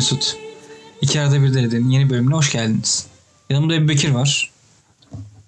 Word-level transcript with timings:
Mesut. 0.00 0.36
İki 1.00 1.20
arada 1.20 1.42
bir 1.42 1.54
denedenin 1.54 1.90
yeni 1.90 2.10
bölümüne 2.10 2.34
hoş 2.34 2.52
geldiniz. 2.52 3.06
Yanımda 3.50 3.74
Ebu 3.74 3.88
Bekir 3.88 4.10
var. 4.10 4.50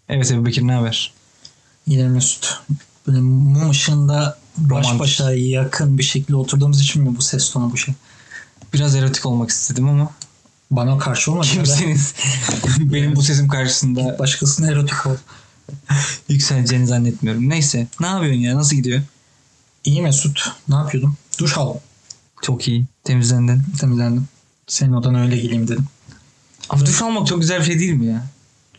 Evet 0.08 0.30
Ebu 0.32 0.46
Bekir 0.46 0.62
ne 0.66 0.72
haber? 0.72 1.12
Yine 1.86 2.08
Mesut. 2.08 2.60
Böyle 3.06 3.20
mum 3.20 3.70
ışığında 3.70 4.38
baş 4.56 4.98
başa 4.98 5.32
yakın 5.32 5.98
bir 5.98 6.02
şekilde 6.02 6.36
oturduğumuz 6.36 6.80
için 6.80 7.02
mi 7.02 7.16
bu 7.16 7.22
ses 7.22 7.50
tonu 7.50 7.72
bu 7.72 7.76
şey? 7.76 7.94
Biraz 8.74 8.94
erotik 8.94 9.26
olmak 9.26 9.50
istedim 9.50 9.88
ama 9.88 10.10
Bana 10.70 10.98
karşı 10.98 11.32
olmadı. 11.32 11.46
kimsenin 11.52 12.00
benim 12.92 13.16
bu 13.16 13.22
sesim 13.22 13.48
karşısında 13.48 14.18
Başkasına 14.18 14.66
erotik 14.66 15.06
ol. 15.06 15.16
yükseleceğini 16.28 16.86
zannetmiyorum. 16.86 17.48
Neyse 17.48 17.86
ne 18.00 18.06
yapıyorsun 18.06 18.40
ya 18.40 18.56
nasıl 18.56 18.76
gidiyor? 18.76 19.02
İyi 19.84 20.02
Mesut. 20.02 20.52
Ne 20.68 20.74
yapıyordum? 20.74 21.16
Duş 21.38 21.58
aldım. 21.58 21.80
Çok 22.42 22.68
iyi 22.68 22.84
temizlendin. 23.04 23.62
Temizlendim. 23.80 24.28
Senin 24.66 24.92
odana 24.92 25.22
öyle 25.22 25.36
geleyim 25.36 25.68
dedim. 25.68 25.86
Ama 26.68 26.86
duş 26.86 27.02
almak 27.02 27.26
çok 27.26 27.40
güzel 27.40 27.60
bir 27.60 27.64
şey 27.64 27.78
değil 27.78 27.92
mi 27.92 28.06
ya? 28.06 28.26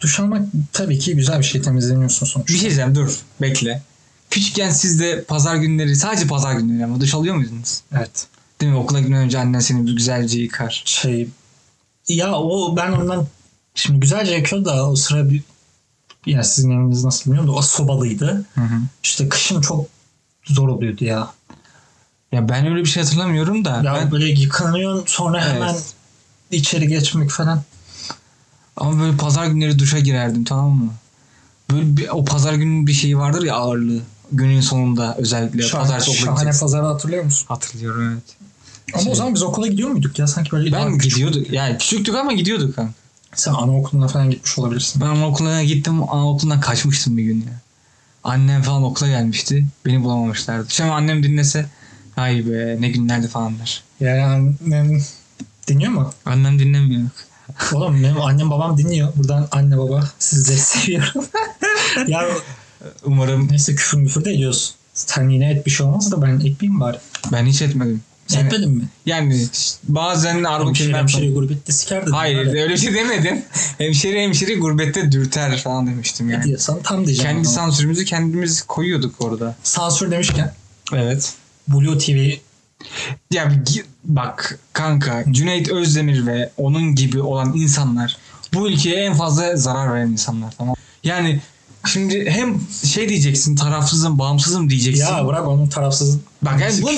Duş 0.02 0.20
almak 0.20 0.48
tabii 0.74 1.00
ki 1.00 1.16
güzel 1.16 1.40
bir 1.40 1.44
şey. 1.44 1.62
Temizleniyorsun 1.62 2.26
sonuçta. 2.26 2.54
Bir 2.54 2.58
şey 2.58 2.62
diyeceğim 2.62 2.96
dur 2.96 3.20
bekle. 3.42 3.82
Küçükken 4.30 4.70
siz 4.70 5.00
de 5.00 5.24
pazar 5.24 5.56
günleri 5.56 5.96
sadece 5.96 6.28
pazar 6.28 6.54
günleri 6.54 6.86
ama 6.86 7.02
duş 7.02 7.14
alıyor 7.14 7.36
muydunuz? 7.36 7.82
Evet. 7.98 8.28
Değil 8.62 8.72
mi? 8.72 8.78
Okula 8.78 9.00
gitmeden 9.00 9.24
önce 9.24 9.40
annen 9.40 9.60
seni 9.60 9.96
güzelce 9.96 10.40
yıkar. 10.40 10.84
Şey 10.86 11.28
ya 12.08 12.34
o 12.40 12.76
ben 12.76 12.92
ondan 12.92 13.28
şimdi 13.76 14.00
güzelce 14.00 14.34
yakıyordu 14.34 14.66
da 14.66 14.90
o 14.90 14.96
sıra 14.96 15.30
bir 15.30 15.44
ya 16.26 16.44
sizin 16.44 16.72
eviniz 16.72 17.04
nasıl 17.04 17.26
bilmiyorum 17.26 17.50
da 17.50 17.56
o 17.58 17.62
sobalıydı. 17.62 18.46
Hı 18.56 18.62
hı. 18.62 18.80
İşte 19.04 19.30
kışın 19.30 19.62
çok 19.62 19.88
zor 20.46 20.68
oluyordu 20.68 21.06
ya. 21.06 21.34
Ya 22.34 22.50
ben 22.50 22.66
öyle 22.66 22.80
bir 22.80 22.86
şey 22.86 23.04
hatırlamıyorum 23.04 23.66
da. 23.66 23.82
Ya 23.84 23.94
ben, 23.94 24.12
böyle 24.12 24.26
yıkanıyorsun 24.26 25.06
sonra 25.08 25.42
Evet. 25.44 25.54
hemen 25.54 25.76
içeri 26.52 26.88
geçmek 26.88 27.30
falan. 27.30 27.62
ama 28.78 29.00
böyle 29.00 29.18
pazar 29.18 29.46
günleri 29.46 29.80
duşa 29.80 30.00
girerdim 30.00 30.44
tamam 30.44 30.72
mı? 30.72 30.94
Böyle 31.72 31.98
bir, 31.98 32.10
o 32.10 32.26
pazar 32.26 32.54
günün 32.54 32.88
bir 32.88 32.94
şeyi 32.94 33.18
vardır 33.18 33.44
ya 33.44 33.56
ağırlığı. 33.56 34.02
Günün 34.32 34.62
sonunda 34.62 35.16
özellikle. 35.18 35.64
Şahane, 35.64 35.84
Pazartesi 35.90 36.24
okula 36.24 36.36
şahane 36.36 36.60
pazarı 36.60 36.86
hatırlıyor 36.86 37.24
musun? 37.24 37.46
Hatırlıyorum 37.50 38.12
evet. 38.12 38.36
Ama 38.94 39.04
Şey- 39.04 39.12
o 39.12 39.16
zaman 39.16 39.34
biz 39.36 39.44
okula 39.44 39.68
gidiyor 39.68 39.90
muyduk 39.90 40.20
ya? 40.20 40.28
Sanki 40.28 40.52
böyle 40.52 40.72
Ben 40.72 40.98
gidiyorduk. 40.98 41.54
Yani 41.54 41.78
küçüktük 41.78 42.16
ama 42.16 42.34
gidiyorduk 42.34 42.76
kanka. 42.76 42.94
Sen 43.36 43.54
anaokuluna 43.54 44.08
falan 44.08 44.30
gitmiş 44.30 44.60
olabilirsin. 44.60 45.02
Ben 45.02 45.06
anaokuluna 45.06 45.64
gittim. 45.64 46.04
Anaokulundan 46.04 46.60
kaçmıştım 46.60 47.18
bir 47.18 47.24
gün 47.24 47.38
ya. 47.42 47.60
Annem 48.24 48.62
falan 48.62 48.84
okula 48.84 49.08
gelmişti. 49.10 49.66
Beni 49.86 50.04
bulamamışlardı. 50.04 50.66
Şimdi 50.70 50.92
annem 50.92 51.24
dinlese 51.24 51.66
ay 52.18 52.46
be 52.52 52.78
ne 52.80 52.90
günlerdi 52.90 53.28
falan 53.28 53.60
der. 53.60 53.84
Yani 54.00 54.22
annem 54.24 55.02
dinliyor 55.68 55.92
mu? 55.92 56.14
Annem 56.26 56.60
dinlemiyor. 56.60 57.04
Oğlum 57.74 58.04
benim 58.04 58.22
annem 58.22 58.50
babam 58.52 58.78
dinliyor. 58.78 59.14
Buradan 59.16 59.48
anne 59.52 59.78
baba 59.78 60.04
sizleri 60.20 60.58
seviyorum. 60.60 61.26
ya 62.08 62.28
Umarım 63.04 63.48
neyse 63.52 63.76
küfür 63.76 63.98
müfür 63.98 64.26
de 64.26 64.32
ediyorsun. 64.32 64.76
Sen 64.94 65.30
yine 65.30 65.52
et 65.52 65.66
bir 65.66 65.72
şey 65.72 65.86
olmaz 65.86 66.12
da 66.12 66.22
ben 66.22 66.36
etmeyeyim 66.36 66.80
bari. 66.80 66.98
ben 67.32 67.46
hiç 67.46 67.62
etmedim. 67.62 68.02
Sen 68.28 68.38
Yani, 68.40 68.48
etmedin 68.48 68.72
mi? 68.72 68.84
yani 69.06 69.48
bazen 69.84 70.44
argo 70.44 70.74
kelimeler 70.74 71.00
hemşire 71.00 71.30
gurbette 71.30 71.72
siker 71.72 72.02
dedim. 72.02 72.14
Hayır 72.14 72.38
Öyle. 72.38 72.62
öyle 72.64 72.78
şey 72.78 72.94
demedim. 72.94 73.42
hemşire 73.78 74.24
hemşire 74.24 74.56
gurbette 74.56 75.12
dürter 75.12 75.58
falan 75.58 75.88
demiştim 75.88 76.28
Ne 76.30 76.34
yani. 76.34 76.44
diyorsan 76.44 76.80
tam 76.84 77.06
diyeceğim. 77.06 77.32
Kendi 77.32 77.48
ama. 77.48 77.56
sansürümüzü 77.56 78.06
kendimiz 78.06 78.62
koyuyorduk 78.62 79.16
orada. 79.22 79.56
Sansür 79.64 80.12
demişken 80.12 80.54
Evet. 80.94 81.34
Blue 81.68 81.98
TV 81.98 82.32
Ya 83.32 83.52
bak 84.04 84.60
kanka 84.74 85.24
Cüneyt 85.32 85.70
Özdemir 85.72 86.28
ve 86.28 86.52
onun 86.58 86.96
gibi 86.96 87.22
olan 87.22 87.54
insanlar 87.54 88.18
bu 88.54 88.70
ülkeye 88.70 89.06
en 89.06 89.14
fazla 89.14 89.56
zarar 89.56 89.94
veren 89.94 90.08
insanlar 90.08 90.54
tamam. 90.58 90.76
Yani 91.04 91.42
şimdi 91.86 92.30
hem 92.30 92.62
şey 92.86 93.10
diyeceksin 93.10 93.56
tarafsızım 93.56 94.20
bağımsızım 94.20 94.70
diyeceksin. 94.70 95.06
ya 95.06 95.28
bırak 95.28 95.48
onun 95.48 95.68
tarafsız 95.68 96.18
Bak 96.42 96.62
yani 96.62 96.82
bu-. 96.82 96.90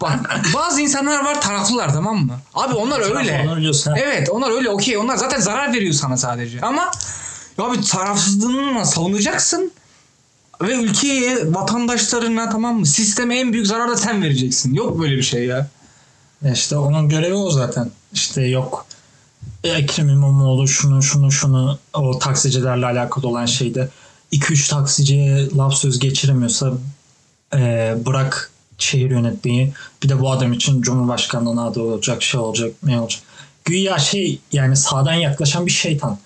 Bak 0.00 0.40
bazı 0.54 0.80
insanlar 0.80 1.24
var 1.24 1.40
taraflılar 1.40 1.92
tamam 1.92 2.16
mı? 2.26 2.38
Abi 2.54 2.74
onlar 2.74 3.00
öyle. 3.00 3.44
Onu 3.48 3.56
biliyorsun 3.56 3.90
ha. 3.90 3.96
Evet 3.98 4.30
onlar 4.30 4.50
öyle 4.50 4.70
okey 4.70 4.96
onlar 4.96 5.16
zaten 5.16 5.40
zarar 5.40 5.72
veriyor 5.72 5.92
sana 5.94 6.16
sadece. 6.16 6.60
Ama 6.60 6.90
ya 7.58 7.72
bir 7.72 7.82
tarafsızlığını 7.82 8.86
savunacaksın 8.86 9.72
ve 10.62 10.74
ülkeye 10.74 11.54
vatandaşlarına 11.54 12.50
tamam 12.50 12.78
mı 12.78 12.86
sisteme 12.86 13.38
en 13.38 13.52
büyük 13.52 13.66
zararı 13.66 13.90
da 13.90 13.96
sen 13.96 14.22
vereceksin. 14.22 14.74
Yok 14.74 15.00
böyle 15.00 15.16
bir 15.16 15.22
şey 15.22 15.46
ya. 15.46 15.68
Ya 16.42 16.52
işte 16.52 16.76
onun 16.76 17.08
görevi 17.08 17.34
o 17.34 17.50
zaten. 17.50 17.90
İşte 18.12 18.42
yok 18.42 18.86
Ekrem 19.64 20.08
İmamoğlu 20.08 20.68
şunu 20.68 21.02
şunu 21.02 21.32
şunu 21.32 21.78
o 21.92 22.18
taksicilerle 22.18 22.86
alakalı 22.86 23.28
olan 23.28 23.46
şeyde 23.46 23.88
2-3 24.32 24.70
taksiciye 24.70 25.48
laf 25.56 25.74
söz 25.74 25.98
geçiremiyorsa 25.98 26.72
e, 27.54 27.94
bırak 28.06 28.50
şehir 28.78 29.10
yönetmeyi 29.10 29.72
bir 30.02 30.08
de 30.08 30.20
bu 30.20 30.30
adam 30.30 30.52
için 30.52 30.82
Cumhurbaşkanlığına 30.82 31.66
aday 31.66 31.82
olacak 31.82 32.22
şey 32.22 32.40
olacak 32.40 32.72
ne 32.82 33.00
olacak. 33.00 33.22
Güya 33.64 33.98
şey 33.98 34.38
yani 34.52 34.76
sağdan 34.76 35.14
yaklaşan 35.14 35.66
bir 35.66 35.70
şeytan. 35.70 36.18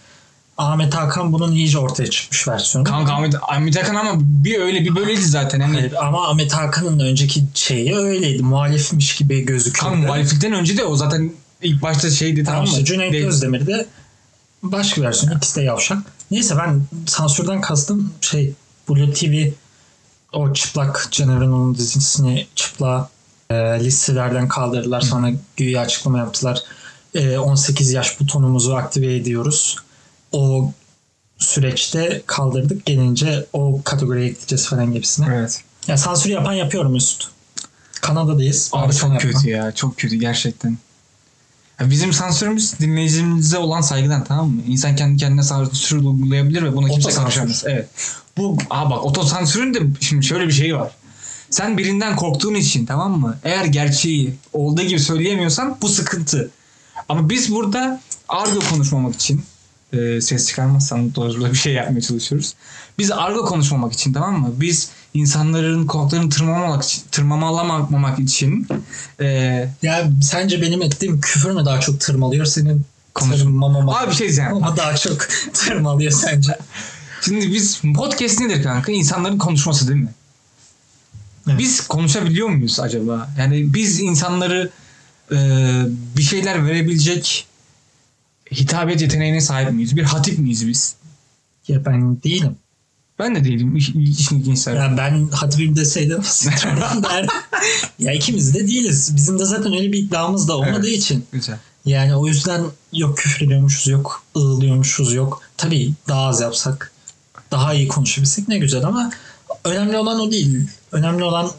Ahmet 0.59 0.95
Hakan 0.95 1.33
bunun 1.33 1.53
iyice 1.53 1.79
ortaya 1.79 2.11
çıkmış 2.11 2.49
versiyonu. 2.49 2.85
Kanka 2.89 3.13
Ahmet, 3.13 3.35
Ahmet 3.43 3.77
Hakan 3.77 3.95
ama 3.95 4.13
bir 4.21 4.61
öyle 4.61 4.85
bir 4.85 4.97
böyleydi 4.97 5.23
zaten. 5.23 5.61
Hani 5.61 5.75
Hayır, 5.75 5.93
ama 6.07 6.29
Ahmet 6.29 6.53
Hakan'ın 6.53 6.99
önceki 6.99 7.45
şeyi 7.55 7.97
öyleydi. 7.97 8.43
Muhalifmiş 8.43 9.17
gibi 9.17 9.41
gözüküyordu. 9.41 9.95
Kanka 9.95 10.07
muhalefetten 10.07 10.53
önce 10.53 10.77
de 10.77 10.85
o 10.85 10.97
zaten 10.97 11.33
ilk 11.63 11.83
başta 11.83 12.11
şeydi 12.11 12.45
tamam, 12.45 12.65
Tamam 12.65 12.81
mı? 12.81 12.85
Cüneyt 12.85 13.13
De- 13.13 13.27
Özdemir 13.27 13.67
de 13.67 13.87
başka 14.63 15.03
versiyon. 15.03 15.37
İkisi 15.37 15.57
de 15.57 15.63
yavşak. 15.63 15.99
Neyse 16.31 16.57
ben 16.59 16.83
sansürden 17.07 17.61
kastım 17.61 18.13
şey 18.21 18.53
Blue 18.89 19.13
TV 19.13 19.51
o 20.33 20.53
çıplak 20.53 21.09
Ceneren'in 21.11 21.75
dizisini 21.75 22.47
çıplak 22.55 23.09
e, 23.51 23.55
listelerden 23.55 24.49
kaldırdılar. 24.49 25.01
Sonra 25.01 25.31
güya 25.57 25.81
açıklama 25.81 26.19
yaptılar. 26.19 26.63
E, 27.15 27.39
18 27.39 27.93
yaş 27.93 28.21
butonumuzu 28.21 28.75
aktive 28.75 29.17
ediyoruz. 29.17 29.77
O 30.33 30.73
süreçte 31.39 32.23
kaldırdık 32.27 32.87
gelince 32.87 33.47
o 33.53 33.81
kategoriye 33.85 34.29
gideceğiz 34.29 34.67
falan 34.69 34.93
gibisine. 34.93 35.27
Evet. 35.35 35.63
Ya 35.87 35.97
sansür 35.97 36.31
yapan 36.31 36.53
yapıyorum 36.53 36.93
Mesut. 36.93 37.31
Kanada'dayız. 38.01 38.71
Abi 38.73 38.95
çok 38.95 39.13
yapma. 39.13 39.19
kötü 39.19 39.49
ya. 39.49 39.73
Çok 39.73 39.97
kötü 39.99 40.17
gerçekten. 40.17 40.79
Ya 41.81 41.91
bizim 41.91 42.13
sansürümüz 42.13 42.79
dinleyicimize 42.81 43.59
olan 43.59 43.81
saygıdan 43.81 44.25
tamam 44.25 44.51
mı? 44.51 44.63
İnsan 44.67 44.97
kendi 44.97 45.17
kendine 45.17 45.43
sansür 45.43 45.97
uygulayabilir 45.97 46.63
ve 46.63 46.77
buna 46.77 46.89
kimse 46.89 47.11
karışamaz. 47.11 47.65
Evet. 47.67 47.89
Bu 48.37 48.59
aa 48.71 48.91
bak 48.91 49.05
otosansürün 49.05 49.75
de 49.75 49.79
şimdi 50.01 50.27
şöyle 50.27 50.47
bir 50.47 50.53
şey 50.53 50.77
var. 50.77 50.93
Sen 51.51 51.79
birinden 51.79 52.17
korktuğun 52.17 52.55
için 52.55 52.87
tamam 52.87 53.21
mı? 53.21 53.39
Eğer 53.45 53.65
gerçeği 53.65 54.35
olduğu 54.53 54.83
gibi 54.83 55.01
söyleyemiyorsan 55.01 55.79
bu 55.83 55.89
sıkıntı. 55.89 56.51
Ama 57.09 57.31
biz 57.31 57.55
burada 57.55 58.01
argo 58.29 58.59
konuşmamak 58.71 59.15
için 59.15 59.43
e, 59.93 60.21
ses 60.21 60.49
çıkarmazsan 60.49 61.15
doğru 61.15 61.51
bir 61.51 61.55
şey 61.57 61.73
yapmaya 61.73 62.01
çalışıyoruz. 62.01 62.55
Biz 62.99 63.11
argo 63.11 63.45
konuşmamak 63.45 63.93
için 63.93 64.13
tamam 64.13 64.41
mı? 64.41 64.51
Biz 64.57 64.91
insanların 65.15 65.87
korklarını 65.87 66.31
tırmalamak 66.31 66.85
için, 66.85 67.03
tırmalamamak 67.13 68.19
için 68.19 68.67
e, 69.21 69.27
Ya 69.83 70.11
sence 70.23 70.63
benim 70.63 70.83
ettiğim 70.83 71.21
küfür 71.21 71.51
mü 71.51 71.65
daha 71.65 71.81
çok 71.81 72.01
tırmalıyor 72.01 72.45
senin 72.47 72.85
Konuş- 73.15 73.37
tırmamama 73.41 73.99
Abi 73.99 74.11
bir 74.11 74.15
şey 74.17 74.27
diyeceğim. 74.27 74.55
ama 74.55 74.77
daha 74.77 74.97
çok 74.97 75.29
tırmalıyor 75.53 76.13
sence? 76.13 76.59
Şimdi 77.25 77.53
biz 77.53 77.81
podcast 77.97 78.41
nedir 78.41 78.63
kanka? 78.63 78.93
İnsanların 78.93 79.39
konuşması 79.39 79.89
değil 79.89 80.01
mi? 80.01 80.13
Evet. 81.49 81.59
Biz 81.59 81.81
konuşabiliyor 81.87 82.49
muyuz 82.49 82.81
acaba? 82.81 83.31
Yani 83.39 83.75
biz 83.75 84.01
insanları 84.01 84.71
e, 85.33 85.37
bir 86.17 86.23
şeyler 86.23 86.67
verebilecek 86.67 87.47
hitabet 88.53 89.01
yeteneğine 89.01 89.41
sahip 89.41 89.73
miyiz? 89.73 89.97
Bir 89.97 90.03
hatip 90.03 90.39
miyiz 90.39 90.69
biz? 90.69 90.95
Ya 91.69 91.85
ben 91.85 92.23
değilim. 92.23 92.57
Ben 93.19 93.35
de 93.35 93.45
değilim. 93.45 93.77
İş, 93.77 93.89
işin 93.89 94.41
ilginç 94.41 94.65
tarafı. 94.65 94.83
Ya 94.83 94.97
ben 94.97 95.29
hatibim 95.29 95.77
deseydim 95.77 96.23
ya 97.99 98.13
ikimiz 98.13 98.55
de 98.55 98.69
değiliz. 98.69 99.17
Bizim 99.17 99.39
de 99.39 99.45
zaten 99.45 99.73
öyle 99.73 99.93
bir 99.93 99.99
iddiamız 99.99 100.49
da 100.49 100.57
olmadığı 100.57 100.89
Evet. 100.89 100.99
için. 100.99 101.25
Güzel. 101.33 101.59
Yani 101.85 102.17
o 102.17 102.27
yüzden 102.27 102.65
yok 102.93 103.19
küfür 103.19 103.47
ediyormuşuz, 103.47 103.87
yok 103.87 104.23
ığlıyormuşuz, 104.37 105.15
yok. 105.15 105.43
Tabii 105.57 105.93
daha 106.09 106.27
az 106.27 106.41
yapsak, 106.41 106.93
daha 107.51 107.75
iyi 107.75 107.89
konuşabilsek 107.89 108.49
ne 108.49 108.59
güzel 108.59 108.85
ama 108.85 109.11
önemli 109.65 109.97
olan 109.97 110.21
o 110.21 110.33
değil. 110.33 110.69
Önemli 110.93 111.25
olan 111.25 111.51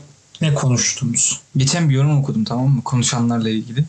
ne 0.42 0.54
konuştuğumuz. 0.54 1.40
Geçen 1.58 1.90
bir 1.90 1.96
yorum 1.96 2.20
okudum 2.20 2.44
tamam 2.44 2.70
mı? 2.70 2.84
Konuşanlarla 2.84 3.50
ilgili. 3.50 3.84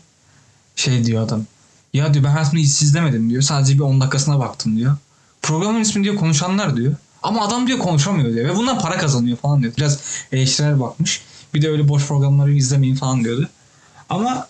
Şey 0.75 1.05
diyor 1.05 1.23
adam. 1.23 1.45
Ya 1.93 2.13
diyor 2.13 2.25
ben 2.25 2.29
hayatımda 2.29 2.61
hiç 2.61 2.81
izlemedim 2.81 3.29
diyor. 3.29 3.41
Sadece 3.41 3.73
bir 3.73 3.79
10 3.79 4.01
dakikasına 4.01 4.39
baktım 4.39 4.77
diyor. 4.77 4.97
Programın 5.41 5.81
ismi 5.81 6.03
diyor 6.03 6.15
konuşanlar 6.15 6.77
diyor. 6.77 6.95
Ama 7.23 7.47
adam 7.47 7.67
diyor 7.67 7.79
konuşamıyor 7.79 8.33
diyor. 8.33 8.49
Ve 8.49 8.55
bundan 8.55 8.79
para 8.79 8.97
kazanıyor 8.97 9.37
falan 9.37 9.61
diyor. 9.61 9.73
Biraz 9.77 9.99
eleştirel 10.31 10.79
bakmış. 10.79 11.21
Bir 11.53 11.61
de 11.61 11.69
öyle 11.69 11.87
boş 11.87 12.07
programları 12.07 12.53
izlemeyin 12.53 12.95
falan 12.95 13.23
diyordu. 13.23 13.49
Ama 14.09 14.47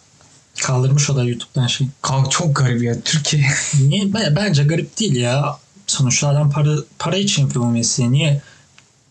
Kaldırmış 0.61 1.09
o 1.09 1.15
da 1.15 1.23
YouTube'dan 1.23 1.67
şey. 1.67 1.87
Kanka 2.01 2.29
çok 2.29 2.55
garip 2.55 2.83
ya 2.83 3.01
Türkiye. 3.01 3.45
Niye? 3.87 4.13
Bence 4.13 4.63
garip 4.63 4.99
değil 4.99 5.15
ya. 5.15 5.57
Sonuçta 5.87 6.27
adam 6.27 6.51
para, 6.51 6.75
para 6.99 7.17
için 7.17 7.41
yapıyor 7.41 7.65
bu 7.65 7.69
mesleği. 7.69 8.11
Niye 8.11 8.41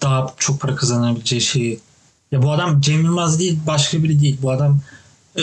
daha 0.03 0.35
çok 0.39 0.61
para 0.61 0.77
kazanabileceği 0.77 1.41
şeyi? 1.41 1.81
Ya 2.33 2.43
bu 2.43 2.53
adam 2.53 2.81
Cem 2.81 3.05
Yılmaz 3.05 3.39
değil 3.39 3.59
başka 3.67 4.03
biri 4.03 4.21
değil. 4.21 4.39
Bu 4.43 4.51
adam 4.51 4.81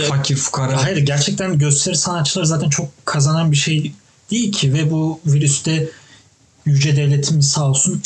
e, 0.04 0.08
Fakir 0.08 0.36
fukara. 0.36 0.84
Hayır 0.84 0.98
gerçekten 0.98 1.60
gösteri 1.60 1.96
sanatçıları 1.96 2.48
zaten 2.48 2.70
çok 2.70 3.06
kazanan 3.06 3.52
bir 3.52 3.58
şey 3.58 3.94
değil 4.32 4.52
ki 4.52 4.74
ve 4.74 4.92
bu 4.92 5.20
virüste 5.26 5.90
yüce 6.66 6.96
devletimiz 6.96 7.50
sağ 7.50 7.70
olsun 7.70 8.02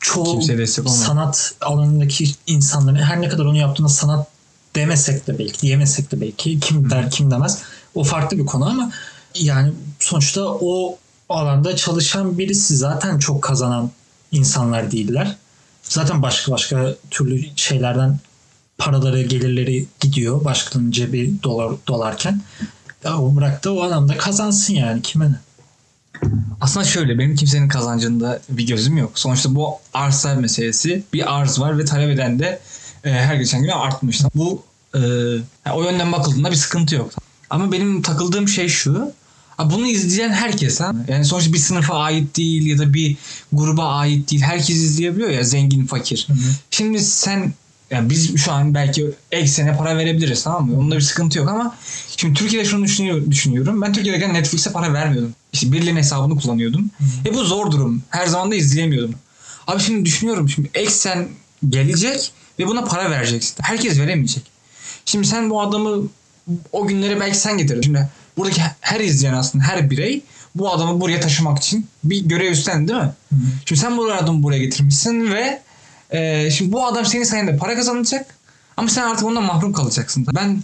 çoğu 0.00 0.42
sanat 0.86 1.54
alanındaki 1.60 2.34
insanların 2.46 2.96
her 2.96 3.20
ne 3.20 3.28
kadar 3.28 3.44
onu 3.44 3.56
yaptığında 3.56 3.88
sanat 3.88 4.28
demesek 4.76 5.26
de 5.26 5.38
belki 5.38 5.60
diyemesek 5.60 6.12
de 6.12 6.20
belki 6.20 6.60
kim 6.60 6.90
der 6.90 7.10
kim 7.10 7.30
demez 7.30 7.58
o 7.94 8.04
farklı 8.04 8.38
bir 8.38 8.46
konu 8.46 8.66
ama 8.66 8.92
yani 9.34 9.72
sonuçta 10.00 10.42
o 10.44 10.98
alanda 11.28 11.76
çalışan 11.76 12.38
birisi 12.38 12.76
zaten 12.76 13.18
çok 13.18 13.42
kazanan 13.42 13.90
insanlar 14.32 14.90
değiller. 14.90 15.36
Zaten 15.82 16.22
başka 16.22 16.52
başka 16.52 16.94
türlü 17.10 17.44
şeylerden 17.56 18.18
paraları, 18.78 19.22
gelirleri 19.22 19.86
gidiyor. 20.00 20.44
Başkanın 20.44 20.90
cebi 20.90 21.42
dolar, 21.42 21.72
dolarken. 21.88 22.40
Ya 23.04 23.18
o 23.18 23.36
bırak 23.36 23.64
da 23.64 23.74
o 23.74 23.82
adam 23.82 24.08
da 24.08 24.16
kazansın 24.16 24.74
yani 24.74 25.02
kime 25.02 25.30
ne? 25.30 25.40
Aslında 26.60 26.86
şöyle 26.86 27.18
benim 27.18 27.36
kimsenin 27.36 27.68
kazancında 27.68 28.40
bir 28.48 28.66
gözüm 28.66 28.96
yok. 28.96 29.18
Sonuçta 29.18 29.54
bu 29.54 29.74
arsa 29.94 30.34
meselesi. 30.34 31.02
Bir 31.12 31.34
arz 31.38 31.60
var 31.60 31.78
ve 31.78 31.84
talep 31.84 32.10
eden 32.10 32.38
de 32.38 32.60
e, 33.04 33.12
her 33.12 33.34
geçen 33.34 33.62
gün 33.62 33.68
artmış. 33.68 34.20
Bu 34.34 34.62
e, 34.94 35.00
o 35.72 35.82
yönden 35.82 36.12
bakıldığında 36.12 36.50
bir 36.50 36.56
sıkıntı 36.56 36.94
yok. 36.94 37.10
Ama 37.50 37.72
benim 37.72 38.02
takıldığım 38.02 38.48
şey 38.48 38.68
şu. 38.68 39.12
Bunu 39.64 39.86
izleyen 39.86 40.30
herkes 40.30 40.80
ha. 40.80 40.92
Yani 41.08 41.24
sonuçta 41.24 41.52
bir 41.52 41.58
sınıfa 41.58 41.98
ait 41.98 42.36
değil 42.36 42.66
ya 42.66 42.78
da 42.78 42.94
bir 42.94 43.16
gruba 43.52 43.84
ait 43.84 44.30
değil. 44.30 44.42
Herkes 44.42 44.76
izleyebiliyor 44.76 45.30
ya 45.30 45.44
zengin 45.44 45.86
fakir. 45.86 46.28
Şimdi 46.70 47.00
sen 47.00 47.52
yani 47.90 48.10
biz 48.10 48.36
şu 48.36 48.52
an 48.52 48.74
belki 48.74 49.10
eksene 49.32 49.76
para 49.76 49.96
verebiliriz 49.96 50.42
tamam 50.42 50.66
mı? 50.66 50.78
Onda 50.78 50.96
bir 50.96 51.00
sıkıntı 51.00 51.38
yok 51.38 51.48
ama 51.48 51.76
şimdi 52.16 52.34
Türkiye'de 52.38 52.68
şunu 52.68 52.84
düşünüyor, 52.84 53.30
düşünüyorum. 53.30 53.82
Ben 53.82 53.92
Türkiye'deyken 53.92 54.34
Netflix'e 54.34 54.72
para 54.72 54.92
vermiyordum. 54.92 55.34
İşte 55.52 55.72
birilerinin 55.72 55.98
hesabını 55.98 56.40
kullanıyordum. 56.40 56.90
E 57.26 57.34
bu 57.34 57.44
zor 57.44 57.70
durum. 57.70 58.02
Her 58.10 58.26
zaman 58.26 58.50
da 58.50 58.54
izleyemiyordum. 58.54 59.14
Abi 59.66 59.82
şimdi 59.82 60.04
düşünüyorum 60.04 60.48
şimdi 60.48 60.70
eksen 60.74 61.28
gelecek 61.68 62.32
ve 62.58 62.66
buna 62.66 62.84
para 62.84 63.10
vereceksin. 63.10 63.56
Herkes 63.62 63.98
veremeyecek. 63.98 64.44
Şimdi 65.04 65.26
sen 65.26 65.50
bu 65.50 65.62
adamı 65.62 66.08
o 66.72 66.86
günlere 66.86 67.20
belki 67.20 67.36
sen 67.36 67.58
getirdin. 67.58 67.82
Şimdi 67.82 68.08
buradaki 68.36 68.62
her 68.80 69.00
izleyen 69.00 69.34
aslında 69.34 69.64
her 69.64 69.90
birey 69.90 70.22
bu 70.54 70.72
adamı 70.72 71.00
buraya 71.00 71.20
taşımak 71.20 71.58
için 71.58 71.86
bir 72.04 72.24
görev 72.24 72.50
üstlendi 72.52 72.88
değil 72.88 73.02
mi? 73.02 73.12
Şimdi 73.66 73.80
sen 73.80 73.96
bu 73.96 74.12
adamı 74.12 74.42
buraya 74.42 74.58
getirmişsin 74.58 75.32
ve 75.32 75.62
e, 76.14 76.50
şimdi 76.50 76.72
bu 76.72 76.86
adam 76.86 77.04
senin 77.06 77.24
sayende 77.24 77.56
para 77.56 77.74
kazanacak 77.76 78.34
ama 78.76 78.88
sen 78.88 79.02
artık 79.02 79.24
ondan 79.26 79.42
mahrum 79.42 79.72
kalacaksın. 79.72 80.26
Ben 80.34 80.62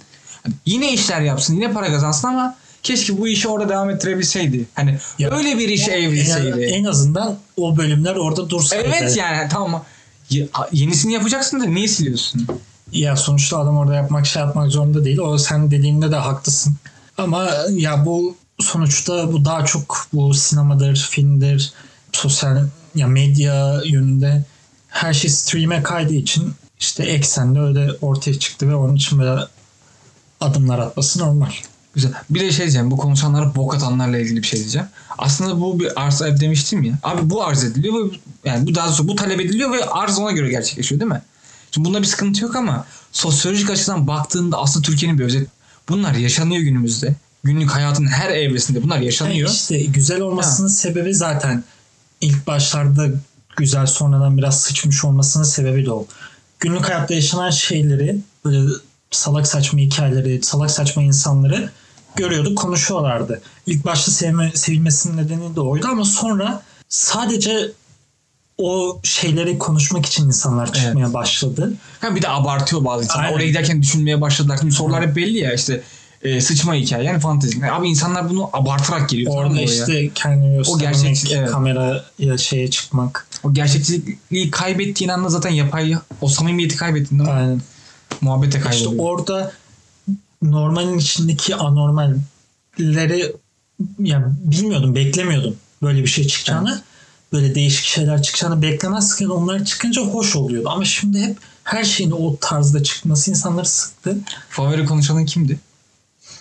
yine 0.66 0.92
işler 0.92 1.20
yapsın, 1.20 1.54
yine 1.54 1.72
para 1.72 1.86
kazansın 1.86 2.28
ama 2.28 2.56
keşke 2.82 3.18
bu 3.18 3.28
işi 3.28 3.48
orada 3.48 3.68
devam 3.68 3.90
ettirebilseydi. 3.90 4.64
Hani 4.74 4.98
Ya, 5.18 5.30
öyle 5.30 5.58
bir 5.58 5.68
işe 5.68 5.92
evrilseydi. 5.92 6.60
En, 6.64 6.80
en 6.80 6.84
azından 6.84 7.38
o 7.56 7.76
bölümler 7.76 8.16
orada 8.16 8.50
dursaydı. 8.50 8.88
evet 8.88 9.16
yani 9.16 9.48
tamam. 9.48 9.84
Ye- 10.30 10.48
Yenisini 10.72 11.12
yapacaksın 11.12 11.60
da 11.60 11.64
niye 11.64 11.88
siliyorsun? 11.88 12.46
Ya 12.92 13.16
sonuçta 13.16 13.58
adam 13.58 13.76
orada 13.76 13.94
yapmak 13.94 14.26
şey 14.26 14.42
yapmak 14.42 14.70
zorunda 14.70 15.04
değil. 15.04 15.18
O 15.18 15.38
sen 15.38 15.70
dediğinde 15.70 16.10
de 16.10 16.16
haklısın. 16.16 16.74
Ama 17.18 17.48
ya 17.70 18.06
bu 18.06 18.36
sonuçta 18.60 19.32
bu 19.32 19.44
daha 19.44 19.64
çok 19.64 20.06
bu 20.12 20.34
sinemadır, 20.34 21.08
filmdir, 21.10 21.72
sosyal 22.12 22.64
ya 22.94 23.06
medya 23.06 23.80
yönünde 23.84 24.44
her 24.90 25.14
şey 25.14 25.30
stream'e 25.30 25.82
kaydığı 25.82 26.14
için 26.14 26.54
işte 26.80 27.02
eksende 27.02 27.60
öyle 27.60 27.92
ortaya 28.00 28.38
çıktı 28.38 28.68
ve 28.68 28.74
onun 28.74 28.96
için 28.96 29.18
böyle 29.18 29.40
adımlar 30.40 30.78
atması 30.78 31.18
normal. 31.18 31.50
Güzel. 31.94 32.12
Bir 32.30 32.40
de 32.40 32.50
şey 32.50 32.58
diyeceğim. 32.58 32.90
Bu 32.90 32.96
konuşanlara 32.96 33.54
bok 33.54 33.74
atanlarla 33.74 34.18
ilgili 34.18 34.42
bir 34.42 34.46
şey 34.46 34.60
diyeceğim. 34.60 34.88
Aslında 35.18 35.60
bu 35.60 35.80
bir 35.80 36.00
arz 36.00 36.22
ev 36.22 36.40
demiştim 36.40 36.82
ya. 36.82 36.98
Abi 37.02 37.30
bu 37.30 37.44
arz 37.44 37.64
ediliyor 37.64 37.94
ve 37.94 38.16
yani 38.44 38.66
bu 38.66 38.74
daha 38.74 38.86
doğrusu 38.86 39.08
bu 39.08 39.16
talep 39.16 39.40
ediliyor 39.40 39.72
ve 39.72 39.84
arz 39.84 40.18
ona 40.18 40.32
göre 40.32 40.50
gerçekleşiyor 40.50 41.00
değil 41.00 41.10
mi? 41.10 41.22
Şimdi 41.70 41.88
bunda 41.88 42.02
bir 42.02 42.06
sıkıntı 42.06 42.42
yok 42.44 42.56
ama 42.56 42.86
sosyolojik 43.12 43.70
açıdan 43.70 44.06
baktığında 44.06 44.58
aslında 44.58 44.86
Türkiye'nin 44.86 45.18
bir 45.18 45.24
özet. 45.24 45.48
Bunlar 45.88 46.14
yaşanıyor 46.14 46.62
günümüzde. 46.62 47.14
Günlük 47.44 47.70
hayatın 47.70 48.06
her 48.06 48.30
evresinde 48.30 48.82
bunlar 48.82 48.98
yaşanıyor. 48.98 49.48
Yani 49.48 49.56
işte 49.56 49.82
güzel 49.82 50.20
olmasının 50.20 50.68
sebebi 50.68 51.14
zaten 51.14 51.64
ilk 52.20 52.46
başlarda 52.46 53.08
güzel 53.56 53.86
sonradan 53.86 54.38
biraz 54.38 54.60
sıçmış 54.60 55.04
olmasının 55.04 55.44
sebebi 55.44 55.86
de 55.86 55.92
o. 55.92 56.06
Günlük 56.60 56.88
hayatta 56.88 57.14
yaşanan 57.14 57.50
şeyleri 57.50 58.18
böyle 58.44 58.72
salak 59.10 59.46
saçma 59.46 59.78
hikayeleri, 59.78 60.42
salak 60.42 60.70
saçma 60.70 61.02
insanları 61.02 61.70
görüyorduk, 62.16 62.58
konuşuyorlardı. 62.58 63.40
İlk 63.66 63.84
başta 63.84 64.10
sevme, 64.10 64.52
sevilmesinin 64.54 65.16
nedeni 65.16 65.56
de 65.56 65.60
oydu 65.60 65.86
ama 65.90 66.04
sonra 66.04 66.62
sadece 66.88 67.72
o 68.58 69.00
şeyleri 69.02 69.58
konuşmak 69.58 70.06
için 70.06 70.26
insanlar 70.26 70.72
çıkmaya 70.72 71.14
başladı. 71.14 71.72
Ha 72.00 72.14
bir 72.14 72.22
de 72.22 72.28
abartıyor 72.28 72.84
bazı 72.84 73.04
insanlar. 73.04 73.24
Aynen. 73.24 73.36
Oraya 73.36 73.46
giderken 73.46 73.82
düşünmeye 73.82 74.20
başladılar. 74.20 74.56
Şimdi 74.60 74.72
sorular 74.72 75.06
hep 75.06 75.16
belli 75.16 75.38
ya 75.38 75.54
işte 75.54 75.82
e, 76.22 76.40
sıçma 76.40 76.74
hikaye 76.74 77.04
yani 77.04 77.20
fantezi. 77.20 77.70
Abi 77.72 77.88
insanlar 77.88 78.30
bunu 78.30 78.50
abartarak 78.52 79.08
geliyor. 79.08 79.32
Orada 79.34 79.60
işte 79.60 80.10
kendini 80.14 80.56
göstermek, 80.56 80.80
gerçekçi- 80.82 81.34
evet. 81.36 81.50
kameraya 81.50 82.38
şeye 82.38 82.70
çıkmak. 82.70 83.26
O 83.44 83.54
gerçekçiliği 83.54 84.50
kaybettiğin 84.50 85.08
anda 85.10 85.28
zaten 85.28 85.50
yapay 85.50 85.96
o 86.20 86.28
samimiyeti 86.28 86.76
kaybettin 86.76 87.18
değil 87.18 87.30
mi? 87.30 87.36
Aynen. 87.36 87.60
Muhabbete 88.20 88.58
İşte 88.58 88.70
kayboluyor. 88.70 89.04
orada 89.04 89.52
normalin 90.42 90.98
içindeki 90.98 91.56
anormalleri 91.56 93.32
yani 93.98 94.26
bilmiyordum, 94.44 94.94
beklemiyordum 94.94 95.56
böyle 95.82 96.02
bir 96.02 96.06
şey 96.06 96.26
çıkacağını. 96.26 96.82
Böyle 97.32 97.54
değişik 97.54 97.84
şeyler 97.84 98.22
çıkacağını 98.22 98.62
beklemezken 98.62 99.26
onlar 99.26 99.64
çıkınca 99.64 100.02
hoş 100.02 100.36
oluyordu. 100.36 100.68
Ama 100.70 100.84
şimdi 100.84 101.20
hep 101.20 101.36
her 101.64 101.84
şeyin 101.84 102.10
o 102.10 102.36
tarzda 102.40 102.82
çıkması 102.82 103.30
insanları 103.30 103.66
sıktı. 103.66 104.18
Favori 104.48 104.84
konuşanın 104.84 105.26
kimdi? 105.26 105.58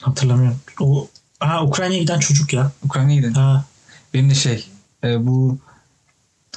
Hatırlamıyorum. 0.02 0.60
O 0.80 1.08
ha, 1.40 1.64
Ukrayna'ya 1.64 2.00
giden 2.00 2.20
çocuk 2.20 2.54
ya. 2.54 2.72
Ukrayna'ya 2.86 3.16
giden. 3.18 3.32
Ha, 3.34 3.66
Benim 4.14 4.30
de 4.30 4.36
şey 4.36 4.68
e, 5.04 5.28
bu 5.28 5.58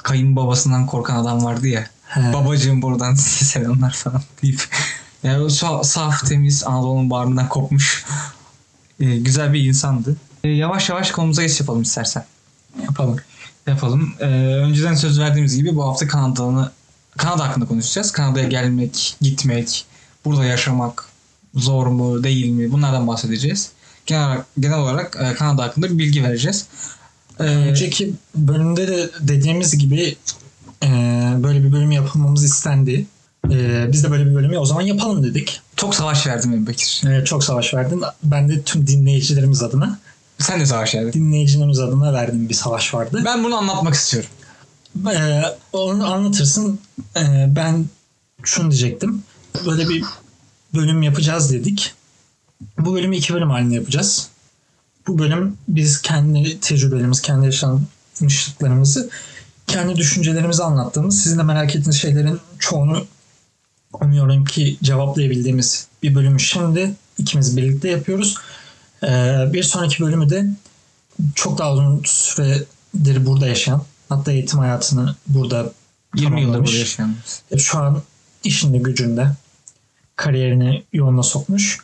kayınbabasından 0.03 0.85
korkan 0.85 1.15
adam 1.15 1.43
vardı 1.43 1.67
ya. 1.67 1.87
he. 2.05 2.33
Babacığım 2.33 2.81
buradan 2.81 3.15
size 3.15 3.45
selamlar 3.51 3.91
falan 3.93 4.21
deyip. 4.41 4.67
Yani 5.23 5.43
o 5.43 5.47
sa- 5.47 5.83
saf 5.83 6.27
temiz 6.27 6.63
Anadolu'nun 6.63 7.09
bağrından 7.09 7.49
kopmuş 7.49 8.05
e, 8.99 9.17
güzel 9.17 9.53
bir 9.53 9.63
insandı. 9.63 10.15
E, 10.43 10.49
yavaş 10.49 10.89
yavaş 10.89 11.11
konumuza 11.11 11.41
geçiş 11.43 11.59
yapalım 11.59 11.81
istersen. 11.81 12.25
Yapalım. 12.83 13.17
Yapalım. 13.67 14.13
E, 14.19 14.25
önceden 14.55 14.93
söz 14.95 15.19
verdiğimiz 15.19 15.55
gibi 15.55 15.75
bu 15.75 15.83
hafta 15.87 16.07
Kanada'nı 16.07 16.71
Kanada 17.17 17.47
hakkında 17.49 17.65
konuşacağız. 17.65 18.11
Kanada'ya 18.11 18.47
gelmek, 18.47 19.15
gitmek, 19.21 19.85
burada 20.25 20.45
yaşamak 20.45 21.05
zor 21.55 21.87
mu, 21.87 22.23
değil 22.23 22.45
mi? 22.49 22.71
Bunlardan 22.71 23.07
bahsedeceğiz. 23.07 23.71
Genel 24.05 24.25
olarak, 24.27 24.45
genel 24.59 24.77
olarak 24.79 25.17
e, 25.21 25.33
Kanada 25.33 25.63
hakkında 25.63 25.89
bir 25.89 25.97
bilgi 25.97 26.23
vereceğiz. 26.23 26.65
E, 27.39 27.43
Önceki 27.43 28.13
bölümde 28.35 28.87
de 28.87 29.09
dediğimiz 29.19 29.77
gibi 29.77 30.15
e, 30.83 30.87
böyle 31.37 31.63
bir 31.63 31.71
bölüm 31.71 31.91
yapılmamız 31.91 32.43
istendi. 32.43 33.05
E, 33.51 33.87
biz 33.91 34.03
de 34.03 34.11
böyle 34.11 34.25
bir 34.25 34.35
bölümü 34.35 34.57
o 34.57 34.65
zaman 34.65 34.81
yapalım 34.81 35.23
dedik. 35.23 35.61
çok 35.75 35.95
savaş 35.95 36.27
verdim 36.27 36.53
Ebu 36.53 36.67
Bekir. 36.67 37.01
Evet, 37.05 37.27
çok 37.27 37.43
savaş 37.43 37.73
verdin. 37.73 38.01
Ben 38.23 38.49
de 38.49 38.61
tüm 38.61 38.87
dinleyicilerimiz 38.87 39.63
adına, 39.63 39.99
Sen 40.39 40.59
de 40.59 40.65
savaş 40.65 40.95
verdin. 40.95 41.13
dinleyicilerimiz 41.13 41.79
adına 41.79 42.13
verdiğim 42.13 42.49
bir 42.49 42.53
savaş 42.53 42.93
vardı. 42.93 43.21
Ben 43.25 43.43
bunu 43.43 43.55
anlatmak 43.55 43.93
istiyorum. 43.93 44.29
Ee, 45.13 45.41
onu 45.73 46.13
anlatırsın. 46.13 46.79
Ee, 47.17 47.45
ben 47.55 47.85
şunu 48.43 48.71
diyecektim. 48.71 49.23
Böyle 49.65 49.89
bir 49.89 50.03
bölüm 50.75 51.01
yapacağız 51.01 51.53
dedik. 51.53 51.93
Bu 52.77 52.95
bölümü 52.95 53.15
iki 53.15 53.33
bölüm 53.33 53.49
halinde 53.49 53.75
yapacağız. 53.75 54.27
Bu 55.07 55.19
bölüm 55.19 55.57
biz 55.67 56.01
kendi 56.01 56.59
tecrübelerimiz, 56.59 57.21
kendi 57.21 57.45
yaşanmışlıklarımızı, 57.45 59.09
kendi 59.67 59.95
düşüncelerimizi 59.95 60.63
anlattığımız, 60.63 61.21
sizin 61.21 61.39
de 61.39 61.43
merak 61.43 61.75
ettiğiniz 61.75 61.95
şeylerin 61.95 62.39
çoğunu 62.59 63.05
umuyorum 64.01 64.45
ki 64.45 64.77
cevaplayabildiğimiz 64.83 65.87
bir 66.03 66.15
bölümü 66.15 66.39
şimdi 66.39 66.93
ikimiz 67.17 67.57
birlikte 67.57 67.89
yapıyoruz. 67.89 68.35
Ee, 69.03 69.49
bir 69.53 69.63
sonraki 69.63 70.03
bölümü 70.03 70.29
de 70.29 70.45
çok 71.35 71.57
daha 71.57 71.73
uzun 71.73 72.01
süredir 72.05 73.25
burada 73.25 73.47
yaşayan, 73.47 73.83
hatta 74.09 74.31
eğitim 74.31 74.59
hayatını 74.59 75.15
burada 75.27 75.73
20 76.15 76.41
yıldır 76.41 76.59
burada 76.59 76.71
yaşayan. 76.71 77.15
şu 77.57 77.77
an 77.77 78.01
işinde 78.43 78.77
gücünde 78.77 79.27
kariyerini 80.23 80.83
yoluna 80.93 81.23
sokmuş 81.23 81.79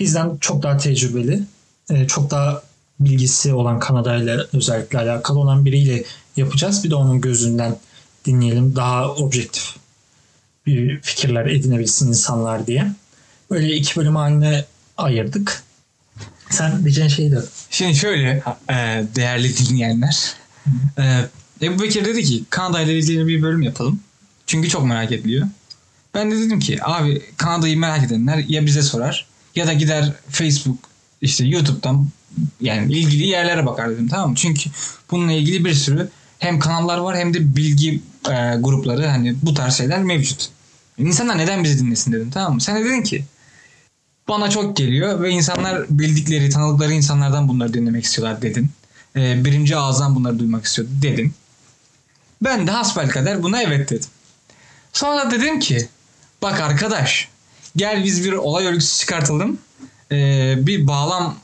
bizden 0.00 0.36
çok 0.40 0.62
daha 0.62 0.76
tecrübeli, 0.76 1.42
e, 1.90 2.06
çok 2.06 2.30
daha 2.30 2.62
bilgisi 3.00 3.54
olan 3.54 3.78
Kanada 3.78 4.16
ile 4.16 4.36
özellikle 4.52 4.98
alakalı 4.98 5.38
olan 5.38 5.64
biriyle 5.64 6.04
yapacağız. 6.36 6.84
Bir 6.84 6.90
de 6.90 6.94
onun 6.94 7.20
gözünden 7.20 7.76
dinleyelim. 8.24 8.76
Daha 8.76 9.12
objektif 9.12 9.76
bir 10.66 11.00
fikirler 11.00 11.46
edinebilsin 11.46 12.08
insanlar 12.08 12.66
diye. 12.66 12.92
Böyle 13.50 13.74
iki 13.74 13.96
bölüm 13.96 14.16
haline 14.16 14.64
ayırdık. 14.96 15.62
Sen 16.50 16.84
diyeceğin 16.84 17.08
şeyi 17.08 17.32
de. 17.32 17.38
Şimdi 17.70 17.94
şöyle 17.94 18.42
e, 18.70 18.74
değerli 19.16 19.56
dinleyenler. 19.56 20.34
E, 20.98 21.28
Ebu 21.62 21.82
Bekir 21.82 22.04
dedi 22.04 22.24
ki 22.24 22.44
Kanada 22.50 22.80
ile 22.80 22.98
ilgili 22.98 23.26
bir 23.26 23.42
bölüm 23.42 23.62
yapalım. 23.62 24.00
Çünkü 24.46 24.68
çok 24.68 24.86
merak 24.86 25.12
ediliyor. 25.12 25.46
Ben 26.14 26.30
de 26.30 26.38
dedim 26.38 26.60
ki 26.60 26.84
abi 26.84 27.22
Kanada'yı 27.36 27.78
merak 27.78 28.04
edenler 28.04 28.38
ya 28.48 28.66
bize 28.66 28.82
sorar 28.82 29.26
ya 29.54 29.66
da 29.66 29.72
gider 29.72 30.12
Facebook 30.28 30.78
işte 31.20 31.44
YouTube'dan 31.44 32.08
yani 32.60 32.92
ilgili 32.92 33.26
yerlere 33.26 33.66
bakar 33.66 33.90
dedim 33.90 34.08
tamam 34.08 34.30
mı? 34.30 34.36
Çünkü 34.36 34.70
bununla 35.10 35.32
ilgili 35.32 35.64
bir 35.64 35.74
sürü 35.74 36.08
hem 36.38 36.58
kanallar 36.58 36.98
var 36.98 37.16
hem 37.16 37.34
de 37.34 37.56
bilgi 37.56 38.00
e, 38.30 38.56
grupları 38.60 39.06
hani 39.06 39.34
bu 39.42 39.54
tarz 39.54 39.74
şeyler 39.74 40.02
mevcut. 40.02 40.48
İnsanlar 40.98 41.38
neden 41.38 41.64
bizi 41.64 41.78
dinlesin 41.78 42.12
dedim 42.12 42.30
tamam 42.30 42.54
mı? 42.54 42.60
Sen 42.60 42.76
de 42.76 42.84
dedin 42.84 43.02
ki 43.02 43.24
bana 44.28 44.50
çok 44.50 44.76
geliyor 44.76 45.22
ve 45.22 45.30
insanlar 45.30 45.86
bildikleri, 45.88 46.50
tanıdıkları 46.50 46.92
insanlardan 46.92 47.48
bunları 47.48 47.74
dinlemek 47.74 48.04
istiyorlar 48.04 48.42
dedin. 48.42 48.70
E, 49.16 49.44
birinci 49.44 49.76
ağızdan 49.76 50.14
bunları 50.14 50.38
duymak 50.38 50.64
istiyor 50.64 50.88
dedin. 51.02 51.34
Ben 52.42 52.66
de 52.66 52.70
hasbelkader 52.70 53.42
buna 53.42 53.62
evet 53.62 53.90
dedim. 53.90 54.08
Sonra 54.92 55.30
dedim 55.30 55.60
ki 55.60 55.88
bak 56.44 56.60
arkadaş 56.60 57.28
gel 57.76 58.04
biz 58.04 58.24
bir 58.24 58.32
olay 58.32 58.66
örgüsü 58.66 58.98
çıkartalım. 58.98 59.58
Ee, 60.12 60.54
bir 60.58 60.86
bağlam 60.86 61.36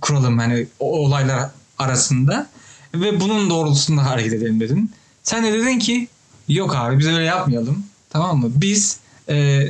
kuralım 0.00 0.38
hani 0.38 0.66
o 0.80 0.98
olaylar 0.98 1.50
arasında 1.78 2.46
ve 2.94 3.20
bunun 3.20 3.50
doğrultusunda 3.50 4.06
hareket 4.06 4.32
edelim 4.32 4.60
dedin. 4.60 4.92
Sen 5.22 5.44
de 5.44 5.52
dedin 5.52 5.78
ki 5.78 6.08
yok 6.48 6.76
abi 6.76 6.98
biz 6.98 7.06
öyle 7.06 7.24
yapmayalım. 7.24 7.86
Tamam 8.10 8.38
mı? 8.38 8.50
Biz 8.54 8.98
e, 9.28 9.66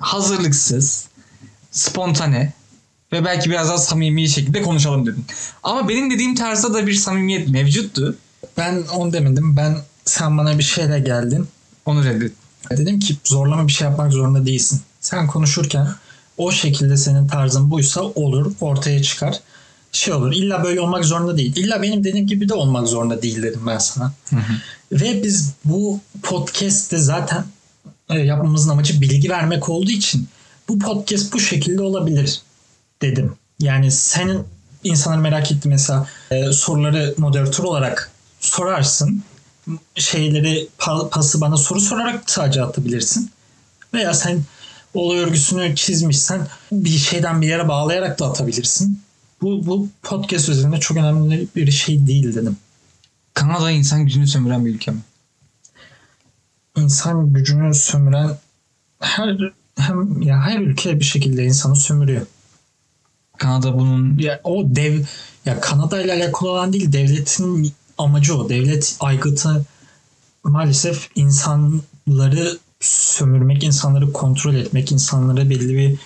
hazırlıksız, 0.00 1.08
spontane 1.70 2.52
ve 3.12 3.24
belki 3.24 3.50
biraz 3.50 3.68
daha 3.68 3.78
samimi 3.78 4.28
şekilde 4.28 4.62
konuşalım 4.62 5.06
dedin. 5.06 5.24
Ama 5.62 5.88
benim 5.88 6.10
dediğim 6.10 6.34
tarzda 6.34 6.74
da 6.74 6.86
bir 6.86 6.94
samimiyet 6.94 7.48
mevcuttu. 7.48 8.16
Ben 8.56 8.82
onu 8.94 9.12
demedim. 9.12 9.56
Ben 9.56 9.76
sen 10.04 10.38
bana 10.38 10.58
bir 10.58 10.64
şeyle 10.64 11.00
geldin. 11.00 11.48
Onu 11.86 12.04
reddettim. 12.04 12.45
Dedim 12.70 13.00
ki 13.00 13.16
zorlama 13.24 13.66
bir 13.66 13.72
şey 13.72 13.88
yapmak 13.88 14.12
zorunda 14.12 14.46
değilsin. 14.46 14.80
Sen 15.00 15.26
konuşurken 15.26 15.88
o 16.36 16.52
şekilde 16.52 16.96
senin 16.96 17.28
tarzın 17.28 17.70
buysa 17.70 18.02
olur 18.02 18.52
ortaya 18.60 19.02
çıkar. 19.02 19.40
Şey 19.92 20.14
olur 20.14 20.32
illa 20.32 20.64
böyle 20.64 20.80
olmak 20.80 21.04
zorunda 21.04 21.38
değil. 21.38 21.56
İlla 21.56 21.82
benim 21.82 22.04
dediğim 22.04 22.26
gibi 22.26 22.48
de 22.48 22.54
olmak 22.54 22.88
zorunda 22.88 23.22
değil 23.22 23.42
dedim 23.42 23.60
ben 23.66 23.78
sana. 23.78 24.12
Hı 24.30 24.36
hı. 24.36 24.52
Ve 24.92 25.22
biz 25.22 25.52
bu 25.64 26.00
podcast'te 26.22 26.98
zaten 26.98 27.44
e, 28.10 28.18
yapmamızın 28.18 28.70
amacı 28.70 29.00
bilgi 29.00 29.30
vermek 29.30 29.68
olduğu 29.68 29.90
için 29.90 30.28
bu 30.68 30.78
podcast 30.78 31.32
bu 31.32 31.40
şekilde 31.40 31.82
olabilir 31.82 32.42
dedim. 33.02 33.32
Yani 33.60 33.90
senin 33.90 34.44
insanlar 34.84 35.18
merak 35.18 35.52
etti 35.52 35.68
mesela 35.68 36.08
e, 36.30 36.52
soruları 36.52 37.14
moderatör 37.18 37.64
olarak 37.64 38.10
sorarsın. 38.40 39.22
Şeyleri 39.94 40.68
pa- 40.78 41.10
pası 41.10 41.40
bana 41.40 41.56
soru 41.56 41.80
sorarak 41.80 42.30
sadece 42.30 42.62
atabilirsin. 42.62 43.30
Veya 43.94 44.14
sen 44.14 44.42
olay 44.94 45.18
örgüsünü 45.18 45.76
çizmişsen 45.76 46.46
bir 46.72 46.98
şeyden 46.98 47.42
bir 47.42 47.46
yere 47.46 47.68
bağlayarak 47.68 48.18
da 48.18 48.26
atabilirsin. 48.26 49.00
Bu, 49.42 49.66
bu 49.66 49.88
podcast 50.02 50.48
üzerinde 50.48 50.80
çok 50.80 50.96
önemli 50.96 51.46
bir 51.56 51.70
şey 51.70 52.06
değil 52.06 52.34
dedim. 52.34 52.56
Kanada 53.34 53.70
insan 53.70 54.04
gücünü 54.04 54.26
sömüren 54.26 54.64
bir 54.66 54.74
ülke 54.74 54.90
mi? 54.90 55.00
İnsan 56.76 57.32
gücünü 57.32 57.74
sömüren 57.74 58.38
her 59.00 59.38
hem 59.78 60.22
ya 60.22 60.42
her 60.42 60.58
ülke 60.60 61.00
bir 61.00 61.04
şekilde 61.04 61.44
insanı 61.44 61.76
sömürüyor. 61.76 62.26
Kanada 63.38 63.78
bunun 63.78 64.18
Ya 64.18 64.40
o 64.44 64.64
dev 64.66 65.04
ya 65.44 65.60
Kanada 65.60 66.02
ile 66.02 66.12
alakalı 66.12 66.50
olan 66.50 66.72
değil 66.72 66.92
devletin 66.92 67.74
amacı 67.98 68.38
o. 68.38 68.48
Devlet 68.48 68.96
aygıtı 69.00 69.66
maalesef 70.44 71.08
insanları 71.14 72.58
sömürmek, 72.80 73.64
insanları 73.64 74.12
kontrol 74.12 74.54
etmek, 74.54 74.92
insanlara 74.92 75.50
belli 75.50 75.76
bir 75.76 75.98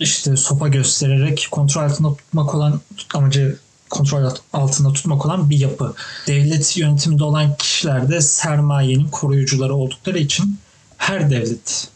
işte 0.00 0.36
sopa 0.36 0.68
göstererek 0.68 1.48
kontrol 1.50 1.82
altında 1.82 2.14
tutmak 2.14 2.54
olan 2.54 2.80
amacı 3.14 3.58
kontrol 3.90 4.30
altında 4.52 4.92
tutmak 4.92 5.26
olan 5.26 5.50
bir 5.50 5.58
yapı. 5.58 5.94
Devlet 6.26 6.76
yönetiminde 6.76 7.24
olan 7.24 7.56
kişiler 7.56 8.08
de 8.08 8.20
sermayenin 8.20 9.08
koruyucuları 9.08 9.74
oldukları 9.74 10.18
için 10.18 10.58
her 10.96 11.30
devlet 11.30 11.88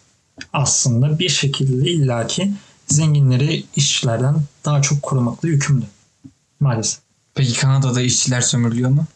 aslında 0.53 1.19
bir 1.19 1.29
şekilde 1.29 1.91
illaki 1.91 2.53
zenginleri 2.87 3.65
işçilerden 3.77 4.37
daha 4.65 4.83
çok 4.83 5.03
korumakla 5.03 5.49
yükümlü. 5.49 5.85
Maalesef. 6.61 7.01
Peki 7.35 7.61
Kanada'da 7.61 8.01
işçiler 8.01 8.41
sömürülüyor 8.41 8.91
mu? 8.91 9.07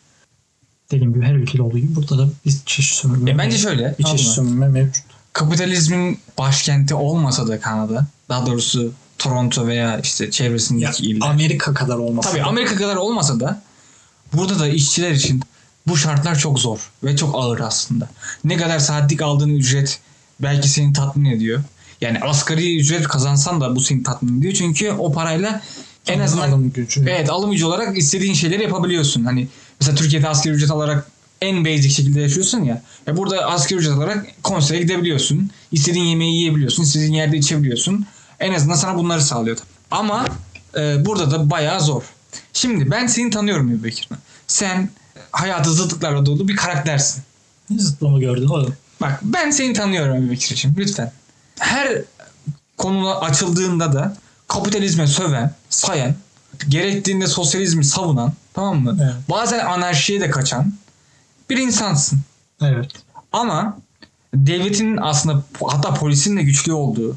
Dediğim 0.90 1.14
gibi 1.14 1.24
her 1.24 1.34
ülkede 1.34 1.62
olduğu 1.62 1.78
gibi 1.78 1.96
burada 1.96 2.18
da 2.18 2.28
bir 2.46 2.54
çeşit 2.66 2.94
sömürme, 2.96 3.30
E 3.30 3.38
bence 3.38 3.58
şöyle. 3.58 3.94
bir 3.98 4.04
çeşit 4.04 4.28
sömürme 4.28 4.68
mevcut. 4.68 5.04
Kapitalizmin 5.32 6.18
başkenti 6.38 6.94
olmasa 6.94 7.48
da 7.48 7.60
Kanada, 7.60 8.06
daha 8.28 8.46
doğrusu 8.46 8.92
Toronto 9.18 9.66
veya 9.66 9.98
işte 10.00 10.24
Ya, 10.24 10.30
çevresindeki 10.30 11.02
iller. 11.02 11.26
Amerika 11.26 11.74
kadar 11.74 11.96
olmasa 11.96 12.30
Tabii 12.30 12.40
da 12.40 12.44
Amerika 12.46 12.76
kadar 12.76 12.96
olmasa 12.96 13.40
da 13.40 13.62
burada 14.32 14.58
da 14.58 14.68
işçiler 14.68 15.10
için 15.10 15.42
bu 15.86 15.96
şartlar 15.96 16.38
çok 16.38 16.58
zor 16.58 16.90
ve 17.04 17.16
çok 17.16 17.34
ağır 17.34 17.60
aslında. 17.60 18.08
Ne 18.44 18.56
kadar 18.56 18.78
saatlik 18.78 19.22
aldığın 19.22 19.48
ücret 19.50 20.00
belki 20.40 20.68
seni 20.68 20.92
tatmin 20.92 21.24
ediyor. 21.30 21.62
Yani 22.00 22.18
asgari 22.20 22.76
ücret 22.80 23.08
kazansan 23.08 23.60
da 23.60 23.76
bu 23.76 23.80
seni 23.80 24.02
tatmin 24.02 24.38
ediyor. 24.38 24.54
Çünkü 24.54 24.90
o 24.90 25.12
parayla 25.12 25.60
en 26.06 26.20
azından 26.20 26.48
alım 26.48 26.72
gücü. 26.72 27.00
Evet 27.08 27.30
alım 27.30 27.50
gücü 27.50 27.64
olarak 27.64 27.98
istediğin 27.98 28.34
şeyleri 28.34 28.62
yapabiliyorsun. 28.62 29.24
Hani 29.24 29.48
mesela 29.80 29.96
Türkiye'de 29.96 30.28
asgari 30.28 30.54
ücret 30.54 30.70
alarak 30.70 31.10
en 31.40 31.64
basic 31.64 31.88
şekilde 31.88 32.20
yaşıyorsun 32.20 32.64
ya. 32.64 32.82
E 33.08 33.16
burada 33.16 33.46
asgari 33.46 33.80
ücret 33.80 33.92
alarak 33.92 34.26
konsere 34.42 34.78
gidebiliyorsun. 34.78 35.50
İstediğin 35.72 36.04
yemeği 36.04 36.34
yiyebiliyorsun. 36.34 36.82
istediğin 36.82 37.12
yerde 37.12 37.36
içebiliyorsun. 37.36 38.06
En 38.40 38.54
azından 38.54 38.74
sana 38.74 38.96
bunları 38.96 39.22
sağlıyor. 39.22 39.58
Ama 39.90 40.26
e, 40.76 41.04
burada 41.04 41.30
da 41.30 41.50
bayağı 41.50 41.80
zor. 41.80 42.02
Şimdi 42.52 42.90
ben 42.90 43.06
seni 43.06 43.30
tanıyorum 43.30 43.72
Ebu 43.72 43.84
Bekir. 43.84 44.08
Sen 44.46 44.90
hayatı 45.32 45.72
zıtlıklarla 45.72 46.26
dolu 46.26 46.48
bir 46.48 46.56
karaktersin. 46.56 47.22
Ne 47.70 47.78
zıplama 47.78 48.18
gördün 48.18 48.48
oğlum? 48.48 48.74
Bak 49.00 49.20
ben 49.22 49.50
seni 49.50 49.72
tanıyorum 49.72 50.16
Ebu 50.16 50.30
Bekir'ciğim 50.30 50.76
lütfen. 50.78 51.12
Her 51.58 52.02
konu 52.76 53.24
açıldığında 53.24 53.92
da 53.92 54.16
kapitalizme 54.48 55.06
söven, 55.06 55.54
sayan, 55.70 56.14
gerektiğinde 56.68 57.26
sosyalizmi 57.26 57.84
savunan 57.84 58.32
tamam 58.58 58.82
mı? 58.82 58.98
Evet. 59.02 59.14
Bazen 59.30 59.66
anarşiye 59.66 60.20
de 60.20 60.30
kaçan 60.30 60.72
bir 61.50 61.56
insansın. 61.56 62.20
Evet. 62.62 62.90
Ama 63.32 63.78
devletin 64.34 64.96
aslında 64.96 65.42
hatta 65.66 65.94
polisin 65.94 66.36
de 66.36 66.42
güçlü 66.42 66.72
olduğu, 66.72 67.16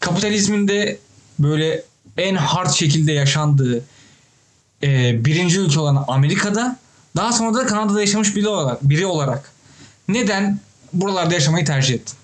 kapitalizmin 0.00 0.68
de 0.68 0.98
böyle 1.38 1.82
en 2.18 2.34
hard 2.34 2.70
şekilde 2.70 3.12
yaşandığı 3.12 3.84
e, 4.82 5.24
birinci 5.24 5.60
ülke 5.60 5.80
olan 5.80 6.04
Amerika'da 6.08 6.76
daha 7.16 7.32
sonra 7.32 7.54
da 7.54 7.66
Kanada'da 7.66 8.00
yaşamış 8.00 8.36
biri 8.36 8.48
olarak, 8.48 8.82
biri 8.82 9.06
olarak 9.06 9.52
neden 10.08 10.60
buralarda 10.92 11.34
yaşamayı 11.34 11.64
tercih 11.64 11.94
ettin? 11.94 12.14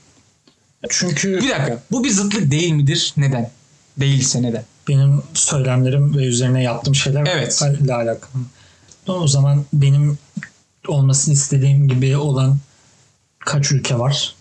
Çünkü 0.89 1.41
Bir 1.43 1.49
dakika 1.49 1.83
bu 1.91 2.05
bir 2.05 2.11
zıtlık 2.11 2.51
değil 2.51 2.73
midir? 2.73 3.15
Neden? 3.17 3.51
Değilse 3.97 4.43
neden? 4.43 4.65
Benim 4.89 5.23
söylemlerim 5.35 6.17
ve 6.17 6.25
üzerine 6.25 6.63
yaptığım 6.63 6.95
şeyler 6.95 7.27
Evet. 7.27 7.63
ile 7.81 7.95
alakalı. 7.95 8.43
O 9.09 9.29
zaman 9.29 9.65
benim 9.73 10.19
olmasını 10.89 11.35
istediğim 11.35 11.89
gibi 11.89 12.17
olan 12.17 12.59
kaç 13.39 13.73
ülke 13.73 13.99
var? 13.99 14.35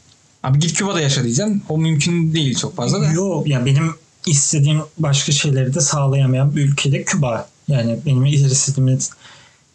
Abi 0.44 0.60
git 0.60 0.74
Küba'da 0.74 1.02
yaşa 1.02 1.24
diyeceğim. 1.24 1.64
O 1.70 1.78
mümkün 1.78 2.34
değil 2.34 2.56
çok 2.56 2.76
fazla 2.76 3.02
da. 3.02 3.12
Yok 3.12 3.48
ya 3.48 3.66
benim 3.66 3.96
istediğim 4.26 4.82
başka 4.98 5.32
şeyleri 5.32 5.74
de 5.74 5.82
sağlayamayan 5.82 6.56
bir 6.56 6.66
ülkede 6.66 7.04
Küba. 7.04 7.50
Yani 7.68 8.00
benim 8.06 8.26
istediğim 8.26 9.00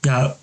ya 0.06 0.36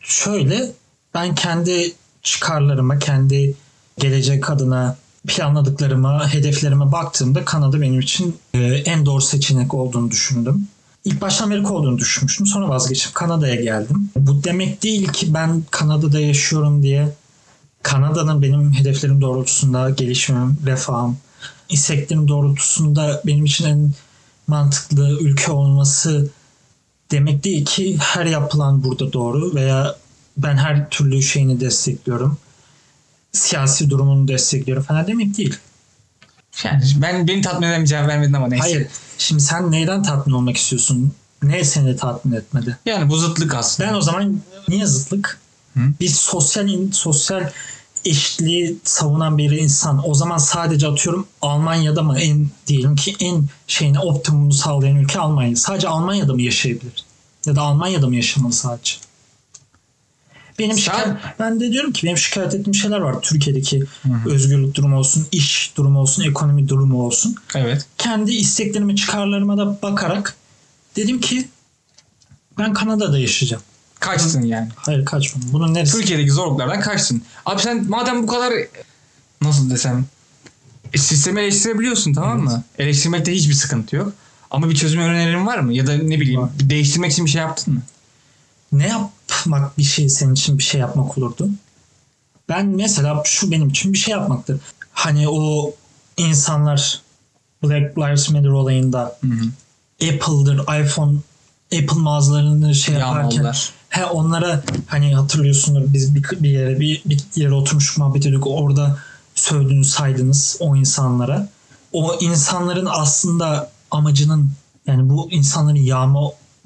şöyle 0.00 0.72
ben 1.14 1.34
kendi 1.34 1.92
çıkarlarıma, 2.22 2.98
kendi 2.98 3.54
gelecek 3.98 4.50
adına 4.50 4.96
planladıklarıma, 5.26 6.34
hedeflerime 6.34 6.92
baktığımda 6.92 7.44
Kanada 7.44 7.80
benim 7.80 8.00
için 8.00 8.36
e, 8.54 8.58
en 8.64 9.06
doğru 9.06 9.20
seçenek 9.20 9.74
olduğunu 9.74 10.10
düşündüm. 10.10 10.68
İlk 11.04 11.20
başta 11.20 11.44
Amerika 11.44 11.74
olduğunu 11.74 11.98
düşünmüştüm. 11.98 12.46
Sonra 12.46 12.68
vazgeçip 12.68 13.14
Kanada'ya 13.14 13.54
geldim. 13.54 14.10
Bu 14.16 14.44
demek 14.44 14.82
değil 14.82 15.08
ki 15.08 15.34
ben 15.34 15.62
Kanada'da 15.70 16.20
yaşıyorum 16.20 16.82
diye 16.82 17.08
Kanada'nın 17.82 18.42
benim 18.42 18.72
hedeflerim 18.72 19.20
doğrultusunda 19.20 19.90
gelişimim, 19.90 20.58
refahım, 20.66 21.16
isteklerim 21.68 22.28
doğrultusunda 22.28 23.22
benim 23.26 23.44
için 23.44 23.64
en 23.64 23.92
mantıklı 24.46 25.18
ülke 25.20 25.52
olması 25.52 26.30
demek 27.10 27.44
değil 27.44 27.64
ki 27.64 27.96
her 28.00 28.26
yapılan 28.26 28.84
burada 28.84 29.12
doğru 29.12 29.54
veya 29.54 29.96
ben 30.36 30.56
her 30.56 30.90
türlü 30.90 31.22
şeyini 31.22 31.60
destekliyorum. 31.60 32.38
Siyasi 33.36 33.90
durumunu 33.90 34.28
destekliyorum 34.28 34.82
falan 34.84 35.06
demek 35.06 35.38
değil. 35.38 35.56
Yani 36.64 36.82
ben 36.96 37.28
beni 37.28 37.42
tatmin 37.42 37.68
eden 37.68 37.82
bir 37.82 37.86
cevap 37.86 38.08
vermedin 38.08 38.32
ama 38.32 38.48
neyse. 38.48 38.62
Hayır. 38.62 38.86
Şimdi 39.18 39.42
sen 39.42 39.70
neyden 39.70 40.02
tatmin 40.02 40.34
olmak 40.34 40.56
istiyorsun? 40.56 41.12
Ne 41.42 41.64
seni 41.64 41.96
tatmin 41.96 42.32
etmedi? 42.32 42.78
Yani 42.86 43.10
bu 43.10 43.16
zıtlık 43.16 43.54
aslında. 43.54 43.88
Ben 43.88 43.94
o 43.94 44.00
zaman 44.00 44.40
niye 44.68 44.86
zıtlık? 44.86 45.38
Hı? 45.74 45.80
Bir 46.00 46.08
sosyal 46.08 46.68
sosyal 46.92 47.50
eşitliği 48.04 48.76
savunan 48.84 49.38
bir 49.38 49.50
insan 49.50 50.10
o 50.10 50.14
zaman 50.14 50.38
sadece 50.38 50.88
atıyorum 50.88 51.26
Almanya'da 51.42 52.02
mı 52.02 52.18
en 52.18 52.48
diyelim 52.66 52.96
ki 52.96 53.16
en 53.20 53.44
şeyini 53.66 54.00
optimumu 54.00 54.52
sağlayan 54.52 54.96
ülke 54.96 55.18
Almanya. 55.18 55.56
Sadece 55.56 55.88
Almanya'da 55.88 56.34
mı 56.34 56.42
yaşayabilir? 56.42 57.04
Ya 57.46 57.56
da 57.56 57.62
Almanya'da 57.62 58.06
mı 58.06 58.16
yaşamalı 58.16 58.52
sadece? 58.52 58.92
Benim 60.58 60.78
şikayet, 60.78 61.08
ben 61.38 61.60
de 61.60 61.72
diyorum 61.72 61.92
ki 61.92 62.06
benim 62.06 62.18
şikayet 62.18 62.54
ettiğim 62.54 62.74
şeyler 62.74 62.98
var. 62.98 63.16
Türkiye'deki 63.22 63.80
hı. 63.80 64.30
özgürlük 64.30 64.74
durumu 64.74 64.98
olsun, 64.98 65.26
iş 65.32 65.72
durumu 65.76 65.98
olsun, 65.98 66.22
ekonomi 66.22 66.68
durumu 66.68 67.02
olsun. 67.02 67.34
Evet. 67.54 67.86
Kendi 67.98 68.32
isteklerime, 68.32 68.96
çıkarlarıma 68.96 69.56
da 69.56 69.82
bakarak 69.82 70.34
dedim 70.96 71.20
ki 71.20 71.48
ben 72.58 72.72
Kanada'da 72.72 73.18
yaşayacağım. 73.18 73.62
Kaçtın 74.00 74.42
yani. 74.42 74.68
Hayır 74.76 75.04
kaçmadım. 75.04 75.48
Bunun 75.52 75.74
neresi? 75.74 75.92
Türkiye'deki 75.98 76.30
zorluklardan 76.30 76.80
kaçtın. 76.80 77.22
Abi 77.46 77.62
sen 77.62 77.86
madem 77.88 78.22
bu 78.22 78.26
kadar 78.26 78.52
nasıl 79.42 79.70
desem 79.70 80.06
e, 80.92 80.98
sistemi 80.98 81.40
eleştirebiliyorsun 81.40 82.14
tamam 82.14 82.40
mı? 82.40 82.64
Eleştirmekte 82.78 83.32
hiçbir 83.32 83.54
sıkıntı 83.54 83.96
yok. 83.96 84.12
Ama 84.50 84.70
bir 84.70 84.74
çözüm 84.74 85.00
önerin 85.00 85.46
var 85.46 85.58
mı? 85.58 85.72
Ya 85.74 85.86
da 85.86 85.94
ne 85.94 86.20
bileyim 86.20 86.40
Var. 86.42 86.50
değiştirmek 86.60 87.12
için 87.12 87.24
bir 87.24 87.30
şey 87.30 87.40
yaptın 87.40 87.74
mı? 87.74 87.82
ne 88.72 88.92
yapmak 89.36 89.78
bir 89.78 89.82
şey 89.82 90.08
senin 90.08 90.34
için 90.34 90.58
bir 90.58 90.62
şey 90.62 90.80
yapmak 90.80 91.18
olurdu? 91.18 91.48
Ben 92.48 92.66
mesela 92.66 93.22
şu 93.24 93.50
benim 93.50 93.68
için 93.68 93.92
bir 93.92 93.98
şey 93.98 94.12
yapmaktır. 94.12 94.60
Hani 94.92 95.28
o 95.28 95.74
insanlar 96.16 97.00
Black 97.62 97.98
Lives 97.98 98.30
Matter 98.30 98.48
olayında 98.48 99.18
Hı 99.20 99.26
hı. 99.26 99.44
Apple'dır, 100.08 100.84
iPhone, 100.84 101.18
Apple 101.72 101.98
mağazalarını 101.98 102.74
şey 102.74 102.94
yaparken 102.94 103.22
Yağmaladılar. 103.22 103.70
he 103.88 104.04
onlara 104.04 104.62
hani 104.86 105.14
hatırlıyorsundur 105.14 105.92
biz 105.92 106.14
bir, 106.14 106.22
bir 106.40 106.50
yere 106.50 106.80
bir, 106.80 107.02
bir 107.04 107.20
yere 107.34 107.54
oturmuş 107.54 107.98
muhabbet 107.98 108.26
ediyorduk 108.26 108.46
orada 108.46 108.98
sövdünüz 109.34 109.90
saydınız 109.90 110.56
o 110.60 110.76
insanlara. 110.76 111.48
O 111.92 112.18
insanların 112.20 112.88
aslında 112.90 113.70
amacının 113.90 114.50
yani 114.86 115.08
bu 115.08 115.30
insanların 115.30 115.76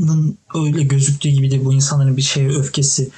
yağmanın 0.00 0.38
öyle 0.54 0.82
gözüktüğü 0.82 1.28
gibi 1.28 1.50
de 1.50 1.64
bu 1.64 1.74
insanların 1.74 2.16
bir 2.16 2.22
şeye 2.22 2.48
öfkesi 2.48 3.10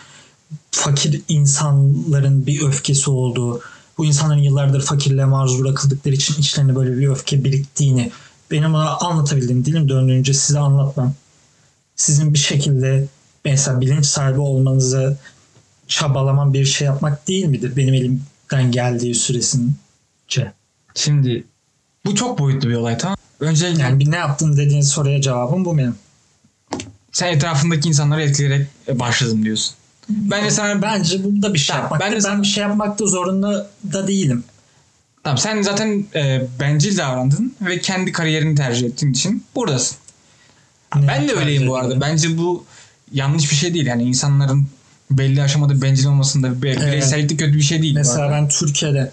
fakir 0.71 1.23
insanların 1.29 2.47
bir 2.47 2.62
öfkesi 2.62 3.11
olduğu 3.11 3.61
bu 3.99 4.05
insanların 4.05 4.43
yıllardır 4.43 4.83
fakirliğe 4.83 5.25
maruz 5.25 5.62
bırakıldıkları 5.62 6.14
için 6.14 6.35
içlerinde 6.40 6.75
böyle 6.75 6.99
bir 6.99 7.09
öfke 7.09 7.45
biriktiğini 7.45 8.11
benim 8.51 8.75
ona 8.75 8.97
anlatabildiğim 8.97 9.64
dilim 9.64 9.88
döndüğünce 9.88 10.35
size 10.35 10.59
anlatmam 10.59 11.14
sizin 11.97 12.35
bir 12.35 12.38
şekilde 12.38 13.07
mesela 13.45 13.81
bilinç 13.81 14.07
sahibi 14.07 14.40
olmanızı 14.40 15.18
çabalaman 15.88 16.55
bir 16.55 16.64
şey 16.64 16.87
yapmak 16.87 17.29
değil 17.29 17.47
midir? 17.47 17.77
Benim 17.77 17.95
elimden 17.95 18.73
geldiği 18.73 19.14
süresince. 19.14 20.53
Şimdi 20.95 21.45
bu 22.05 22.14
çok 22.14 22.38
boyutlu 22.38 22.68
bir 22.68 22.75
olay 22.75 22.99
tamam? 22.99 23.16
Öncelikle 23.40 23.83
Yani 23.83 24.01
bir 24.01 24.11
ne 24.11 24.16
yaptın 24.16 24.57
dediğin 24.57 24.81
soruya 24.81 25.21
cevabım 25.21 25.64
bu 25.64 25.79
benim. 25.79 25.95
Sen 27.12 27.29
etrafındaki 27.33 27.88
insanları 27.88 28.22
etkileyerek 28.22 28.66
e, 28.88 28.98
başladın 28.98 29.42
diyorsun. 29.42 29.75
Bence 30.09 30.51
sana 30.51 30.83
Bence 30.83 31.25
bu 31.25 31.42
da 31.42 31.55
bir 31.55 31.59
şey 31.59 31.66
Tamam, 31.75 31.83
yapmak. 31.83 32.01
ben 32.01 32.11
Ben, 32.11 32.16
de 32.16 32.20
sana- 32.20 32.42
bir 32.42 32.46
şey 32.46 32.62
yapmakta 32.62 33.07
zorunda 33.07 33.70
da 33.92 34.07
değilim. 34.09 34.44
Tamam 35.25 35.38
sen 35.38 35.62
zaten 35.62 36.05
e, 36.14 36.42
bencil 36.61 36.98
davrandın 36.98 37.55
ve 37.61 37.81
kendi 37.81 38.12
kariyerini 38.12 38.55
tercih 38.55 38.87
ettiğin 38.87 39.12
için 39.12 39.44
buradasın. 39.55 39.96
Ne 40.96 41.09
ben 41.09 41.29
de 41.29 41.33
öyleyim 41.33 41.66
bu 41.68 41.77
arada. 41.77 42.01
Bence 42.01 42.38
bu 42.38 42.64
yanlış 43.12 43.51
bir 43.51 43.57
şey 43.57 43.75
değil. 43.75 43.87
Yani 43.87 44.03
insanların 44.03 44.66
belli 45.11 45.42
aşamada 45.42 45.83
bencil 45.83 46.07
olmasında 46.07 46.62
be- 46.62 46.77
bireysellikte 46.77 47.37
kötü 47.37 47.53
bir 47.57 47.62
şey 47.62 47.83
değil. 47.83 47.94
Mesela 47.94 48.31
ben 48.31 48.48
Türkiye'de 48.48 49.12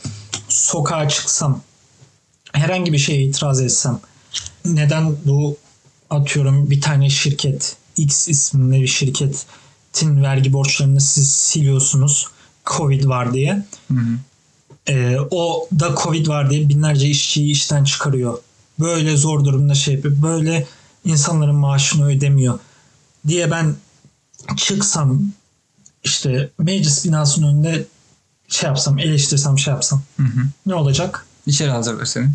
sokağa 0.50 1.10
çıksam 1.10 1.62
herhangi 2.54 2.94
bir 2.94 2.98
şeye 2.98 3.22
itiraz 3.24 3.62
etsem 3.62 4.00
neden 4.66 5.16
bu 5.26 5.58
atıyorum 6.10 6.70
bir 6.72 6.82
tane 6.82 7.10
şirket 7.10 7.76
X 8.02 8.28
isminde 8.28 8.82
bir 8.82 8.88
şirketin 8.88 10.24
vergi 10.24 10.54
borçlarını 10.54 11.02
siz 11.02 11.32
siliyorsunuz 11.32 12.28
Covid 12.66 13.06
var 13.06 13.34
diye. 13.34 13.66
Hı 13.88 13.94
hı. 13.94 14.18
Ee, 14.88 15.18
o 15.32 15.68
da 15.80 15.96
Covid 16.04 16.28
var 16.28 16.50
diye 16.50 16.70
binlerce 16.70 17.08
işçiyi 17.08 17.52
işten 17.52 17.84
çıkarıyor. 17.84 18.38
Böyle 18.80 19.18
zor 19.18 19.46
durumda 19.46 19.76
şey 19.76 19.94
yapıyor. 19.96 20.22
Böyle 20.22 20.68
insanların 21.06 21.56
maaşını 21.56 22.08
ödemiyor 22.08 22.60
diye 23.28 23.52
ben 23.52 23.76
çıksam 24.58 25.22
işte 26.04 26.50
meclis 26.60 27.06
binasının 27.06 27.48
önünde 27.48 27.86
şey 28.48 28.68
yapsam 28.68 29.00
eleştirsem 29.00 29.60
şey 29.60 29.74
yapsam 29.74 30.02
Hı 30.18 30.24
hı. 30.24 30.42
ne 30.66 30.76
olacak? 30.76 31.26
İçeri 31.46 31.70
hazırlar 31.70 32.06
seni. 32.06 32.30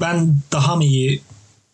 Ben 0.00 0.36
daha 0.52 0.76
mı 0.76 0.84
iyi 0.84 1.22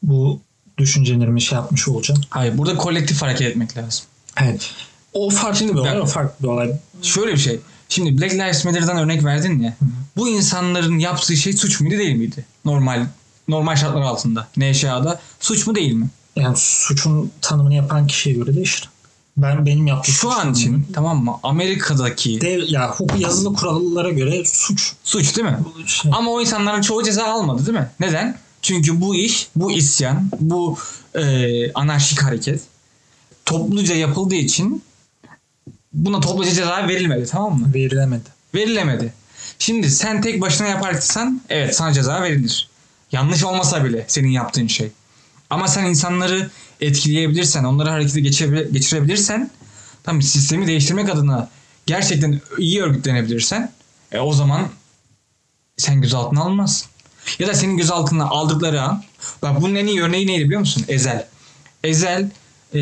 bu 0.02 0.40
düşüncelerimi 0.78 1.42
şey 1.42 1.56
yapmış 1.56 1.88
olacağım? 1.88 2.20
Hayır 2.30 2.58
burada 2.58 2.76
kolektif 2.76 3.22
hareket 3.22 3.46
etmek 3.48 3.76
lazım. 3.76 4.04
Evet. 4.42 4.70
O 5.12 5.30
farklı 5.30 5.68
bir 5.68 5.74
olay, 5.74 6.00
o 6.00 6.06
farklı 6.06 6.44
bir 6.46 6.48
olay. 6.52 6.72
Şöyle 7.02 7.32
bir 7.32 7.38
şey. 7.38 7.60
Şimdi 7.88 8.20
Black 8.20 8.34
Lives 8.34 8.64
Matter'dan 8.64 8.96
örnek 8.98 9.24
verdin 9.24 9.60
ya. 9.60 9.76
Bu 10.16 10.28
insanların 10.28 10.98
yaptığı 10.98 11.36
şey 11.36 11.52
suç 11.52 11.80
muydu 11.80 11.98
değil 11.98 12.16
miydi? 12.16 12.44
Normal 12.64 13.06
normal 13.48 13.76
şartlar 13.76 14.02
altında. 14.02 14.48
NŞA'da 14.56 15.20
suç 15.40 15.66
mu 15.66 15.74
değil 15.74 15.92
mi? 15.92 16.08
Yani 16.36 16.56
suçun 16.56 17.32
tanımını 17.40 17.74
yapan 17.74 18.06
kişiye 18.06 18.34
göre 18.34 18.54
değişir. 18.54 18.88
Ben 19.36 19.66
benim 19.66 19.86
yaptığım 19.86 20.14
Şu 20.14 20.30
an 20.30 20.36
tanımını- 20.38 20.56
için 20.58 20.86
tamam 20.94 21.24
mı? 21.24 21.36
Amerika'daki 21.42 22.40
dev 22.40 22.62
ya 22.68 22.90
hukuk 22.90 23.20
yazılı 23.20 23.54
kurallara 23.54 24.10
göre 24.10 24.42
suç. 24.44 24.92
suç 25.04 25.36
değil 25.36 25.48
mi? 25.48 25.58
Şey, 25.86 26.10
Ama 26.14 26.30
o 26.30 26.40
insanların 26.40 26.80
çoğu 26.80 27.04
ceza 27.04 27.24
almadı 27.24 27.66
değil 27.66 27.78
mi? 27.78 27.90
Neden? 28.00 28.38
Çünkü 28.62 29.00
bu 29.00 29.14
iş, 29.14 29.48
bu 29.56 29.72
isyan, 29.72 30.30
bu 30.40 30.78
e, 31.14 31.72
anarşik 31.72 32.22
hareket 32.22 32.60
topluca 33.44 33.94
yapıldığı 33.94 34.34
için 34.34 34.82
buna 35.92 36.20
topluca 36.20 36.50
ceza 36.50 36.88
verilmedi 36.88 37.26
tamam 37.26 37.60
mı? 37.60 37.74
verilemedi. 37.74 38.24
Verilemedi. 38.54 39.12
Şimdi 39.58 39.90
sen 39.90 40.20
tek 40.22 40.40
başına 40.40 40.66
yaparsan 40.66 41.40
evet 41.48 41.76
sana 41.76 41.92
ceza 41.92 42.22
verilir. 42.22 42.68
Yanlış 43.12 43.44
olmasa 43.44 43.84
bile 43.84 44.04
senin 44.08 44.28
yaptığın 44.28 44.66
şey. 44.66 44.90
Ama 45.50 45.68
sen 45.68 45.84
insanları 45.84 46.50
etkileyebilirsen, 46.80 47.64
onları 47.64 47.88
harekete 47.90 48.20
geçire- 48.20 48.68
geçirebilirsen 48.72 49.50
tam 50.04 50.22
sistemi 50.22 50.66
değiştirmek 50.66 51.08
adına 51.10 51.50
gerçekten 51.86 52.40
iyi 52.58 52.82
örgütlenebilirsen 52.82 53.72
e, 54.12 54.18
o 54.18 54.32
zaman 54.32 54.68
sen 55.76 56.00
gözaltına 56.02 56.40
alınmazsın. 56.40 56.88
Ya 57.38 57.48
da 57.48 57.54
senin 57.54 57.76
gözaltına 57.76 58.24
aldıkları 58.24 58.82
an 58.82 59.02
bak 59.42 59.60
bunun 59.62 59.74
en 59.74 59.86
iyi 59.86 60.02
örneği 60.02 60.26
neydi 60.26 60.44
biliyor 60.44 60.60
musun? 60.60 60.84
Ezel. 60.88 61.26
Ezel 61.84 62.30
e, 62.74 62.80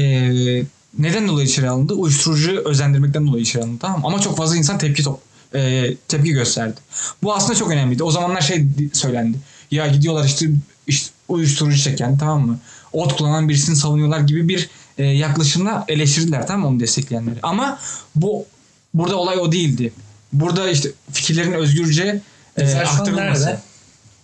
neden 0.98 1.28
dolayı 1.28 1.46
içeri 1.46 1.68
alındı? 1.70 1.94
Uyuşturucu 1.94 2.62
özendirmekten 2.64 3.26
dolayı 3.26 3.42
içeri 3.42 3.62
alındı. 3.62 3.78
Tamam? 3.80 4.06
Ama 4.06 4.20
çok 4.20 4.36
fazla 4.36 4.56
insan 4.56 4.78
tepki 4.78 5.02
top, 5.02 5.20
e, 5.54 5.94
tepki 6.08 6.30
gösterdi. 6.32 6.80
Bu 7.22 7.34
aslında 7.34 7.54
çok 7.54 7.70
önemliydi. 7.70 8.02
O 8.02 8.10
zamanlar 8.10 8.40
şey 8.40 8.78
di- 8.78 8.90
söylendi. 8.92 9.38
Ya 9.70 9.86
gidiyorlar 9.86 10.24
işte, 10.24 10.46
işte 10.86 11.10
uyuşturucu 11.28 11.78
çeken 11.78 12.18
tamam 12.18 12.46
mı? 12.46 12.58
Ot 12.92 13.16
kullanan 13.16 13.48
birisini 13.48 13.76
savunuyorlar 13.76 14.20
gibi 14.20 14.48
bir 14.48 14.68
e, 14.98 15.04
yaklaşımla 15.04 15.84
eleştirdiler 15.88 16.46
tamam 16.46 16.60
mı 16.62 16.68
onu 16.68 16.80
destekleyenleri. 16.80 17.38
Ama 17.42 17.78
bu 18.14 18.46
burada 18.94 19.16
olay 19.16 19.38
o 19.38 19.52
değildi. 19.52 19.92
Burada 20.32 20.70
işte 20.70 20.90
fikirlerin 21.12 21.52
özgürce 21.52 22.20
e, 22.56 22.74
aktarılması. 22.74 23.46
nerede? 23.46 23.60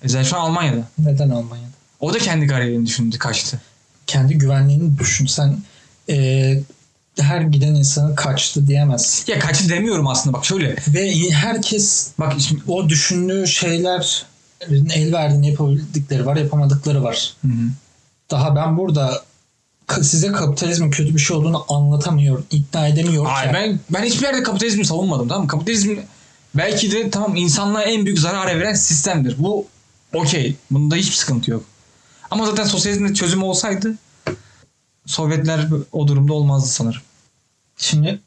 Ezel 0.02 0.24
şu 0.24 0.36
an 0.36 0.40
Almanya'da. 0.40 0.88
Neden 0.98 1.30
Almanya'da? 1.30 1.70
O 2.00 2.14
da 2.14 2.18
kendi 2.18 2.46
kariyerini 2.46 2.86
düşündü 2.86 3.18
kaçtı. 3.18 3.60
Kendi 4.06 4.38
güvenliğini 4.38 4.98
düşün. 4.98 5.26
Sen 5.26 5.58
eee, 6.08 6.62
her 7.20 7.40
giden 7.40 7.74
insanı 7.74 8.14
kaçtı 8.14 8.66
diyemezsin. 8.66 9.32
Ya 9.32 9.38
kaçtı 9.38 9.68
demiyorum 9.68 10.06
aslında 10.06 10.36
bak 10.36 10.44
şöyle. 10.44 10.76
Ve 10.88 11.30
herkes 11.30 12.10
Bak 12.18 12.32
şimdi 12.38 12.62
o 12.68 12.88
düşündüğü 12.88 13.46
şeyler 13.46 14.26
el 14.94 15.12
verdiğini 15.12 15.50
yapabildikleri 15.50 16.26
var, 16.26 16.36
yapamadıkları 16.36 17.02
var. 17.02 17.34
Hı 17.42 17.48
hı. 17.48 17.70
Daha 18.30 18.56
ben 18.56 18.76
burada 18.78 19.22
size 20.02 20.32
kapitalizmin 20.32 20.90
kötü 20.90 21.14
bir 21.14 21.20
şey 21.20 21.36
olduğunu 21.36 21.64
anlatamıyor, 21.68 22.42
ikna 22.50 22.88
edemiyor. 22.88 23.26
Hayır 23.26 23.54
ben 23.54 23.80
ben 23.90 24.02
hiçbir 24.04 24.22
yerde 24.26 24.42
kapitalizmi 24.42 24.84
savunmadım 24.84 25.28
tamam 25.28 25.42
mı? 25.42 25.48
Kapitalizm 25.48 25.96
belki 26.54 26.92
de 26.92 27.10
tamam 27.10 27.36
insanlığa 27.36 27.82
en 27.82 28.04
büyük 28.04 28.18
zarar 28.18 28.60
veren 28.60 28.74
sistemdir. 28.74 29.34
Bu 29.38 29.66
okey. 30.14 30.56
Bunda 30.70 30.94
hiçbir 30.94 31.16
sıkıntı 31.16 31.50
yok. 31.50 31.64
Ama 32.30 32.46
zaten 32.46 32.64
sosyalizmde 32.64 33.14
çözüm 33.14 33.42
olsaydı 33.42 33.94
Sovyetler 35.06 35.66
o 35.92 36.08
durumda 36.08 36.32
olmazdı 36.32 36.68
sanırım. 36.68 37.02
Şimdi 37.76 38.20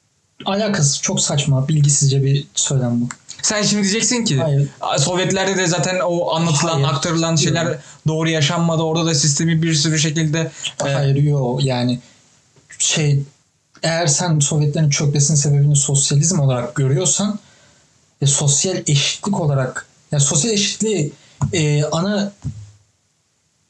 alakası 0.45 1.01
çok 1.01 1.21
saçma, 1.21 1.67
bilgisizce 1.67 2.23
bir 2.23 2.47
söylem 2.55 3.01
bu. 3.01 3.07
Sen 3.41 3.63
şimdi 3.63 3.83
diyeceksin 3.83 4.25
ki 4.25 4.37
Hayır. 4.37 4.69
Sovyetler'de 4.97 5.57
de 5.57 5.67
zaten 5.67 5.99
o 6.05 6.35
anlatılan, 6.35 6.73
Hayır. 6.73 6.87
aktarılan 6.87 7.35
şeyler 7.35 7.65
Yok. 7.65 7.79
doğru 8.07 8.29
yaşanmadı. 8.29 8.81
Orada 8.81 9.05
da 9.05 9.15
sistemi 9.15 9.61
bir 9.61 9.73
sürü 9.73 9.99
şekilde 9.99 10.51
e, 10.85 10.89
Hayır 10.89 11.15
yok 11.15 11.63
yani 11.63 11.99
şey 12.79 13.23
eğer 13.83 14.07
sen 14.07 14.39
Sovyetlerin 14.39 14.89
çökmesinin 14.89 15.37
sebebini 15.37 15.75
sosyalizm 15.75 16.39
olarak 16.39 16.75
görüyorsan 16.75 17.39
ve 18.21 18.25
sosyal 18.25 18.77
eşitlik 18.87 19.39
olarak 19.39 19.85
yani 20.11 20.23
sosyal 20.23 20.53
eşitliği 20.53 21.13
e, 21.53 21.83
ana 21.83 22.33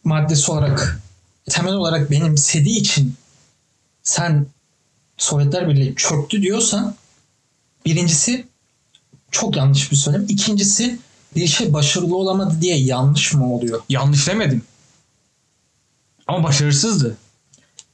maddesi 0.04 0.52
olarak 0.52 1.02
temel 1.50 1.74
olarak 1.74 2.12
benimsediği 2.12 2.80
için 2.80 3.16
sen 4.04 4.46
Sovyetler 5.18 5.70
Birliği 5.70 5.96
çöktü 5.96 6.42
diyorsan 6.42 6.96
birincisi 7.86 8.48
çok 9.32 9.56
yanlış 9.56 9.92
bir 9.92 9.96
söylem. 9.96 10.26
İkincisi 10.30 11.00
bir 11.36 11.48
şey 11.48 11.74
başarılı 11.74 12.16
olamadı 12.16 12.58
diye 12.62 12.78
yanlış 12.78 13.34
mı 13.34 13.54
oluyor? 13.54 13.82
yanlış 13.90 14.28
demedim. 14.28 14.62
Ama 16.28 16.44
başarısızdı. 16.44 17.18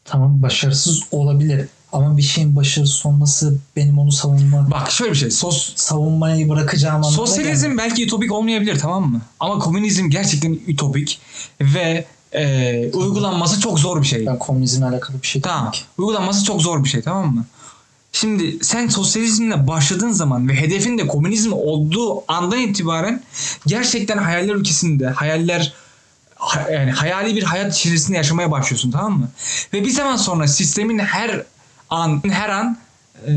Tamam 0.05 0.41
başarısız 0.41 1.03
olabilir 1.11 1.67
ama 1.93 2.17
bir 2.17 2.21
şeyin 2.21 2.56
başarısız 2.56 3.06
olması 3.06 3.58
benim 3.75 3.99
onu 3.99 4.12
savunma 4.12 4.71
Bak 4.71 4.91
şöyle 4.91 5.12
bir 5.12 5.17
şey. 5.17 5.32
Sos, 5.32 5.75
savunmayı 5.75 6.49
bırakacağım 6.49 6.95
anlamına 6.95 7.15
sosyalizm 7.15 7.62
gelmiyor. 7.67 7.78
belki 7.89 8.04
ütopik 8.04 8.32
olmayabilir 8.32 8.80
tamam 8.80 9.12
mı? 9.12 9.21
Ama 9.39 9.60
komünizm 9.60 10.10
gerçekten 10.10 10.60
ütopik 10.67 11.19
ve 11.62 12.06
e, 12.34 12.91
uygulanması 12.93 13.60
çok 13.60 13.80
zor 13.80 14.02
bir 14.02 14.08
şey. 14.08 14.25
ben 14.25 14.39
komünizmle 14.39 14.86
alakalı 14.86 15.21
bir 15.21 15.28
şey 15.28 15.41
Tamam. 15.41 15.71
ki. 15.71 15.80
Uygulanması 15.97 16.43
çok 16.43 16.62
zor 16.62 16.84
bir 16.84 16.89
şey 16.89 17.02
tamam 17.02 17.36
mı? 17.36 17.45
Şimdi 18.12 18.58
sen 18.62 18.88
sosyalizmle 18.88 19.67
başladığın 19.67 20.12
zaman 20.12 20.49
ve 20.49 20.54
hedefin 20.56 20.97
de 20.97 21.08
komünizm 21.08 21.54
olduğu 21.54 22.23
andan 22.32 22.60
itibaren 22.60 23.23
gerçekten 23.67 24.17
hayaller 24.17 24.56
ülkesinde 24.56 25.08
hayaller 25.08 25.73
ha- 26.36 26.67
yani 26.71 26.91
hayali 26.91 27.36
bir 27.36 27.43
hayat 27.43 27.75
içerisinde 27.78 28.17
yaşamaya 28.17 28.52
başlıyorsun 28.52 28.91
tamam 28.91 29.19
mı? 29.19 29.30
Ve 29.73 29.84
bir 29.84 29.89
zaman 29.89 30.15
sonra 30.15 30.47
sistemin 30.47 30.99
her 30.99 31.43
an 31.89 32.21
her 32.30 32.49
an 32.49 32.78
e, 33.28 33.32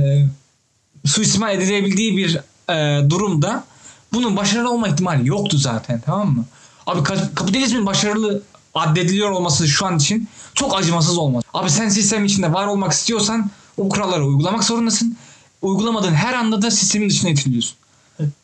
suistimal 1.07 1.55
edilebildiği 1.55 2.17
bir 2.17 2.41
e, 2.71 3.11
durumda 3.11 3.65
bunun 4.13 4.37
başarılı 4.37 4.71
olma 4.73 4.89
ihtimali 4.89 5.29
yoktu 5.29 5.59
zaten 5.59 6.01
tamam 6.07 6.31
mı? 6.37 6.45
Abi 6.87 7.01
ka- 7.01 7.35
kapitalizmin 7.35 7.87
başarılı 7.87 8.43
addediliyor 8.75 9.31
olması 9.31 9.69
şu 9.69 9.87
an 9.87 9.97
için 9.99 10.29
çok 10.55 10.79
acımasız 10.79 11.19
olmaz. 11.19 11.43
Abi 11.55 11.71
sen 11.71 11.89
sistem 11.89 12.25
içinde 12.25 12.53
var 12.53 12.67
olmak 12.67 12.93
istiyorsan 12.93 13.51
o 13.77 13.89
kuralları 13.89 14.27
uygulamak 14.27 14.65
zorundasın. 14.65 15.17
Uygulamadığın 15.63 16.15
her 16.15 16.35
anda 16.35 16.63
da 16.63 16.71
sistemin 16.71 17.11
dışına 17.11 17.31
itiliyorsun. 17.31 17.77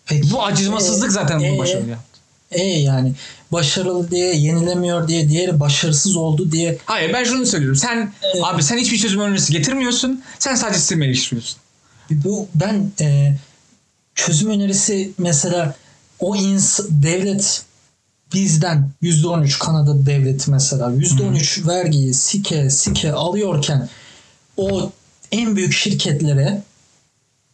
Peki, 0.06 0.30
Bu 0.32 0.44
acımasızlık 0.44 1.08
e, 1.08 1.12
zaten 1.12 1.40
e, 1.40 1.50
bunu 1.50 1.58
başarılı 1.58 1.90
yaptı. 1.90 2.17
E 2.50 2.62
yani 2.62 3.12
başarılı 3.52 4.10
diye 4.10 4.34
yenilemiyor 4.36 5.08
diye 5.08 5.28
diğeri 5.28 5.60
başarısız 5.60 6.16
oldu 6.16 6.52
diye 6.52 6.78
Hayır 6.84 7.12
ben 7.12 7.24
şunu 7.24 7.46
söylüyorum. 7.46 7.76
Sen 7.76 8.12
Evet. 8.22 8.44
abi 8.44 8.62
sen 8.62 8.78
hiçbir 8.78 8.98
çözüm 8.98 9.20
önerisi 9.20 9.52
getirmiyorsun. 9.52 10.22
Sen 10.38 10.54
sadece 10.54 10.78
sistemi 10.78 11.04
eleştiriyorsun. 11.04 11.58
bu 12.10 12.48
ben 12.54 12.90
e, 13.00 13.36
çözüm 14.14 14.50
önerisi 14.50 15.10
mesela 15.18 15.74
o 16.18 16.36
ins 16.36 16.80
devlet 16.88 17.62
bizden 18.34 18.90
%13 19.02 19.58
Kanada 19.58 20.06
devleti 20.06 20.50
mesela 20.50 20.86
%13 20.86 21.68
vergiyi 21.68 22.14
sike 22.14 22.70
sike 22.70 23.12
alıyorken 23.12 23.88
o 24.56 24.92
en 25.32 25.56
büyük 25.56 25.72
şirketlere 25.72 26.62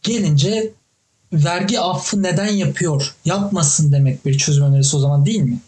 gelince 0.03 0.71
vergi 1.43 1.79
affı 1.79 2.23
neden 2.23 2.47
yapıyor? 2.47 3.13
Yapmasın 3.25 3.91
demek 3.91 4.25
bir 4.25 4.37
çözüm 4.37 4.63
önerisi 4.63 4.95
o 4.95 4.99
zaman 4.99 5.25
değil 5.25 5.41
mi? 5.41 5.59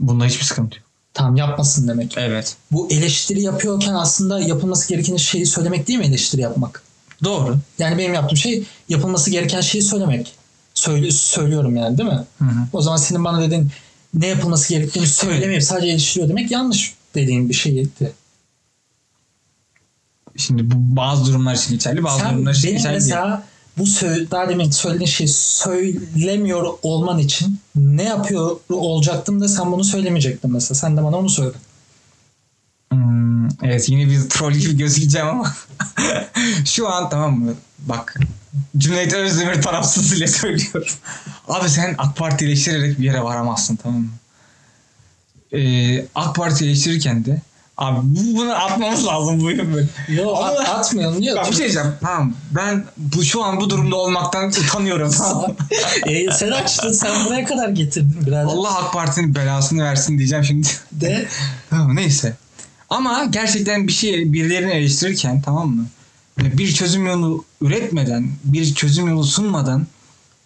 Bunda 0.00 0.24
hiçbir 0.24 0.44
sıkıntı 0.44 0.76
yok. 0.76 0.86
Tamam 1.14 1.36
yapmasın 1.36 1.88
demek. 1.88 2.14
Evet. 2.18 2.56
Bu 2.72 2.88
eleştiri 2.90 3.42
yapıyorken 3.42 3.94
aslında 3.94 4.40
yapılması 4.40 4.88
gereken 4.88 5.16
şeyi 5.16 5.46
söylemek 5.46 5.88
değil 5.88 5.98
mi 5.98 6.06
eleştiri 6.06 6.40
yapmak? 6.40 6.82
Doğru. 7.24 7.56
Yani 7.78 7.98
benim 7.98 8.14
yaptığım 8.14 8.36
şey 8.38 8.64
yapılması 8.88 9.30
gereken 9.30 9.60
şeyi 9.60 9.82
söylemek. 9.82 10.32
Söyle, 10.74 11.10
söylüyorum 11.10 11.76
yani 11.76 11.98
değil 11.98 12.08
mi? 12.08 12.24
Hı 12.38 12.44
hı. 12.44 12.68
O 12.72 12.82
zaman 12.82 12.96
senin 12.96 13.24
bana 13.24 13.40
dediğin 13.40 13.70
ne 14.14 14.26
yapılması 14.26 14.68
gerektiğini 14.68 15.06
söylemeyip 15.06 15.62
sadece 15.62 15.88
eleştiriyor 15.88 16.28
demek 16.28 16.50
yanlış 16.50 16.94
dediğin 17.14 17.48
bir 17.48 17.54
şeydi. 17.54 18.12
Şimdi 20.36 20.70
bu 20.70 20.74
bazı 20.96 21.26
durumlar 21.26 21.54
için 21.54 21.70
geçerli, 21.70 22.04
bazı 22.04 22.18
Sen 22.18 22.34
durumlar 22.34 22.54
için 22.54 22.64
benim 22.64 22.76
geçerli 22.76 23.00
değil. 23.00 23.14
Bu 23.78 23.84
daha 24.30 24.48
demin 24.48 24.70
söylediğin 24.70 25.06
şeyi 25.06 25.28
söylemiyor 25.28 26.78
olman 26.82 27.18
için 27.18 27.60
ne 27.76 28.04
yapıyor 28.04 28.56
olacaktım 28.70 29.40
da 29.40 29.48
sen 29.48 29.72
bunu 29.72 29.84
söylemeyecektin 29.84 30.52
mesela. 30.52 30.74
Sen 30.74 30.96
de 30.96 31.04
bana 31.04 31.16
onu 31.16 31.28
söyle. 31.28 31.56
Hmm, 32.92 33.48
evet 33.62 33.88
yine 33.88 34.06
bir 34.06 34.28
troll 34.28 34.52
gibi 34.52 34.76
gözükeceğim 34.76 35.28
ama 35.28 35.54
şu 36.64 36.88
an 36.88 37.10
tamam 37.10 37.38
mı? 37.38 37.54
Bak 37.78 38.18
Cüneyt 38.78 39.12
Özdemir 39.12 39.62
tarafsız 39.62 40.12
ile 40.12 40.26
söylüyorum. 40.26 40.92
Abi 41.48 41.68
sen 41.68 41.94
AK 41.98 42.16
Parti 42.16 42.44
eleştirerek 42.44 42.98
bir 42.98 43.04
yere 43.04 43.22
varamazsın 43.22 43.76
tamam 43.76 44.00
mı? 44.00 44.08
Ee, 45.52 46.06
AK 46.14 46.34
Parti 46.36 46.64
eleştirirken 46.64 47.24
de 47.24 47.42
abi 47.78 47.98
bu- 48.02 48.36
bunu 48.38 48.52
atmamız 48.52 49.06
lazım 49.06 49.40
bu 49.40 49.44
bölüm. 49.46 49.88
Yok 50.08 50.36
Ama- 50.38 50.46
at, 50.46 50.68
atmayalım. 50.68 51.22
Bak 51.36 51.46
bir 51.50 51.56
şey 51.56 51.58
diyeceğim. 51.64 51.88
Tamam 52.00 52.32
ben 52.50 52.84
bu 52.96 53.24
şu 53.24 53.44
an 53.44 53.60
bu 53.60 53.70
durumda 53.70 53.96
olmaktan 53.96 54.48
utanıyorum. 54.48 55.10
e, 56.06 56.30
sen 56.32 56.50
açtın 56.50 56.92
sen 56.92 57.24
buraya 57.26 57.44
kadar 57.44 57.68
getirdin 57.68 58.26
birader. 58.26 58.44
Allah 58.44 58.78
AK 58.78 58.92
Parti'nin 58.92 59.34
belasını 59.34 59.84
versin 59.84 60.18
diyeceğim 60.18 60.44
şimdi. 60.44 60.68
De 60.92 61.26
Tamam 61.70 61.96
neyse. 61.96 62.36
Ama 62.90 63.24
gerçekten 63.24 63.86
bir 63.88 63.92
şey 63.92 64.32
birilerini 64.32 64.70
eleştirirken 64.72 65.42
tamam 65.42 65.68
mı? 65.68 65.86
Bir 66.38 66.72
çözüm 66.72 67.06
yolu 67.06 67.44
üretmeden, 67.60 68.28
bir 68.44 68.74
çözüm 68.74 69.08
yolu 69.08 69.24
sunmadan 69.24 69.86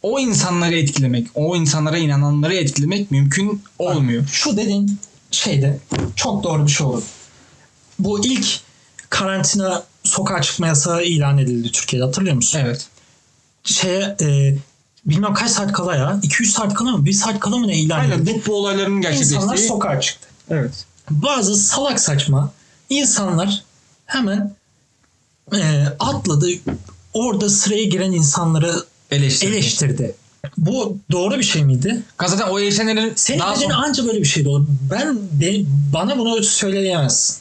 o 0.02 0.18
insanları 0.18 0.76
etkilemek, 0.78 1.26
o 1.34 1.56
insanlara 1.56 1.98
inananları 1.98 2.54
etkilemek 2.54 3.10
mümkün 3.10 3.62
olmuyor. 3.78 4.26
Şu 4.32 4.56
dediğin 4.56 4.98
şeyde 5.30 5.78
çok 6.16 6.42
doğru 6.44 6.66
bir 6.66 6.70
şey 6.72 6.86
olur. 6.86 7.02
Bu 7.98 8.26
ilk 8.26 8.46
karantina 9.10 9.82
sokağa 10.04 10.42
çıkma 10.42 10.66
yasağı 10.66 11.04
ilan 11.04 11.38
edildi 11.38 11.72
Türkiye'de 11.72 12.04
hatırlıyor 12.06 12.36
musun? 12.36 12.60
Evet. 12.64 12.86
Şeye 13.64 14.16
e, 14.20 14.54
bilmem 15.06 15.34
kaç 15.34 15.50
saat 15.50 15.72
kala 15.72 15.96
ya 15.96 16.20
2-3 16.22 16.44
saat 16.46 16.74
kala 16.74 16.90
mı 16.90 17.04
1 17.04 17.12
saat 17.12 17.40
kala 17.40 17.56
mı 17.56 17.68
ne 17.68 17.78
ilan 17.78 17.98
Aynen 17.98 18.18
edildi? 18.18 18.42
bu, 18.46 18.50
bu 18.50 18.54
olayların 18.56 18.96
İnsanlar 18.96 19.10
gerçekleştiği. 19.10 19.68
sokağa 19.68 20.00
çıktı. 20.00 20.28
Evet. 20.50 20.84
Bazı 21.10 21.56
salak 21.56 22.00
saçma 22.00 22.52
insanlar 22.90 23.62
hemen 24.06 24.54
e, 25.54 25.84
atladı 25.98 26.46
orada 27.14 27.48
sıraya 27.48 27.84
giren 27.84 28.12
insanları 28.12 28.84
Eleştirdi. 29.10 29.52
eleştirdi. 29.52 30.14
Bu 30.56 30.98
doğru 31.10 31.38
bir 31.38 31.42
şey 31.42 31.64
miydi? 31.64 32.02
Zaten 32.26 32.48
o 32.48 32.58
eleştirenlerin 32.60 33.12
Senin 33.16 33.38
daha 33.40 33.56
sonra... 33.56 33.74
anca 33.74 34.06
böyle 34.06 34.18
bir 34.20 34.24
şey 34.24 34.46
olur. 34.46 34.66
Ben 34.90 35.16
de, 35.40 35.62
bana 35.92 36.18
bunu 36.18 36.42
söyleyemezsin. 36.42 37.36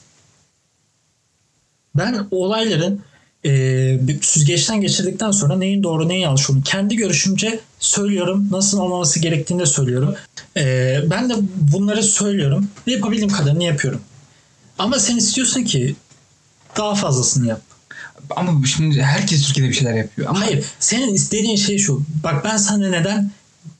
Ben 1.95 2.27
olayların 2.31 3.01
e, 3.45 3.49
bir 4.07 4.21
süzgeçten 4.21 4.81
geçirdikten 4.81 5.31
sonra 5.31 5.55
neyin 5.55 5.83
doğru 5.83 6.07
neyin 6.09 6.21
yanlış 6.21 6.49
olduğunu 6.49 6.63
kendi 6.63 6.95
görüşümce 6.95 7.59
söylüyorum. 7.79 8.47
Nasıl 8.51 8.79
olmaması 8.79 9.19
gerektiğini 9.19 9.59
de 9.59 9.65
söylüyorum. 9.65 10.15
E, 10.57 10.97
ben 11.09 11.29
de 11.29 11.33
bunları 11.55 12.03
söylüyorum 12.03 12.67
ve 12.87 12.91
yapabildiğim 12.91 13.31
kadarını 13.31 13.63
yapıyorum. 13.63 14.01
Ama 14.79 14.99
sen 14.99 15.17
istiyorsun 15.17 15.63
ki 15.63 15.95
daha 16.77 16.95
fazlasını 16.95 17.47
yap. 17.47 17.61
Ama 18.29 18.65
şimdi 18.65 19.01
herkes 19.01 19.47
Türkiye'de 19.47 19.69
bir 19.69 19.75
şeyler 19.75 19.93
yapıyor. 19.93 20.29
Ama 20.29 20.41
Hayır. 20.41 20.65
Senin 20.79 21.13
istediğin 21.13 21.55
şey 21.55 21.77
şu. 21.77 22.03
Bak 22.23 22.45
ben 22.45 22.57
sana 22.57 22.89
neden 22.89 23.31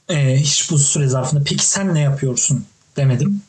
e, 0.08 0.36
hiç 0.36 0.70
bu 0.70 0.78
süre 0.78 1.08
zarfında 1.08 1.42
peki 1.44 1.66
sen 1.66 1.94
ne 1.94 2.00
yapıyorsun 2.00 2.64
demedim. 2.96 3.42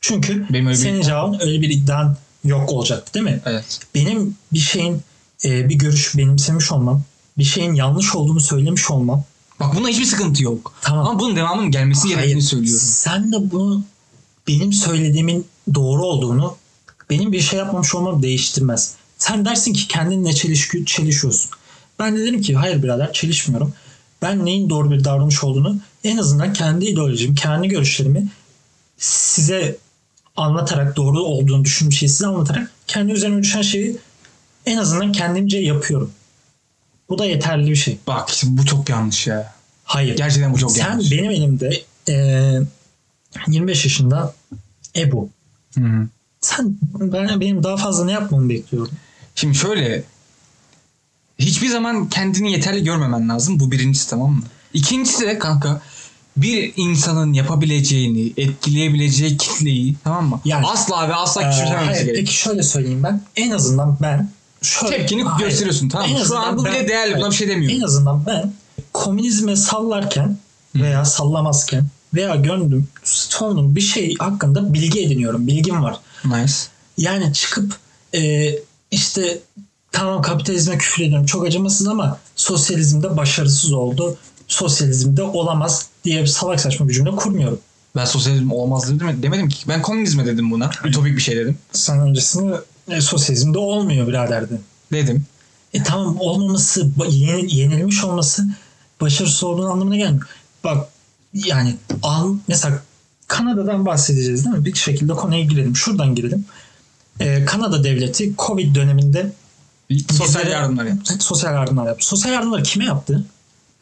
Çünkü 0.00 0.46
bir 0.50 0.74
senin 0.74 1.00
iddiam- 1.00 1.06
cevabın 1.06 1.38
öyle 1.40 1.60
bir 1.62 1.70
iddian 1.70 2.16
yok 2.48 2.72
olacaktı 2.72 3.14
değil 3.14 3.24
mi? 3.24 3.40
Evet. 3.46 3.80
Benim 3.94 4.36
bir 4.52 4.58
şeyin 4.58 5.02
e, 5.44 5.68
bir 5.68 5.74
görüş 5.74 6.16
benimsemiş 6.16 6.72
olmam, 6.72 7.02
bir 7.38 7.44
şeyin 7.44 7.74
yanlış 7.74 8.14
olduğunu 8.14 8.40
söylemiş 8.40 8.90
olmam. 8.90 9.24
Bak 9.60 9.76
buna 9.76 9.88
hiçbir 9.88 10.04
sıkıntı 10.04 10.44
yok. 10.44 10.74
Tamam. 10.80 11.06
Ama 11.06 11.20
bunun 11.20 11.36
devamının 11.36 11.70
gelmesi 11.70 12.08
gerektiğini 12.08 12.42
söylüyorum. 12.42 12.82
Sen 12.84 13.32
de 13.32 13.50
bunu 13.50 13.84
benim 14.48 14.72
söylediğimin 14.72 15.46
doğru 15.74 16.02
olduğunu 16.02 16.56
benim 17.10 17.32
bir 17.32 17.40
şey 17.40 17.58
yapmamış 17.58 17.94
olmam 17.94 18.22
değiştirmez. 18.22 18.94
Sen 19.18 19.44
dersin 19.44 19.72
ki 19.72 19.88
kendinle 19.88 20.32
çelişki, 20.32 20.86
çelişiyorsun. 20.86 21.50
Ben 21.98 22.16
de 22.16 22.20
derim 22.20 22.42
ki 22.42 22.54
hayır 22.54 22.82
birader 22.82 23.12
çelişmiyorum. 23.12 23.74
Ben 24.22 24.44
neyin 24.44 24.70
doğru 24.70 24.90
bir 24.90 25.04
davranış 25.04 25.44
olduğunu 25.44 25.76
en 26.04 26.16
azından 26.16 26.52
kendi 26.52 26.84
ideolojimi, 26.84 27.34
kendi 27.34 27.68
görüşlerimi 27.68 28.28
size 28.98 29.76
anlatarak 30.38 30.96
doğru 30.96 31.20
olduğunu 31.20 31.64
düşündüğüm 31.64 31.92
şeyi 31.92 32.08
size 32.08 32.26
anlatarak 32.26 32.70
kendi 32.86 33.12
üzerime 33.12 33.42
düşen 33.42 33.62
şeyi 33.62 33.96
en 34.66 34.76
azından 34.76 35.12
kendimce 35.12 35.58
yapıyorum. 35.58 36.10
Bu 37.08 37.18
da 37.18 37.24
yeterli 37.24 37.70
bir 37.70 37.76
şey. 37.76 37.98
Bak 38.06 38.30
işte 38.30 38.46
bu 38.50 38.66
çok 38.66 38.88
yanlış 38.88 39.26
ya. 39.26 39.54
Hayır. 39.84 40.16
Gerçekten 40.16 40.52
bu 40.52 40.58
çok 40.58 40.72
Sen 40.72 40.84
yanlış. 40.90 41.12
benim 41.12 41.30
elimde 41.30 41.82
eee 42.08 42.62
25 43.48 43.84
yaşında 43.84 44.34
Ebu. 44.96 45.28
Hı 45.74 45.80
hı. 45.84 46.08
Sen 46.40 46.76
ben, 47.00 47.40
benim 47.40 47.62
daha 47.62 47.76
fazla 47.76 48.04
ne 48.04 48.12
yapmamı 48.12 48.48
bekliyorum? 48.48 48.92
Şimdi 49.34 49.54
şöyle 49.54 50.04
hiçbir 51.38 51.68
zaman 51.68 52.08
kendini 52.08 52.52
yeterli 52.52 52.84
görmemen 52.84 53.28
lazım. 53.28 53.60
Bu 53.60 53.70
birincisi 53.72 54.10
tamam 54.10 54.30
mı? 54.32 54.42
İkincisi 54.74 55.26
de 55.26 55.38
kanka 55.38 55.80
bir 56.42 56.72
insanın 56.76 57.32
yapabileceğini, 57.32 58.32
etkileyebileceği 58.36 59.36
kitleyi 59.36 59.96
tamam 60.04 60.28
mı? 60.28 60.40
Yani- 60.44 60.66
asla 60.66 61.08
ve 61.08 61.14
asla 61.14 61.44
hayır, 61.44 61.94
gerekiyor. 61.94 62.16
peki 62.16 62.34
şöyle 62.34 62.62
söyleyeyim 62.62 63.02
ben. 63.02 63.22
En 63.36 63.50
azından 63.50 63.98
ben 64.02 64.30
şöyle, 64.62 64.96
Tepkini 64.96 65.22
Hayır. 65.22 65.48
gösteriyorsun 65.48 65.88
tamam 65.88 66.10
mı? 66.10 66.18
Şu 66.28 66.38
an 66.38 66.58
bu 66.58 66.64
bile 66.64 66.88
değerli 66.88 67.16
buna 67.16 67.30
bir 67.30 67.34
şey 67.36 67.48
demiyorum. 67.48 67.78
En 67.78 67.82
azından 67.82 68.26
ben 68.26 68.52
komünizme 68.92 69.56
sallarken 69.56 70.38
veya 70.74 71.04
sallamazken 71.04 71.86
veya 72.14 72.34
gönlüm 72.34 72.88
sonum 73.04 73.76
bir 73.76 73.80
şey 73.80 74.14
hakkında 74.18 74.74
bilgi 74.74 75.00
ediniyorum. 75.00 75.46
Bilgim 75.46 75.82
var. 75.82 75.96
Nice. 76.24 76.52
Yani 76.98 77.32
çıkıp 77.32 77.76
e, 78.14 78.50
işte 78.90 79.38
tamam 79.92 80.22
kapitalizme 80.22 80.78
küfür 80.78 81.04
ediyorum 81.04 81.26
çok 81.26 81.46
acımasız 81.46 81.88
ama 81.88 82.18
sosyalizmde 82.36 83.16
başarısız 83.16 83.72
oldu. 83.72 84.16
Sosyalizmde 84.48 85.22
olamaz 85.22 85.86
diye 86.04 86.26
salak 86.26 86.60
saçma 86.60 86.88
bir 86.88 86.94
cümle 86.94 87.10
kurmuyorum. 87.10 87.58
Ben 87.96 88.04
sosyalizm 88.04 88.50
olmaz 88.52 88.88
dedim, 88.94 89.22
demedim 89.22 89.48
ki. 89.48 89.68
Ben 89.68 89.82
komünizme 89.82 90.26
dedim 90.26 90.50
buna. 90.50 90.70
Ütopik 90.84 91.16
bir 91.16 91.22
şey 91.22 91.36
dedim. 91.36 91.58
Sen 91.72 92.00
öncesinde 92.00 92.54
e, 92.88 93.00
sosyalizmde 93.00 93.58
olmuyor 93.58 94.06
biraderdin. 94.08 94.60
Dedim. 94.92 95.24
E 95.74 95.82
tamam 95.82 96.16
olmaması, 96.20 96.90
yenilmiş 97.08 98.04
olması 98.04 98.46
başarısız 99.00 99.44
olduğunu 99.44 99.70
anlamına 99.70 99.96
gelmiyor. 99.96 100.26
Bak 100.64 100.88
yani 101.34 101.76
al, 102.02 102.34
mesela 102.48 102.82
Kanada'dan 103.28 103.86
bahsedeceğiz 103.86 104.44
değil 104.44 104.56
mi? 104.56 104.64
Bir 104.64 104.74
şekilde 104.74 105.12
konuya 105.12 105.42
girelim. 105.44 105.76
Şuradan 105.76 106.14
girelim. 106.14 106.44
E, 107.20 107.44
Kanada 107.44 107.84
devleti 107.84 108.32
Covid 108.38 108.74
döneminde 108.74 109.32
Sosyal 110.10 110.26
bizlere- 110.26 110.50
yardımlar 110.50 110.84
yaptı. 110.84 111.14
Sosyal 111.20 111.54
yardımlar 111.54 111.86
yaptı. 111.86 112.06
Sosyal 112.06 112.32
yardımları 112.32 112.62
kime 112.62 112.84
yaptı? 112.84 113.24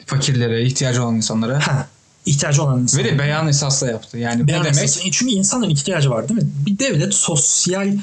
Fakirlere, 0.07 0.63
ihtiyacı 0.65 1.03
olan 1.03 1.15
insanlara. 1.15 1.67
Ha, 1.67 1.87
ihtiyacı 2.25 2.63
olan 2.63 2.77
Ve 2.77 2.81
insanlara. 2.81 3.07
de 3.09 3.19
beyan 3.19 3.47
esasla 3.47 3.87
yaptı. 3.87 4.17
Yani 4.17 4.47
Beyan 4.47 4.61
bu 4.61 4.65
demek 4.65 4.83
esası. 4.83 5.11
Çünkü 5.11 5.33
insanların 5.33 5.69
ihtiyacı 5.71 6.09
var 6.09 6.29
değil 6.29 6.41
mi? 6.41 6.49
Bir 6.65 6.79
devlet 6.79 7.13
sosyal 7.13 7.93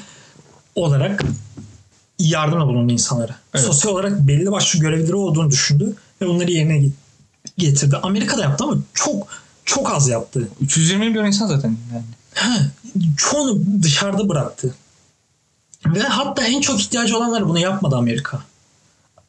olarak 0.75 1.23
yardımda 2.19 2.67
bulundu 2.67 2.93
insanlara. 2.93 3.35
Evet. 3.55 3.65
Sosyal 3.65 3.91
olarak 3.91 4.19
belli 4.27 4.51
başlı 4.51 4.79
görevleri 4.79 5.15
olduğunu 5.15 5.51
düşündü 5.51 5.95
ve 6.21 6.27
bunları 6.27 6.51
yerine 6.51 6.77
get- 6.77 6.91
getirdi. 7.57 7.97
Amerika'da 8.03 8.41
yaptı 8.41 8.63
ama 8.63 8.77
çok 8.93 9.27
çok 9.65 9.91
az 9.91 10.07
yaptı. 10.09 10.47
320 10.61 11.09
milyon 11.09 11.25
insan 11.25 11.47
zaten. 11.47 11.77
Yani. 11.93 12.03
Ha, 12.33 12.57
çoğunu 13.17 13.61
dışarıda 13.83 14.29
bıraktı. 14.29 14.75
Ve 15.85 16.01
hatta 16.01 16.43
en 16.43 16.61
çok 16.61 16.79
ihtiyacı 16.79 17.17
olanlar 17.17 17.49
bunu 17.49 17.59
yapmadı 17.59 17.95
Amerika. 17.95 18.39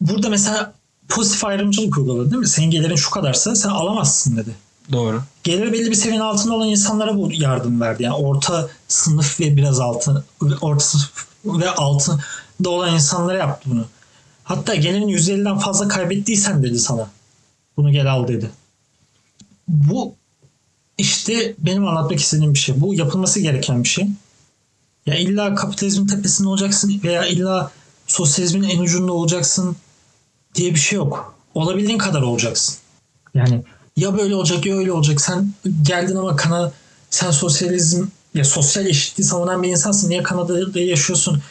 Burada 0.00 0.28
mesela 0.28 0.72
pozitif 1.08 1.44
ayrımcılık 1.44 1.98
uyguladı 1.98 2.30
değil 2.30 2.40
mi? 2.40 2.48
Senin 2.48 2.70
gelirin 2.70 2.96
şu 2.96 3.10
kadarsa 3.10 3.56
sen 3.56 3.68
alamazsın 3.68 4.36
dedi. 4.36 4.50
Doğru. 4.92 5.22
geliri 5.44 5.72
belli 5.72 5.90
bir 5.90 5.94
seviyenin 5.94 6.24
altında 6.24 6.54
olan 6.54 6.68
insanlara 6.68 7.16
bu 7.16 7.28
yardım 7.32 7.80
verdi. 7.80 8.02
Yani 8.02 8.14
orta 8.14 8.68
sınıf 8.88 9.40
ve 9.40 9.56
biraz 9.56 9.80
altı 9.80 10.24
orta 10.60 10.84
sınıf 10.84 11.26
ve 11.44 11.70
altında 11.70 12.70
olan 12.70 12.94
insanlara 12.94 13.38
yaptı 13.38 13.70
bunu. 13.70 13.84
Hatta 14.44 14.74
gelirin 14.74 15.08
%50'den 15.08 15.58
fazla 15.58 15.88
kaybettiysen 15.88 16.62
dedi 16.62 16.78
sana. 16.78 17.10
Bunu 17.76 17.92
gel 17.92 18.12
al 18.12 18.28
dedi. 18.28 18.50
Bu 19.68 20.14
işte 20.98 21.54
benim 21.58 21.88
anlatmak 21.88 22.20
istediğim 22.20 22.54
bir 22.54 22.58
şey. 22.58 22.80
Bu 22.80 22.94
yapılması 22.94 23.40
gereken 23.40 23.82
bir 23.82 23.88
şey. 23.88 24.08
Ya 25.06 25.14
illa 25.14 25.54
kapitalizmin 25.54 26.06
tepesinde 26.06 26.48
olacaksın 26.48 27.00
veya 27.04 27.26
illa 27.26 27.70
sosyalizmin 28.06 28.68
en 28.68 28.78
ucunda 28.78 29.12
olacaksın 29.12 29.76
diye 30.56 30.74
bir 30.74 30.80
şey 30.80 30.96
yok. 30.96 31.34
Olabildiğin 31.54 31.98
kadar 31.98 32.22
olacaksın. 32.22 32.76
Yani 33.34 33.62
ya 33.96 34.18
böyle 34.18 34.34
olacak 34.34 34.66
ya 34.66 34.76
öyle 34.76 34.92
olacak. 34.92 35.20
Sen 35.20 35.52
geldin 35.82 36.16
ama 36.16 36.36
Kanada 36.36 36.72
sen 37.10 37.30
sosyalizm 37.30 38.06
ya 38.34 38.44
sosyal 38.44 38.86
eşitliği 38.86 39.26
savunan 39.26 39.62
bir 39.62 39.68
insansın. 39.68 40.10
Niye 40.10 40.22
Kanada'da 40.22 40.80
yaşıyorsun? 40.80 41.42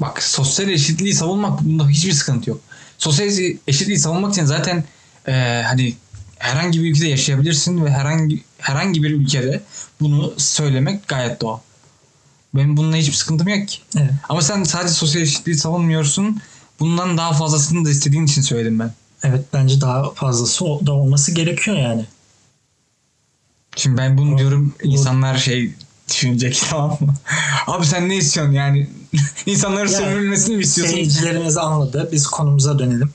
Bak 0.00 0.22
sosyal 0.22 0.68
eşitliği 0.68 1.14
savunmak 1.14 1.60
bunda 1.60 1.88
hiçbir 1.88 2.12
sıkıntı 2.12 2.50
yok. 2.50 2.60
Sosyal 2.98 3.28
eşitliği 3.66 3.98
savunmak 3.98 4.32
için 4.32 4.44
zaten 4.44 4.84
e, 5.28 5.62
hani 5.66 5.94
herhangi 6.38 6.82
bir 6.82 6.90
ülkede 6.90 7.08
yaşayabilirsin 7.08 7.84
ve 7.84 7.90
herhangi 7.90 8.44
herhangi 8.58 9.02
bir 9.02 9.10
ülkede 9.10 9.60
bunu 10.00 10.34
söylemek 10.36 11.08
gayet 11.08 11.40
doğal. 11.40 11.58
Benim 12.54 12.76
bununla 12.76 12.96
hiçbir 12.96 13.14
sıkıntım 13.14 13.48
yok 13.48 13.68
ki. 13.68 13.78
Evet. 13.96 14.10
Ama 14.28 14.42
sen 14.42 14.62
sadece 14.64 14.94
sosyal 14.94 15.22
eşitliği 15.22 15.56
savunmuyorsun. 15.56 16.40
Bundan 16.80 17.18
daha 17.18 17.32
fazlasını 17.32 17.84
da 17.84 17.90
istediğin 17.90 18.26
için 18.26 18.42
söyledim 18.42 18.78
ben. 18.78 18.92
Evet 19.22 19.44
bence 19.52 19.80
daha 19.80 20.10
fazlası 20.10 20.64
da 20.64 20.92
olması 20.92 21.32
gerekiyor 21.32 21.76
yani. 21.76 22.04
Şimdi 23.76 23.96
ben 23.96 24.18
bunu 24.18 24.34
O- 24.34 24.38
diyorum 24.38 24.74
o- 24.84 24.86
insanlar 24.86 25.36
şey 25.38 25.74
düşünecek 26.08 26.62
tamam 26.70 26.96
mı? 27.00 27.14
Abi 27.66 27.86
sen 27.86 28.08
ne 28.08 28.16
istiyorsun 28.16 28.52
yani? 28.52 28.90
İnsanların 29.46 29.88
Yani 29.92 30.04
sömürülmesini 30.04 30.56
mi 30.56 30.62
istiyorsun? 30.62 30.94
Seyircilerimiz 30.94 31.56
anladı. 31.56 32.08
Biz 32.12 32.26
konumuza 32.26 32.78
dönelim. 32.78 33.10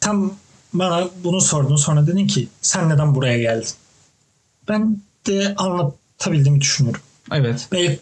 Tam 0.00 0.32
bana 0.72 1.08
bunu 1.24 1.40
sordun 1.40 1.76
sonra 1.76 2.06
dedin 2.06 2.26
ki 2.26 2.48
sen 2.62 2.88
neden 2.88 3.14
buraya 3.14 3.38
geldin? 3.38 3.68
Ben 4.68 4.98
de 5.26 5.54
anlatabildiğimi 5.58 6.60
düşünüyorum. 6.60 7.00
Evet. 7.32 7.68
Ve 7.72 7.98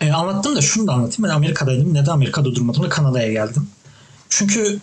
e, 0.00 0.12
anlattım 0.12 0.56
da 0.56 0.60
şunu 0.60 0.86
da 0.86 0.92
anlatayım. 0.92 1.22
Ben 1.30 1.36
Amerika'daydım. 1.36 1.94
Neden 1.94 2.10
Amerika'da 2.10 2.54
durmadım 2.54 2.82
da 2.82 2.88
Kanada'ya 2.88 3.32
geldim. 3.32 3.68
Çünkü 4.30 4.80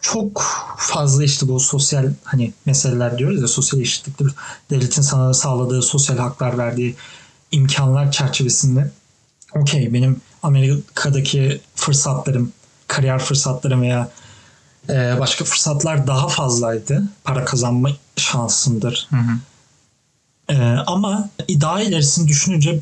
çok 0.00 0.44
fazla 0.78 1.24
işte 1.24 1.48
bu 1.48 1.60
sosyal 1.60 2.12
hani 2.24 2.52
meseleler 2.66 3.18
diyoruz 3.18 3.40
ya 3.42 3.48
sosyal 3.48 3.80
eşitliktir. 3.80 4.32
Devletin 4.70 5.02
sana 5.02 5.34
sağladığı 5.34 5.82
sosyal 5.82 6.18
haklar 6.18 6.58
verdiği 6.58 6.96
imkanlar 7.52 8.12
çerçevesinde 8.12 8.90
okey 9.54 9.92
benim 9.92 10.20
Amerika'daki 10.42 11.60
fırsatlarım, 11.74 12.52
kariyer 12.88 13.18
fırsatlarım 13.18 13.82
veya 13.82 14.10
e, 14.88 15.16
başka 15.20 15.44
fırsatlar 15.44 16.06
daha 16.06 16.28
fazlaydı. 16.28 17.08
Para 17.24 17.44
kazanma 17.44 17.90
şansımdır. 18.16 19.08
Hı 19.10 19.16
hı. 19.16 19.38
Ee, 20.48 20.76
ama 20.86 21.28
daha 21.48 21.82
ilerisini 21.82 22.28
düşününce 22.28 22.80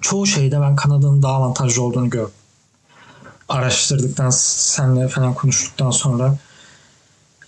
çoğu 0.00 0.26
şeyde 0.26 0.60
ben 0.60 0.76
Kanada'nın 0.76 1.22
daha 1.22 1.32
avantajlı 1.32 1.82
olduğunu 1.82 2.10
gördüm. 2.10 2.34
Araştırdıktan, 3.48 4.30
senle 4.30 5.08
falan 5.08 5.34
konuştuktan 5.34 5.90
sonra 5.90 6.38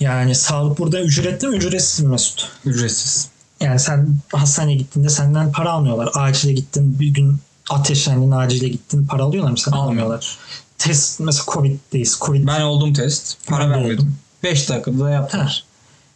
yani 0.00 0.34
sağlık 0.34 0.78
burada 0.78 1.00
ücretli 1.00 1.48
mi 1.48 1.56
ücretsiz 1.56 2.00
mi 2.04 2.08
Mesut? 2.10 2.48
Ücretsiz. 2.64 3.28
Yani 3.60 3.78
sen 3.80 4.16
hastaneye 4.32 4.76
gittiğinde 4.76 5.08
senden 5.08 5.52
para 5.52 5.70
almıyorlar. 5.72 6.10
Acile 6.14 6.52
gittin 6.52 7.00
bir 7.00 7.08
gün 7.08 7.36
ateşlendin 7.70 8.30
acile 8.30 8.68
gittin 8.68 9.06
para 9.06 9.22
alıyorlar 9.22 9.50
mı? 9.50 9.58
Sen 9.58 9.72
Almıyorlar. 9.72 10.38
Test 10.78 11.20
mesela 11.20 11.44
Covid'deyiz. 11.46 12.18
Covid 12.20 12.46
Ben 12.46 12.60
oldum 12.60 12.92
test. 12.92 13.36
Para 13.46 13.64
Ben 13.64 13.70
vermedim. 13.70 13.94
oldum. 13.96 14.16
5 14.42 14.68
dakikada 14.68 15.10
yaptılar. 15.10 15.64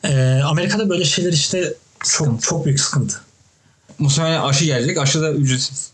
Ee, 0.05 0.41
Amerika'da 0.45 0.89
böyle 0.91 1.05
şeyler 1.05 1.33
işte 1.33 1.75
çok 2.01 2.09
Sıkıntı. 2.09 2.47
çok 2.49 2.65
büyük 2.67 2.81
sıkıntı. 2.81 3.21
Muhtemelen 3.99 4.43
aşı 4.43 4.65
gelecek. 4.65 4.99
Aşı 4.99 5.23
da 5.23 5.33
ücretsiz. 5.33 5.91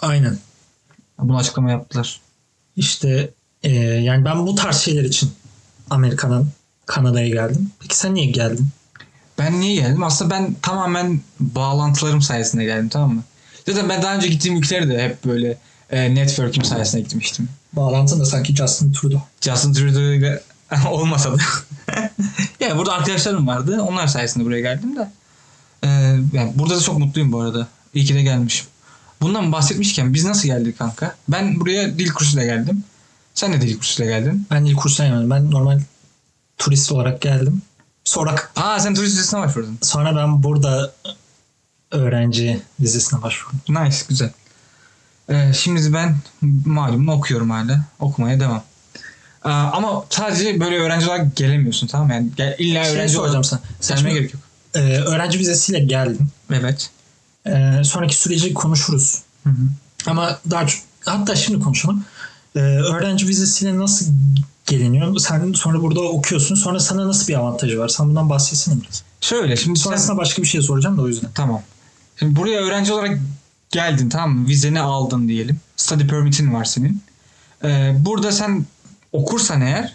Aynen. 0.00 0.38
Bunu 1.18 1.36
açıklama 1.38 1.70
yaptılar. 1.70 2.20
İşte 2.76 3.30
e, 3.62 3.72
yani 3.80 4.24
ben 4.24 4.46
bu 4.46 4.54
tarz 4.54 4.76
şeyler 4.76 5.04
için 5.04 5.30
Amerika'dan 5.90 6.46
Kanada'ya 6.86 7.28
geldim. 7.28 7.70
Peki 7.80 7.96
sen 7.96 8.14
niye 8.14 8.26
geldin? 8.26 8.68
Ben 9.38 9.60
niye 9.60 9.74
geldim? 9.74 10.02
Aslında 10.02 10.30
ben 10.30 10.56
tamamen 10.62 11.20
bağlantılarım 11.40 12.22
sayesinde 12.22 12.64
geldim 12.64 12.88
tamam 12.88 13.14
mı? 13.14 13.22
Zaten 13.66 13.88
ben 13.88 14.02
daha 14.02 14.16
önce 14.16 14.28
gittiğim 14.28 14.58
ülkeleri 14.58 14.88
de 14.88 15.02
hep 15.02 15.24
böyle 15.24 15.58
e, 15.90 16.14
network'üm 16.14 16.64
sayesinde 16.64 17.02
gitmiştim. 17.02 17.48
Bağlantın 17.72 18.20
da 18.20 18.24
sanki 18.24 18.56
Justin 18.56 18.92
Trudeau. 18.92 19.22
Justin 19.40 19.72
Trudeau 19.72 20.12
ile 20.12 20.42
olmasa 20.90 21.32
da. 21.32 21.38
yani 22.60 22.78
burada 22.78 22.92
arkadaşlarım 22.92 23.46
vardı. 23.46 23.82
Onlar 23.82 24.06
sayesinde 24.06 24.44
buraya 24.44 24.60
geldim 24.60 24.96
de. 24.96 25.10
Ee, 25.84 25.88
yani 26.32 26.52
burada 26.54 26.76
da 26.76 26.80
çok 26.80 26.98
mutluyum 26.98 27.32
bu 27.32 27.40
arada. 27.40 27.68
İyi 27.94 28.04
ki 28.04 28.14
de 28.14 28.22
gelmişim. 28.22 28.66
Bundan 29.24 29.52
bahsetmişken 29.52 30.14
biz 30.14 30.24
nasıl 30.24 30.48
geldik 30.48 30.78
kanka? 30.78 31.14
Ben 31.28 31.60
buraya 31.60 31.98
dil 31.98 32.08
kursuyla 32.10 32.44
geldim. 32.44 32.84
Sen 33.34 33.52
de 33.52 33.60
dil 33.60 33.78
kursuyla 33.78 34.18
geldin. 34.18 34.46
Ben 34.50 34.66
dil 34.66 34.74
kursuna 34.74 35.06
gelmedim. 35.06 35.30
Ben 35.30 35.50
normal 35.50 35.80
turist 36.58 36.92
olarak 36.92 37.20
geldim. 37.20 37.62
Sonra 38.04 38.34
Aa 38.56 38.80
sen 38.80 38.94
turist 38.94 39.12
vizesine 39.12 39.40
başvurdun. 39.40 39.78
sonra 39.82 40.16
ben 40.16 40.42
burada 40.42 40.92
öğrenci 41.90 42.62
vizesine 42.80 43.22
başvurdum. 43.22 43.60
Nice 43.68 43.96
güzel. 44.08 44.30
Ee, 45.28 45.52
şimdi 45.54 45.92
ben 45.92 46.16
malum 46.64 47.08
okuyorum 47.08 47.50
hala. 47.50 47.80
Okumaya 48.00 48.40
devam. 48.40 48.62
Ee, 49.44 49.48
ama 49.48 50.04
sadece 50.10 50.60
böyle 50.60 50.76
öğrenci 50.78 51.06
olarak 51.06 51.36
gelemiyorsun 51.36 51.86
tamam 51.86 52.06
mı? 52.06 52.14
Yani 52.14 52.28
gel, 52.36 52.56
illa 52.58 52.84
Şey 52.84 52.94
öğrenci 52.94 53.18
olarak 53.18 53.46
sana. 53.46 53.60
Sen 53.80 54.02
gerek 54.02 54.34
yok. 54.34 54.42
e, 54.74 54.78
öğrenci 54.80 55.38
vizesiyle 55.38 55.78
geldin. 55.78 56.28
Evet. 56.52 56.90
E, 57.46 57.84
sonraki 57.84 58.16
süreci 58.16 58.54
konuşuruz. 58.54 59.22
Hı 59.44 59.50
hı. 59.50 59.62
Ama 60.06 60.38
daha 60.50 60.66
hatta 61.04 61.36
şimdi 61.36 61.60
konuşalım. 61.60 62.04
E, 62.56 62.60
öğrenci 62.60 63.28
vizesiyle 63.28 63.78
nasıl 63.78 64.06
geliniyor? 64.66 65.18
Sen 65.18 65.52
sonra 65.52 65.82
burada 65.82 66.00
okuyorsun. 66.00 66.54
Sonra 66.54 66.80
sana 66.80 67.08
nasıl 67.08 67.28
bir 67.28 67.34
avantajı 67.34 67.78
var? 67.78 67.88
Sen 67.88 68.08
bundan 68.08 68.30
bahsetsene 68.30 68.74
biraz. 68.82 69.02
Şöyle 69.20 69.56
şimdi 69.56 69.78
sen, 69.78 69.84
Sonrasında 69.84 70.16
başka 70.16 70.42
bir 70.42 70.46
şey 70.46 70.62
soracağım 70.62 70.98
da 70.98 71.02
o 71.02 71.08
yüzden. 71.08 71.30
tamam. 71.34 71.62
Şimdi 72.18 72.36
buraya 72.36 72.60
öğrenci 72.60 72.92
olarak 72.92 73.18
geldin 73.70 74.08
tamam 74.08 74.38
mı? 74.38 74.48
Vizeni 74.48 74.80
aldın 74.80 75.28
diyelim. 75.28 75.60
Study 75.76 76.06
permit'in 76.06 76.54
var 76.54 76.64
senin. 76.64 77.02
Ee, 77.64 77.94
burada 77.98 78.32
sen 78.32 78.66
okursan 79.12 79.60
eğer 79.60 79.94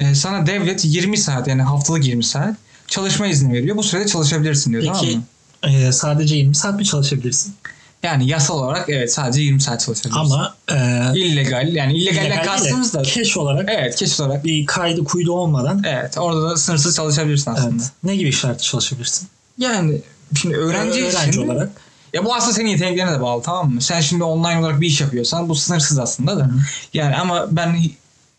e, 0.00 0.14
sana 0.14 0.46
devlet 0.46 0.84
20 0.84 1.18
saat 1.18 1.48
yani 1.48 1.62
haftalık 1.62 2.06
20 2.06 2.24
saat 2.24 2.56
çalışma 2.86 3.26
izni 3.26 3.52
veriyor. 3.52 3.76
Bu 3.76 3.82
sürede 3.82 4.06
çalışabilirsin 4.06 4.70
diyor 4.70 4.84
tamam 4.84 5.00
Peki 5.00 5.16
mı? 5.16 5.22
E, 5.62 5.92
sadece 5.92 6.36
20 6.36 6.54
saat 6.54 6.74
mi 6.74 6.84
çalışabilirsin? 6.84 7.54
Yani 8.02 8.28
yasal 8.28 8.58
olarak 8.58 8.88
evet 8.88 9.12
sadece 9.12 9.42
20 9.42 9.60
saat 9.60 9.80
çalışabilirsin. 9.80 10.20
Ama 10.20 10.54
e, 10.72 10.74
illegal 11.14 11.68
yani 11.74 11.92
illegalden 11.92 12.26
illegal 12.26 12.44
kastımız 12.44 12.94
da 12.94 13.02
cash 13.02 13.36
olarak 13.36 13.68
evet 13.72 13.96
keş 13.96 14.20
olarak 14.20 14.44
bir 14.44 14.66
kaydı 14.66 15.04
kuydu 15.04 15.32
olmadan 15.32 15.82
evet 15.86 16.18
orada 16.18 16.50
da 16.50 16.56
sınırsız 16.56 16.96
çalışabilirsin 16.96 17.50
aslında. 17.50 17.82
evet, 17.82 17.92
ne 18.04 18.16
gibi 18.16 18.28
işlerde 18.28 18.58
çalışabilirsin? 18.58 19.28
Yani 19.58 20.00
şimdi 20.40 20.56
öğrenci, 20.56 21.04
öğrenci 21.04 21.28
için 21.28 21.48
olarak. 21.48 21.70
ya 22.12 22.24
bu 22.24 22.34
aslında 22.34 22.52
senin 22.52 22.68
yeteneklerine 22.68 23.12
de 23.12 23.20
bağlı 23.20 23.42
tamam 23.42 23.74
mı? 23.74 23.82
Sen 23.82 24.00
şimdi 24.00 24.24
online 24.24 24.58
olarak 24.58 24.80
bir 24.80 24.86
iş 24.86 25.00
yapıyorsan 25.00 25.48
bu 25.48 25.54
sınırsız 25.54 25.98
aslında 25.98 26.38
da. 26.38 26.44
Hı. 26.44 26.50
Yani 26.94 27.16
ama 27.16 27.46
ben 27.50 27.76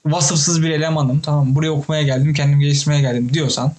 vasıfsız 0.06 0.62
bir 0.62 0.70
elemanım 0.70 1.20
tamam? 1.20 1.56
Buraya 1.56 1.72
okumaya 1.72 2.04
geldim 2.04 2.34
kendimi 2.34 2.64
geliştirmeye 2.64 3.02
geldim 3.02 3.34
diyorsan 3.34 3.74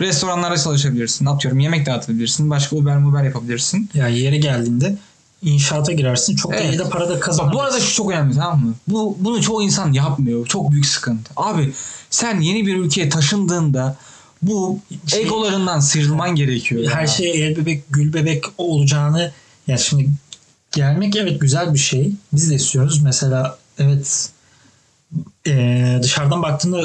restoranlarda 0.00 0.56
çalışabilirsin. 0.58 1.26
Atıyorum 1.26 1.60
yemek 1.60 1.86
dağıtabilirsin. 1.86 2.50
Başka 2.50 2.76
Uber 2.76 2.96
Uber 2.96 3.24
yapabilirsin. 3.24 3.90
Yani 3.94 4.18
yeri 4.18 4.40
geldiğinde 4.40 4.96
inşaata 5.42 5.92
girersin. 5.92 6.36
Çok 6.36 6.52
da 6.52 6.56
Evet. 6.56 6.74
iyi 6.74 6.78
de 6.78 6.88
para 6.88 7.08
da 7.08 7.14
Bak 7.14 7.22
kazanabilirsin. 7.22 7.58
bu 7.58 7.62
arada 7.62 7.80
şu 7.80 7.94
çok 7.94 8.10
önemli 8.10 8.34
tamam 8.34 8.64
mı? 8.64 8.74
Bu, 8.88 9.16
bunu 9.20 9.42
çoğu 9.42 9.62
insan 9.62 9.92
yapmıyor. 9.92 10.46
Çok 10.46 10.70
büyük 10.70 10.86
sıkıntı. 10.86 11.30
Abi 11.36 11.72
sen 12.10 12.40
yeni 12.40 12.66
bir 12.66 12.76
ülkeye 12.76 13.08
taşındığında 13.08 13.96
bu 14.42 14.78
Şey- 15.06 15.22
egolarından 15.22 15.80
sıyrılman 15.80 16.34
gerekiyor. 16.34 16.82
ya. 16.82 16.90
her 16.94 17.06
şey 17.06 17.46
el 17.46 17.56
bebek 17.56 17.84
gül 17.90 18.12
bebek 18.12 18.44
olacağını 18.58 19.32
ya 19.66 19.78
şimdi 19.78 20.08
gelmek 20.72 21.16
evet 21.16 21.40
güzel 21.40 21.74
bir 21.74 21.78
şey. 21.78 22.12
Biz 22.32 22.50
de 22.50 22.54
istiyoruz. 22.54 23.02
Mesela 23.02 23.58
evet 23.78 24.30
eee, 25.46 26.00
dışarıdan 26.02 26.42
baktığında 26.42 26.80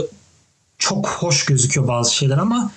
çok 0.77 1.07
hoş 1.09 1.45
gözüküyor 1.45 1.87
bazı 1.87 2.15
şeyler 2.15 2.37
ama 2.37 2.71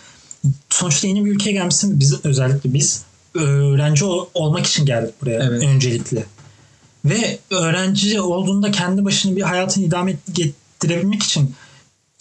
sonuçta 0.71 1.09
yeni 1.09 1.25
bir 1.25 1.31
ülkeye 1.31 1.53
gelmişsin. 1.53 2.01
Biz 2.01 2.25
özellikle 2.25 2.75
biz 2.75 3.03
öğrenci 3.35 4.05
ol- 4.05 4.27
olmak 4.35 4.67
için 4.67 4.87
geldik 4.87 5.15
buraya 5.23 5.43
Evet. 5.43 5.63
öncelikle. 5.63 6.25
Ve 7.05 7.39
öğrenci 7.51 8.21
olduğunda 8.21 8.71
kendi 8.71 9.05
başına 9.05 9.37
bir 9.37 9.43
hayatını 9.43 9.85
idame 9.85 10.11
et- 10.11 10.19
getirebilmek 10.33 11.23
için 11.23 11.55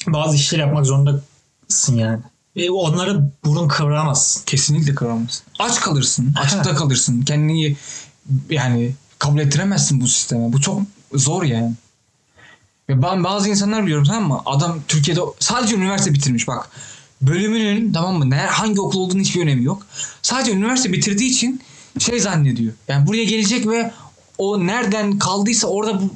bazı 0.07 0.36
işler 0.36 0.59
yapmak 0.59 0.86
zorundasın 0.86 1.95
yani. 1.97 2.19
Ve 2.55 2.71
onlara 2.71 3.29
burun 3.45 3.67
kıvıramazsın. 3.67 4.43
Kesinlikle 4.45 4.95
kıramazsın. 4.95 5.43
Aç 5.59 5.79
kalırsın. 5.81 6.33
Açıkta 6.43 6.75
kalırsın. 6.75 7.21
Kendini 7.21 7.75
yani 8.49 8.95
kabul 9.19 9.39
ettiremezsin 9.39 10.01
bu 10.01 10.07
sisteme. 10.07 10.53
Bu 10.53 10.62
çok 10.62 10.81
zor 11.13 11.43
yani. 11.43 11.73
Ve 12.89 13.01
ben 13.01 13.23
bazı 13.23 13.49
insanlar 13.49 13.83
biliyorum 13.86 14.05
tamam 14.07 14.27
mı? 14.27 14.41
Adam 14.45 14.79
Türkiye'de 14.88 15.21
sadece 15.39 15.75
üniversite 15.75 16.13
bitirmiş 16.13 16.47
bak. 16.47 16.69
Bölümünün 17.27 17.93
tamam 17.93 18.15
mı? 18.17 18.29
Ne, 18.29 18.36
hangi 18.38 18.81
okul 18.81 18.99
olduğunu 18.99 19.21
hiçbir 19.21 19.41
önemi 19.41 19.63
yok. 19.63 19.86
Sadece 20.21 20.51
üniversite 20.51 20.93
bitirdiği 20.93 21.29
için 21.29 21.62
şey 21.99 22.19
zannediyor. 22.19 22.73
Yani 22.88 23.07
buraya 23.07 23.23
gelecek 23.23 23.67
ve 23.67 23.91
o 24.38 24.67
nereden 24.67 25.19
kaldıysa 25.19 25.67
orada 25.67 26.01
bu, 26.01 26.09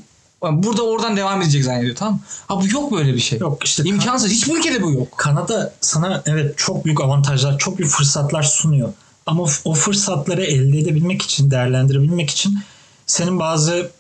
burada 0.64 0.82
oradan 0.84 1.18
devam 1.18 1.42
edecek 1.42 1.64
zannediyor 1.64 1.96
tamam 1.96 2.14
mı? 2.14 2.20
Ha 2.48 2.62
bu 2.62 2.68
yok 2.68 2.92
böyle 2.92 3.14
bir 3.14 3.20
şey. 3.20 3.40
Yok 3.40 3.64
işte 3.66 3.84
İmkansız. 3.86 4.32
Hiçbir 4.32 4.56
ülkede 4.58 4.82
bu 4.84 4.92
yok. 4.92 5.18
Kanada 5.18 5.74
sana 5.82 6.24
evet 6.26 6.58
çok 6.58 6.86
büyük 6.86 7.02
avantajlar, 7.02 7.58
çok 7.58 7.78
büyük 7.78 7.92
fırsatlar 7.92 8.44
sunuyor. 8.44 8.94
Ama 9.26 9.44
o- 9.44 9.50
o 9.66 9.74
fırsatları 9.74 10.44
elde 10.44 10.80
edebilmek 10.80 11.22
için, 11.22 11.52
değerlendirebilmek 11.52 12.30
için 12.30 12.60
senin 13.08 13.40
bazı 13.40 13.92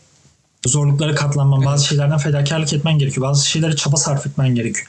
zorluklara 0.66 1.16
katlanman, 1.16 1.66
bazı 1.66 1.86
şeylerden 1.88 2.18
fedakarlık 2.18 2.74
etmen 2.74 3.00
gerekiyor. 3.00 3.28
Bazı 3.28 3.48
şeylere 3.48 3.76
çaba 3.76 3.98
sarf 3.98 4.28
etmen 4.28 4.56
gerekiyor. 4.56 4.88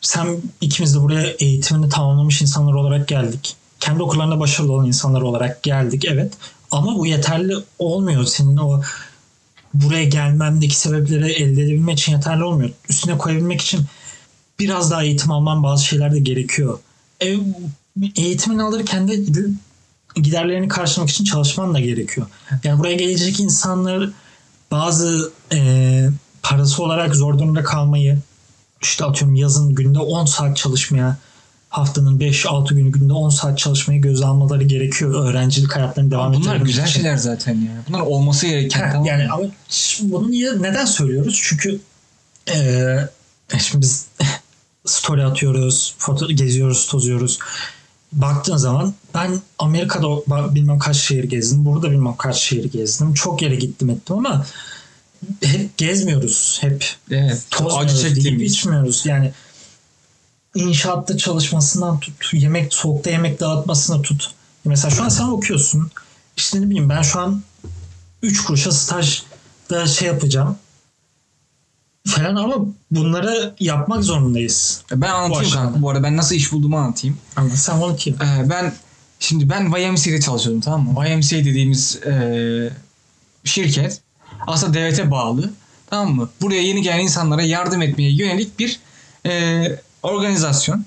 Sen 0.00 0.42
ikimiz 0.60 0.94
de 0.94 1.00
buraya 1.00 1.30
eğitimini 1.38 1.88
tamamlamış 1.88 2.42
insanlar 2.42 2.72
olarak 2.72 3.08
geldik. 3.08 3.56
Kendi 3.80 4.02
okullarında 4.02 4.40
başarılı 4.40 4.72
olan 4.72 4.86
insanlar 4.86 5.20
olarak 5.20 5.62
geldik 5.62 6.04
evet. 6.04 6.34
Ama 6.70 6.98
bu 6.98 7.06
yeterli 7.06 7.54
olmuyor. 7.78 8.24
Senin 8.24 8.56
o 8.56 8.82
buraya 9.74 10.04
gelmendeki 10.04 10.78
sebepleri 10.78 11.32
elde 11.32 11.62
edebilmek 11.62 11.98
için 11.98 12.12
yeterli 12.12 12.44
olmuyor. 12.44 12.70
Üstüne 12.88 13.18
koyabilmek 13.18 13.60
için 13.60 13.80
biraz 14.58 14.90
daha 14.90 15.02
eğitim 15.02 15.30
alman 15.30 15.62
bazı 15.62 15.84
şeyler 15.84 16.12
de 16.12 16.18
gerekiyor. 16.18 16.78
E, 17.22 17.36
eğitimini 18.16 18.62
alırken 18.62 19.08
de 19.08 19.16
giderlerini 20.14 20.68
karşılamak 20.68 21.10
için 21.10 21.24
çalışman 21.24 21.74
da 21.74 21.80
gerekiyor. 21.80 22.26
Yani 22.64 22.78
buraya 22.78 22.94
gelecek 22.94 23.40
insanlar 23.40 24.10
bazı 24.70 25.32
e, 25.52 26.08
parası 26.42 26.82
olarak 26.82 27.16
zor 27.16 27.38
durumda 27.38 27.62
kalmayı 27.62 28.18
işte 28.82 29.04
atıyorum 29.04 29.34
yazın 29.36 29.74
günde 29.74 29.98
10 29.98 30.24
saat 30.24 30.56
çalışmaya 30.56 31.16
haftanın 31.68 32.18
5-6 32.18 32.74
günü 32.74 32.92
günde 32.92 33.12
10 33.12 33.30
saat 33.30 33.58
çalışmayı 33.58 34.00
göze 34.00 34.26
almaları 34.26 34.64
gerekiyor 34.64 35.24
öğrencilik 35.24 35.72
hayatlarını 35.76 36.10
devam 36.10 36.32
Bunlar 36.32 36.40
ettirebilmek 36.40 36.66
güzel 36.66 36.84
için. 36.86 37.00
şeyler 37.00 37.16
zaten 37.16 37.54
ya. 37.54 37.72
Bunlar 37.88 38.00
olması 38.00 38.46
gereken. 38.46 38.80
Heh, 38.80 38.90
tamam 38.92 39.06
yani 39.06 39.28
ama 39.30 39.44
bunu 40.02 40.30
niye 40.30 40.62
neden 40.62 40.84
söylüyoruz? 40.84 41.40
Çünkü 41.44 41.80
eee 42.48 43.08
şimdi 43.58 43.82
biz 43.82 44.06
story 44.86 45.24
atıyoruz, 45.24 45.94
foto 45.98 46.28
geziyoruz, 46.28 46.86
tozuyoruz. 46.86 47.38
Baktığın 48.12 48.56
zaman 48.56 48.94
ben 49.14 49.40
Amerika'da 49.58 50.54
bilmem 50.54 50.78
kaç 50.78 50.96
şehir 50.96 51.24
gezdim. 51.24 51.64
Burada 51.64 51.90
bilmem 51.90 52.16
kaç 52.16 52.36
şehir 52.36 52.64
gezdim. 52.72 53.14
Çok 53.14 53.42
yere 53.42 53.54
gittim 53.54 53.90
ettim 53.90 54.16
ama 54.16 54.46
hep 55.42 55.78
gezmiyoruz. 55.78 56.58
Hep 56.60 56.94
Evet. 57.10 57.46
Tozmuyoruz, 57.50 58.04
acı 58.04 58.14
çektiğimiz. 58.14 58.52
içmiyoruz. 58.52 59.06
Yani 59.06 59.32
inşaatta 60.54 61.16
çalışmasından 61.16 62.00
tut, 62.00 62.34
yemek 62.34 62.74
soğukta 62.74 63.10
yemek 63.10 63.40
dağıtmasına 63.40 64.02
tut. 64.02 64.30
Mesela 64.64 64.90
şu 64.90 65.04
an 65.04 65.08
sen 65.08 65.24
okuyorsun. 65.24 65.90
İşte 66.36 66.60
ne 66.60 66.66
bileyim 66.70 66.88
ben 66.88 67.02
şu 67.02 67.20
an 67.20 67.42
3 68.22 68.44
kuruşa 68.44 68.72
stajda 68.72 69.86
şey 69.86 70.08
yapacağım. 70.08 70.58
Falan 72.06 72.36
ama 72.36 72.66
bunları 72.90 73.54
yapmak 73.60 74.04
zorundayız. 74.04 74.82
Ben 74.92 75.08
anlatayım 75.08 75.46
aşamada. 75.46 75.66
kanka 75.66 75.82
bu 75.82 75.90
arada. 75.90 76.02
Ben 76.02 76.16
nasıl 76.16 76.34
iş 76.34 76.52
bulduğumu 76.52 76.78
anlatayım. 76.78 77.18
Ama 77.36 77.50
sen 77.50 77.96
ki. 77.96 78.14
Ee, 78.22 78.50
ben 78.50 78.74
şimdi 79.20 79.50
ben 79.50 79.60
YMCA'de 79.60 80.20
çalışıyordum 80.20 80.60
tamam 80.60 80.92
mı? 80.92 81.08
YMCA 81.08 81.36
dediğimiz 81.36 81.96
e, 82.06 82.72
şirket 83.44 84.00
aslında 84.46 84.74
devlete 84.74 85.10
bağlı. 85.10 85.50
Tamam 85.90 86.14
mı? 86.14 86.30
Buraya 86.40 86.62
yeni 86.62 86.82
gelen 86.82 87.00
insanlara 87.00 87.42
yardım 87.42 87.82
etmeye 87.82 88.12
yönelik 88.12 88.58
bir 88.58 88.80
e, 89.26 89.62
organizasyon. 90.02 90.84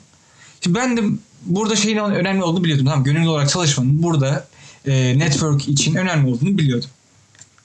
Şimdi 0.62 0.78
ben 0.78 0.98
de 0.98 1.02
burada 1.46 1.76
şeyin 1.76 1.98
önemli 1.98 2.44
olduğunu 2.44 2.64
biliyordum. 2.64 2.86
Tamam 2.86 3.04
gönüllü 3.04 3.28
olarak 3.28 3.50
çalışmanın 3.50 4.04
burada 4.04 4.48
e, 4.86 5.20
network 5.20 5.68
için 5.68 5.96
önemli 5.96 6.32
olduğunu 6.32 6.58
biliyordum. 6.58 6.90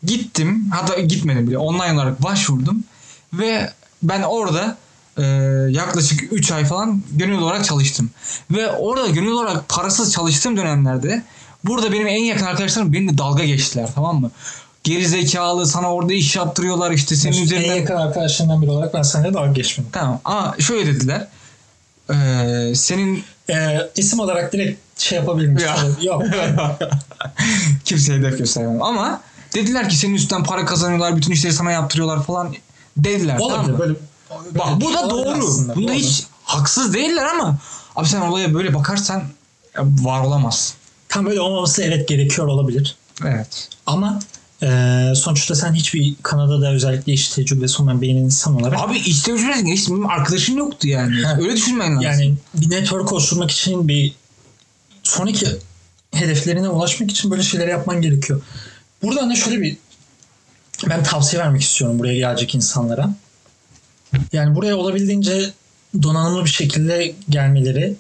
Gittim 0.03 0.67
hatta 0.71 1.01
gitmedim 1.01 1.49
bile 1.49 1.59
online 1.59 1.93
olarak 1.93 2.23
başvurdum 2.23 2.85
ve 3.33 3.73
ben 4.03 4.23
orada 4.23 4.77
e, 5.19 5.23
yaklaşık 5.71 6.33
3 6.33 6.53
ay 6.53 6.65
falan 6.65 7.03
gönüllü 7.13 7.41
olarak 7.41 7.65
çalıştım. 7.65 8.11
Ve 8.51 8.71
orada 8.71 9.09
gönüllü 9.09 9.33
olarak 9.33 9.69
parasız 9.69 10.13
çalıştığım 10.13 10.57
dönemlerde 10.57 11.23
burada 11.65 11.93
benim 11.93 12.07
en 12.07 12.25
yakın 12.25 12.45
arkadaşlarım 12.45 12.93
benimle 12.93 13.19
dalga 13.19 13.45
geçtiler 13.45 13.89
tamam 13.95 14.21
mı? 14.21 14.31
Geri 14.85 15.09
zekalı 15.09 15.67
sana 15.67 15.95
orada 15.95 16.13
iş 16.13 16.37
yaptırıyorlar 16.37 16.91
işte 16.91 17.17
senin 17.17 17.37
en 17.39 17.43
üzerinden 17.43 17.75
yakın 17.75 17.95
arkadaşlarından 17.97 18.63
biri 18.63 18.71
olarak 18.71 18.95
ben 18.95 19.03
seninle 19.03 19.35
dalga 19.35 19.53
geçmedim. 19.53 19.91
Tamam 19.93 20.21
ama 20.25 20.55
şöyle 20.59 20.87
dediler. 20.95 21.29
Ee, 22.11 22.73
senin 22.75 23.25
Ee, 23.51 23.79
isim 23.97 24.21
olarak 24.21 24.53
direkt 24.53 25.01
şey 25.03 25.19
yapabilir 25.19 25.49
miyiz? 25.49 25.63
Ya. 25.63 25.77
Yok. 26.03 26.23
kimseye 27.85 28.19
hedef 28.19 28.39
göstermem 28.39 28.83
ama 28.83 29.21
dediler 29.55 29.89
ki 29.89 29.97
senin 29.97 30.15
üstten 30.15 30.45
para 30.45 30.65
kazanıyorlar 30.65 31.17
bütün 31.17 31.33
işleri 31.33 31.53
sana 31.53 31.71
yaptırıyorlar 31.73 32.23
falan 32.25 32.55
dediler. 32.97 33.39
tamam 33.39 33.53
Olabilir 33.53 33.73
mı? 33.73 33.79
böyle. 33.79 33.95
Bak 34.59 34.67
bu 34.81 34.93
da 34.95 35.01
Olabilir 35.01 35.11
doğru. 35.41 35.47
aslında, 35.49 35.75
Bunda 35.77 35.89
doğru. 35.89 35.97
hiç 35.97 36.23
haksız 36.45 36.95
değiller 36.95 37.25
ama 37.27 37.57
abi 37.97 38.09
sen 38.09 38.21
olaya 38.21 38.55
böyle 38.55 38.75
bakarsan 38.75 39.23
var 39.79 40.21
olamaz. 40.21 40.75
Tam 41.09 41.27
böyle 41.27 41.41
olmaması 41.41 41.83
evet 41.83 42.09
gerekiyor 42.09 42.47
olabilir. 42.47 42.97
Evet. 43.25 43.69
Ama 43.87 44.19
Ee, 44.63 45.13
sonuçta 45.17 45.55
sen 45.55 45.75
hiçbir 45.75 46.15
Kanada'da 46.23 46.73
özellikle 46.73 47.13
iş 47.13 47.29
tecrübesi 47.29 47.83
olmayan 47.83 48.01
bir 48.03 48.09
insan 48.09 48.61
olarak 48.61 48.81
Abi 48.81 48.99
iş 48.99 49.23
tecrübesi 49.23 49.65
geçti. 49.65 49.91
Benim 49.91 50.07
arkadaşım 50.07 50.59
yoktu 50.59 50.89
yani. 50.89 51.23
Ha. 51.23 51.37
Öyle 51.41 51.57
düşünmen 51.57 51.97
lazım. 51.97 52.11
yani 52.11 52.35
bir 52.55 52.71
network 52.71 53.13
oluşturmak 53.13 53.51
için 53.51 53.89
bir 53.89 54.13
sonraki 55.03 55.47
hedeflerine 56.15 56.69
ulaşmak 56.69 57.11
için 57.11 57.31
böyle 57.31 57.43
şeyler 57.43 57.69
yapman 57.69 58.03
gerekiyor. 58.03 58.43
Buradan 59.03 59.31
da 59.31 59.35
şöyle 59.35 59.61
bir 59.61 59.77
ben 60.89 61.03
tavsiye 61.03 61.43
vermek 61.43 61.63
istiyorum 61.63 61.99
buraya 61.99 62.15
gelecek 62.15 62.55
insanlara. 62.55 63.15
Yani 64.33 64.55
buraya 64.55 64.77
olabildiğince 64.77 65.51
donanımlı 66.03 66.45
bir 66.45 66.51
şekilde 66.51 67.15
gelmeleri 67.29 67.97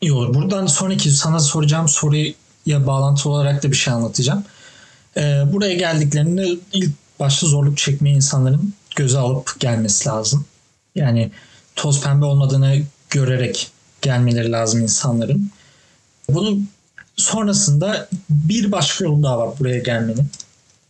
iyi 0.00 0.12
olur. 0.12 0.34
Buradan 0.34 0.66
sonraki 0.66 1.10
sana 1.10 1.40
soracağım 1.40 1.88
soruya 1.88 2.86
bağlantılı 2.86 3.32
olarak 3.32 3.62
da 3.62 3.70
bir 3.70 3.76
şey 3.76 3.94
anlatacağım. 3.94 4.44
Ee, 5.16 5.42
buraya 5.52 5.74
geldiklerinde 5.74 6.48
ilk 6.72 6.92
başta 7.20 7.46
zorluk 7.46 7.78
çekmeyi 7.78 8.16
insanların 8.16 8.74
göze 8.96 9.18
alıp 9.18 9.60
gelmesi 9.60 10.08
lazım. 10.08 10.44
Yani 10.94 11.30
toz 11.76 12.02
pembe 12.02 12.24
olmadığını 12.24 12.82
görerek 13.10 13.70
gelmeleri 14.02 14.52
lazım 14.52 14.82
insanların. 14.82 15.50
Bunun 16.28 16.68
sonrasında 17.16 18.08
bir 18.30 18.72
başka 18.72 19.04
yol 19.04 19.22
daha 19.22 19.38
var 19.38 19.58
buraya 19.58 19.78
gelmenin. 19.78 20.28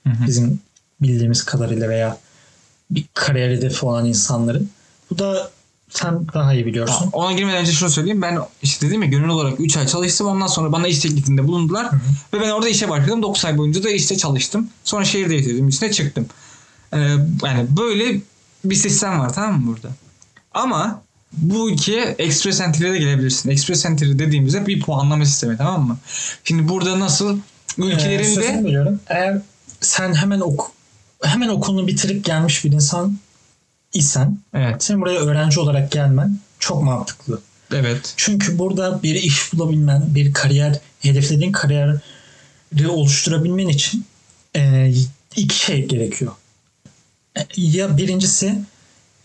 Hı 0.06 0.10
hı. 0.10 0.26
Bizim 0.26 0.60
bildiğimiz 1.02 1.44
kadarıyla 1.44 1.88
veya 1.88 2.18
bir 2.90 3.04
kariyer 3.14 3.50
hedefi 3.50 3.86
olan 3.86 4.06
insanların. 4.06 4.70
Bu 5.10 5.18
da 5.18 5.50
sen 5.94 6.26
daha 6.34 6.54
iyi 6.54 6.66
biliyorsun. 6.66 6.94
Tamam, 6.98 7.10
Ona 7.12 7.32
girmeden 7.32 7.60
önce 7.60 7.72
şunu 7.72 7.90
söyleyeyim. 7.90 8.22
Ben 8.22 8.38
işte 8.62 8.86
dedim 8.88 9.02
ya 9.02 9.08
gönüllü 9.08 9.30
olarak 9.32 9.60
3 9.60 9.76
ay 9.76 9.86
çalıştım. 9.86 10.26
Ondan 10.26 10.46
sonra 10.46 10.72
bana 10.72 10.88
iş 10.88 10.98
teklifinde 10.98 11.46
bulundular. 11.48 11.92
hı. 11.92 11.96
Ve 12.32 12.40
ben 12.40 12.50
orada 12.50 12.68
işe 12.68 12.88
başladım. 12.88 13.22
9 13.22 13.44
ay 13.44 13.58
boyunca 13.58 13.82
da 13.84 13.90
işte 13.90 14.16
çalıştım. 14.16 14.68
Sonra 14.84 15.04
şehir 15.04 15.30
değiştirdim. 15.30 15.68
içine 15.68 15.92
çıktım. 15.92 16.26
Ee, 16.92 16.98
yani 17.44 17.66
böyle 17.76 18.20
bir 18.64 18.74
sistem 18.74 19.20
var 19.20 19.32
tamam 19.34 19.60
mı 19.60 19.66
burada? 19.66 19.88
Ama 20.54 21.02
bu 21.32 21.70
ülkeye 21.70 22.14
Express 22.18 22.60
Entry'e 22.60 22.92
de 22.92 22.98
gelebilirsin. 22.98 23.50
Express 23.50 23.86
Entry 23.86 24.18
dediğimizde 24.18 24.66
bir 24.66 24.80
puanlama 24.80 25.24
sistemi 25.26 25.56
tamam 25.56 25.86
mı? 25.86 25.98
Şimdi 26.44 26.68
burada 26.68 27.00
nasıl 27.00 27.38
Ee, 27.78 27.82
ülkelerinde 27.82 28.64
bölüyorum. 28.64 29.00
Eğer 29.06 29.40
sen 29.80 30.14
hemen 30.14 30.40
oku 30.40 30.66
hemen 31.22 31.48
okulunu 31.48 31.86
bitirip 31.86 32.24
gelmiş 32.24 32.64
bir 32.64 32.72
insan 32.72 33.18
isen 33.94 34.38
evet 34.54 34.82
senin 34.82 35.00
buraya 35.00 35.20
öğrenci 35.20 35.60
olarak 35.60 35.92
gelmen 35.92 36.38
çok 36.58 36.82
mantıklı. 36.82 37.40
evet 37.72 38.14
Çünkü 38.16 38.58
burada 38.58 39.02
bir 39.02 39.14
iş 39.14 39.52
bulabilmen, 39.52 40.14
bir 40.14 40.32
kariyer, 40.32 40.80
hedeflediğin 41.00 41.52
kariyeri 41.52 42.88
oluşturabilmen 42.88 43.68
için 43.68 44.04
e, 44.56 44.92
iki 45.36 45.56
şey 45.58 45.86
gerekiyor. 45.86 46.32
Ya 47.56 47.96
birincisi 47.96 48.58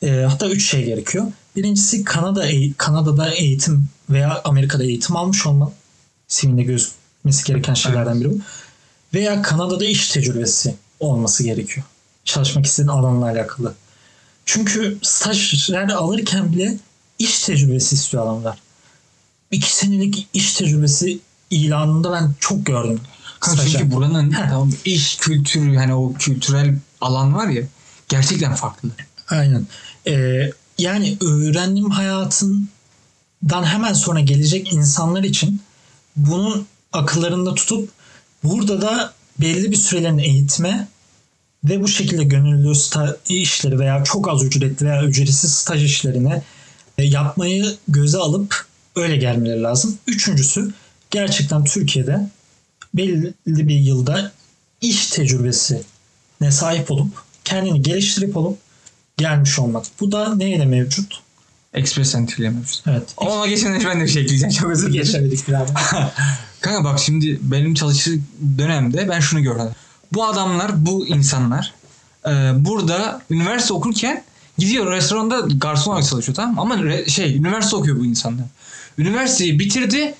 e, 0.03 0.25
hatta 0.29 0.49
üç 0.49 0.69
şey 0.69 0.85
gerekiyor. 0.85 1.25
Birincisi 1.55 2.03
Kanada 2.03 2.47
Kanada'da 2.77 3.29
eğitim 3.29 3.87
veya 4.09 4.41
Amerika'da 4.43 4.83
eğitim 4.83 5.15
almış 5.15 5.45
olman. 5.45 5.71
CV'nde 6.27 6.63
gözükmesi 6.63 7.43
gereken 7.45 7.73
şeylerden 7.73 8.21
biri 8.21 8.31
bu. 8.31 8.39
Veya 9.13 9.41
Kanada'da 9.41 9.85
iş 9.85 10.09
tecrübesi 10.09 10.75
olması 10.99 11.43
gerekiyor. 11.43 11.85
Çalışmak 12.25 12.65
istediğin 12.65 12.87
alanla 12.87 13.25
alakalı. 13.25 13.73
Çünkü 14.51 14.97
stajyer 15.01 15.89
alırken 15.89 16.53
bile 16.53 16.77
iş 17.19 17.39
tecrübesi 17.39 17.95
istiyor 17.95 18.23
adamlar. 18.23 18.57
İki 19.51 19.75
senelik 19.75 20.27
iş 20.33 20.53
tecrübesi 20.53 21.19
ilanında 21.49 22.11
ben 22.11 22.33
çok 22.39 22.65
gördüm. 22.65 23.01
Kanka 23.39 23.65
çünkü 23.65 23.91
buranın 23.91 24.31
tamam, 24.31 24.71
iş 24.85 25.17
kültürü 25.17 25.77
hani 25.77 25.93
o 25.93 26.13
kültürel 26.13 26.75
alan 27.01 27.35
var 27.35 27.47
ya 27.47 27.63
gerçekten 28.07 28.55
farklı. 28.55 28.89
Aynen. 29.29 29.67
Ee, 30.07 30.51
yani 30.77 31.17
öğrenim 31.21 31.89
hayatından 31.89 33.63
hemen 33.63 33.93
sonra 33.93 34.19
gelecek 34.19 34.73
insanlar 34.73 35.23
için 35.23 35.61
bunun 36.15 36.67
akıllarında 36.93 37.53
tutup 37.53 37.89
burada 38.43 38.81
da 38.81 39.13
belli 39.39 39.71
bir 39.71 39.77
sürelerin 39.77 40.17
eğitime 40.17 40.87
ve 41.63 41.81
bu 41.83 41.87
şekilde 41.87 42.23
gönüllü 42.23 42.67
sta- 42.75 43.17
işleri 43.29 43.79
veya 43.79 44.03
çok 44.03 44.29
az 44.29 44.43
ücretli 44.43 44.85
veya 44.85 45.03
ücretsiz 45.03 45.51
staj 45.53 45.83
işlerine 45.83 46.41
e, 46.97 47.03
yapmayı 47.03 47.77
göze 47.87 48.17
alıp 48.17 48.65
öyle 48.95 49.17
gelmeleri 49.17 49.63
lazım. 49.63 49.97
Üçüncüsü 50.07 50.73
gerçekten 51.11 51.63
Türkiye'de 51.63 52.29
belli 52.93 53.33
bir 53.45 53.79
yılda 53.79 54.31
iş 54.81 55.07
tecrübesi 55.07 55.81
ne 56.41 56.51
sahip 56.51 56.91
olup 56.91 57.23
kendini 57.45 57.81
geliştirip 57.81 58.37
olup 58.37 58.57
gelmiş 59.17 59.59
olmak. 59.59 59.85
Bu 59.99 60.11
da 60.11 60.35
neyle 60.35 60.65
mevcut? 60.65 61.21
Express 61.73 62.15
Entry 62.15 62.41
ile 62.41 62.49
mevcut. 62.49 62.83
Evet. 62.87 63.03
Ona 63.17 63.43
önce 63.43 63.85
ben 63.85 63.99
de 63.99 64.03
bir 64.03 64.09
şey 64.09 64.21
ekleyeceğim. 64.21 64.55
Çok 64.55 64.71
özür 64.71 64.87
dilerim. 64.87 65.05
Geçemedik 65.05 65.47
bir. 65.47 65.53
Kanka 66.61 66.83
bak 66.83 66.99
şimdi 66.99 67.39
benim 67.41 67.73
çalıştığım 67.73 68.25
dönemde 68.57 69.09
ben 69.09 69.19
şunu 69.19 69.41
gördüm. 69.41 69.69
Bu 70.13 70.25
adamlar, 70.25 70.85
bu 70.85 71.07
insanlar 71.07 71.73
e, 72.25 72.29
burada 72.55 73.21
üniversite 73.29 73.73
okurken 73.73 74.23
gidiyor 74.57 74.91
restoranda 74.91 75.39
garson 75.39 75.91
olarak 75.91 76.07
çalışıyor 76.09 76.35
tamam 76.35 76.55
mı? 76.55 76.61
Ama 76.61 76.75
re- 76.75 77.09
şey 77.09 77.35
üniversite 77.37 77.75
okuyor 77.75 77.99
bu 77.99 78.05
insanlar. 78.05 78.45
Üniversiteyi 78.97 79.59
bitirdi 79.59 80.15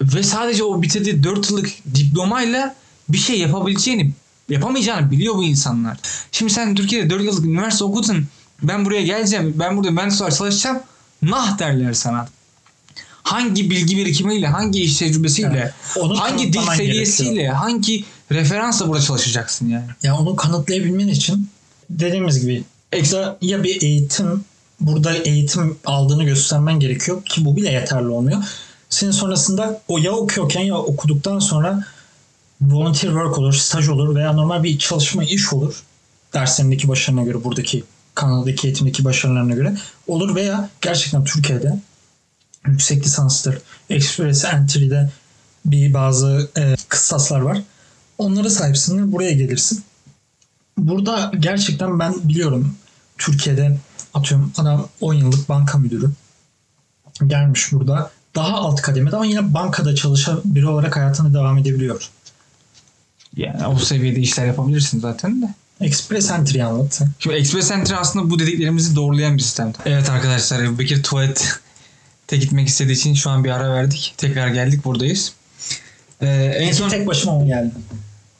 ve 0.00 0.22
sadece 0.22 0.64
o 0.64 0.82
bitirdiği 0.82 1.22
4 1.22 1.50
yıllık 1.50 1.70
diplomayla 1.94 2.74
bir 3.08 3.18
şey 3.18 3.38
yapabileceğini 3.38 4.12
yapamayacağını 4.48 5.10
biliyor 5.10 5.34
bu 5.34 5.44
insanlar. 5.44 5.98
Şimdi 6.32 6.52
sen 6.52 6.74
Türkiye'de 6.74 7.10
4 7.10 7.22
yıllık 7.24 7.44
üniversite 7.44 7.84
okudun. 7.84 8.26
Ben 8.62 8.84
buraya 8.84 9.02
geleceğim. 9.02 9.54
Ben 9.58 9.76
burada 9.76 9.90
mühendis 9.90 10.20
olarak 10.20 10.36
çalışacağım. 10.36 10.78
Nah 11.22 11.58
derler 11.58 11.92
sana. 11.92 12.28
Hangi 13.22 13.70
bilgi 13.70 13.96
birikimiyle, 13.96 14.46
hangi 14.46 14.82
iş 14.82 14.96
tecrübesiyle, 14.98 15.72
Evet. 15.96 16.18
Hangi 16.18 16.52
dil 16.52 16.60
seviyesiyle, 16.76 17.30
gerekiyor. 17.32 17.54
hangi 17.54 18.04
referansla 18.30 18.88
burada 18.88 19.02
çalışacaksın 19.02 19.68
yani. 19.68 19.86
Ya 20.02 20.16
onu 20.16 20.36
kanıtlayabilmen 20.36 21.08
için 21.08 21.50
dediğimiz 21.90 22.40
gibi 22.40 22.64
ekstra 22.92 23.38
ya 23.40 23.62
bir 23.64 23.82
eğitim 23.82 24.44
burada 24.80 25.16
eğitim 25.16 25.76
aldığını 25.86 26.24
göstermen 26.24 26.80
gerekiyor 26.80 27.24
ki 27.24 27.44
bu 27.44 27.56
bile 27.56 27.70
yeterli 27.70 28.08
olmuyor. 28.08 28.42
Senin 28.90 29.10
sonrasında 29.10 29.80
o 29.88 29.98
ya 29.98 30.12
okuyorken 30.12 30.60
ya 30.60 30.76
okuduktan 30.76 31.38
sonra 31.38 31.84
volunteer 32.60 33.10
work 33.10 33.38
olur, 33.38 33.52
staj 33.52 33.88
olur 33.88 34.14
veya 34.14 34.32
normal 34.32 34.62
bir 34.62 34.78
çalışma 34.78 35.24
iş 35.24 35.52
olur. 35.52 35.82
Derslerindeki 36.34 36.88
başarına 36.88 37.22
göre 37.22 37.44
buradaki 37.44 37.84
Kanada'daki 38.14 38.66
eğitimdeki 38.66 39.04
başarılarına 39.04 39.54
göre 39.54 39.76
olur 40.06 40.34
veya 40.34 40.68
gerçekten 40.80 41.24
Türkiye'de 41.24 41.78
yüksek 42.66 43.04
lisanstır, 43.04 43.58
Express 43.90 44.44
Entry'de 44.44 45.10
bir 45.64 45.94
bazı 45.94 46.50
e, 46.56 46.76
kıstaslar 46.88 47.40
var. 47.40 47.62
Onlara 48.20 48.50
sahipsin 48.50 49.12
buraya 49.12 49.32
gelirsin. 49.32 49.82
Burada 50.78 51.32
gerçekten 51.38 51.98
ben 51.98 52.14
biliyorum 52.28 52.74
Türkiye'de 53.18 53.78
atıyorum 54.14 54.52
adam 54.56 54.88
10 55.00 55.14
yıllık 55.14 55.48
banka 55.48 55.78
müdürü 55.78 56.10
gelmiş 57.26 57.72
burada 57.72 58.10
daha 58.34 58.56
alt 58.56 58.82
kademede 58.82 59.16
ama 59.16 59.26
yine 59.26 59.54
bankada 59.54 59.94
çalışan 59.94 60.40
biri 60.44 60.66
olarak 60.66 60.96
hayatına 60.96 61.34
devam 61.34 61.58
edebiliyor. 61.58 62.10
Yani 63.36 63.66
o 63.66 63.78
seviyede 63.78 64.20
işler 64.20 64.46
yapabilirsin 64.46 65.00
zaten 65.00 65.42
de. 65.42 65.54
Express 65.80 66.30
Entry 66.30 66.64
anlat. 66.64 67.02
Şimdi 67.18 67.36
Express 67.36 67.70
Entry 67.70 67.94
aslında 67.96 68.30
bu 68.30 68.38
dediklerimizi 68.38 68.96
doğrulayan 68.96 69.36
bir 69.36 69.42
sistem. 69.42 69.72
Evet 69.86 70.10
arkadaşlar 70.10 70.62
Ebu 70.62 70.78
Bekir 70.78 71.02
tuvalete 71.02 72.36
gitmek 72.40 72.68
istediği 72.68 72.92
için 72.92 73.14
şu 73.14 73.30
an 73.30 73.44
bir 73.44 73.50
ara 73.50 73.74
verdik. 73.74 74.14
Tekrar 74.16 74.48
geldik 74.48 74.84
buradayız. 74.84 75.32
Ee, 76.20 76.26
en 76.26 76.64
Peki 76.64 76.74
son 76.74 76.88
tek, 76.88 77.06
başıma 77.06 77.38
mı 77.38 77.46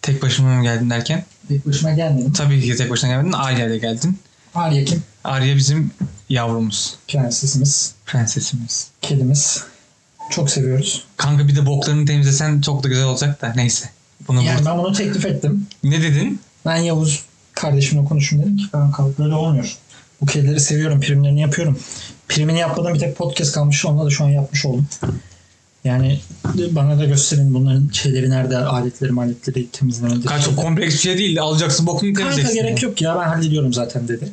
geldin? 0.03 0.23
başıma 0.23 0.55
mı 0.57 0.63
geldin 0.63 0.91
derken? 0.91 1.25
Tek 1.49 1.67
başıma 1.67 1.91
gelmedim. 1.93 2.33
Tabii 2.33 2.63
ki 2.63 2.77
tek 2.77 2.91
başına 2.91 3.11
geldin. 3.11 3.33
Arya'yla 3.33 3.77
geldin. 3.77 4.19
Arya 4.55 4.85
kim? 4.85 5.03
Arya 5.25 5.57
bizim 5.57 5.91
yavrumuz. 6.29 6.95
Prensesimiz, 7.09 7.93
Prensesimiz. 8.07 8.89
kedimiz. 9.03 9.65
Çok 10.31 10.51
seviyoruz. 10.51 11.05
Kanka 11.17 11.49
bir 11.49 11.57
de 11.57 11.67
boklarını 11.67 12.07
temizlesen 12.07 12.61
çok 12.61 12.83
da 12.83 12.89
güzel 12.89 13.05
olacak 13.05 13.43
da 13.43 13.53
neyse. 13.57 13.91
Bunu 14.29 14.43
Yani 14.43 14.59
burada- 14.59 14.71
ben 14.71 14.79
bunu 14.79 14.93
teklif 14.93 15.27
ettim. 15.27 15.67
Ne 15.85 16.03
dedin? 16.03 16.41
Ben 16.67 16.77
Yavuz 16.77 17.23
kardeşimle 17.55 18.05
konuştum 18.09 18.43
dedim 18.43 18.57
ki 18.57 18.65
ben 18.75 18.91
kalk 18.91 19.19
böyle 19.19 19.35
olmuyor. 19.35 19.77
Bu 20.21 20.27
kedileri 20.27 20.61
seviyorum, 20.61 21.01
primlerini 21.01 21.41
yapıyorum. 21.41 21.79
Primini 22.29 22.59
yapmadan 22.59 22.95
bir 22.95 22.99
tek 22.99 23.17
podcast 23.17 23.53
kalmış. 23.53 23.85
Onunla 23.87 24.07
da 24.07 24.11
şu 24.11 24.25
an 24.25 24.29
yapmış 24.29 24.67
oldum. 24.67 24.87
Yani 25.85 26.21
bana 26.71 26.99
da 26.99 27.05
gösterin 27.05 27.55
bunların 27.55 27.91
şeyleri 27.93 28.31
nerede, 28.31 28.59
aletleri, 28.59 29.13
aletleri 29.13 29.71
temizlemeleri. 29.71 30.25
Kanka 30.25 30.43
çok 30.43 30.57
kompleks 30.57 30.95
bir 30.95 31.01
şey 31.01 31.19
değil. 31.19 31.41
Alacaksın 31.41 31.87
bokunu 31.87 32.13
Kanka 32.13 32.31
temizleyeceksin. 32.31 32.63
gerek 32.63 32.83
yok 32.83 33.03
ya 33.03 33.19
ben 33.21 33.29
hallediyorum 33.29 33.73
zaten 33.73 34.09
dedi. 34.09 34.33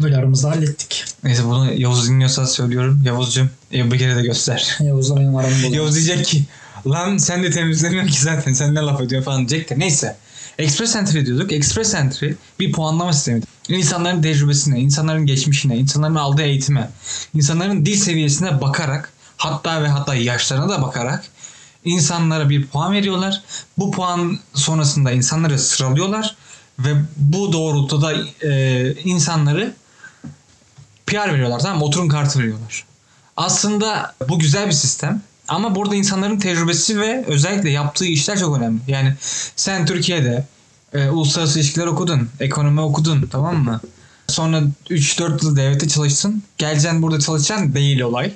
Böyle 0.00 0.16
aramızda 0.16 0.50
hallettik. 0.50 1.04
Neyse 1.24 1.44
bunu 1.44 1.72
Yavuz 1.72 2.08
dinliyorsa 2.08 2.46
söylüyorum. 2.46 3.02
Yavuzcuğum 3.04 3.48
Ebu 3.72 3.92
Bekir'e 3.92 4.16
de 4.16 4.22
göster. 4.22 4.76
Yavuz'la 4.80 5.16
benim 5.16 5.36
aramı 5.36 5.54
bozuldu. 5.54 5.76
Yavuz 5.76 5.94
diyecek 5.94 6.26
ki 6.26 6.44
lan 6.86 7.16
sen 7.16 7.42
de 7.42 7.50
temizlemiyorsun 7.50 8.12
ki 8.12 8.20
zaten 8.20 8.52
sen 8.52 8.74
ne 8.74 8.80
laf 8.80 9.00
ediyorsun 9.00 9.24
falan 9.24 9.48
diyecek 9.48 9.70
de 9.70 9.78
neyse. 9.78 10.16
Express 10.58 10.96
Entry 10.96 11.26
diyorduk. 11.26 11.52
Express 11.52 11.94
Entry 11.94 12.34
bir 12.60 12.72
puanlama 12.72 13.12
sistemidir. 13.12 13.48
İnsanların 13.68 14.22
tecrübesine, 14.22 14.80
insanların 14.80 15.26
geçmişine, 15.26 15.76
insanların 15.78 16.14
aldığı 16.14 16.42
eğitime, 16.42 16.90
insanların 17.34 17.86
dil 17.86 17.96
seviyesine 17.96 18.60
bakarak 18.60 19.12
hatta 19.40 19.82
ve 19.82 19.88
hatta 19.88 20.14
yaşlarına 20.14 20.68
da 20.68 20.82
bakarak 20.82 21.24
insanlara 21.84 22.48
bir 22.48 22.66
puan 22.66 22.92
veriyorlar. 22.92 23.42
Bu 23.78 23.90
puan 23.90 24.38
sonrasında 24.54 25.10
insanları 25.10 25.58
sıralıyorlar 25.58 26.36
ve 26.78 26.94
bu 27.16 27.52
doğrultuda 27.52 28.12
e, 28.42 28.94
insanları 28.94 29.74
PR 31.06 31.32
veriyorlar 31.32 31.60
tamam 31.60 31.78
mı? 31.78 31.84
Oturum 31.84 32.08
kartı 32.08 32.38
veriyorlar. 32.38 32.84
Aslında 33.36 34.14
bu 34.28 34.38
güzel 34.38 34.66
bir 34.66 34.72
sistem. 34.72 35.22
Ama 35.48 35.74
burada 35.74 35.94
insanların 35.94 36.38
tecrübesi 36.38 37.00
ve 37.00 37.24
özellikle 37.26 37.70
yaptığı 37.70 38.06
işler 38.06 38.38
çok 38.38 38.56
önemli. 38.56 38.80
Yani 38.88 39.14
sen 39.56 39.86
Türkiye'de 39.86 40.46
e, 40.92 41.08
uluslararası 41.08 41.58
ilişkiler 41.58 41.86
okudun, 41.86 42.30
ekonomi 42.40 42.80
okudun 42.80 43.28
tamam 43.32 43.56
mı? 43.56 43.80
Sonra 44.28 44.62
3-4 44.90 45.44
yıl 45.44 45.56
devlette 45.56 45.88
çalıştın. 45.88 46.42
Geleceksin 46.58 47.02
burada 47.02 47.20
çalışacaksın 47.20 47.74
değil 47.74 48.00
olay. 48.00 48.34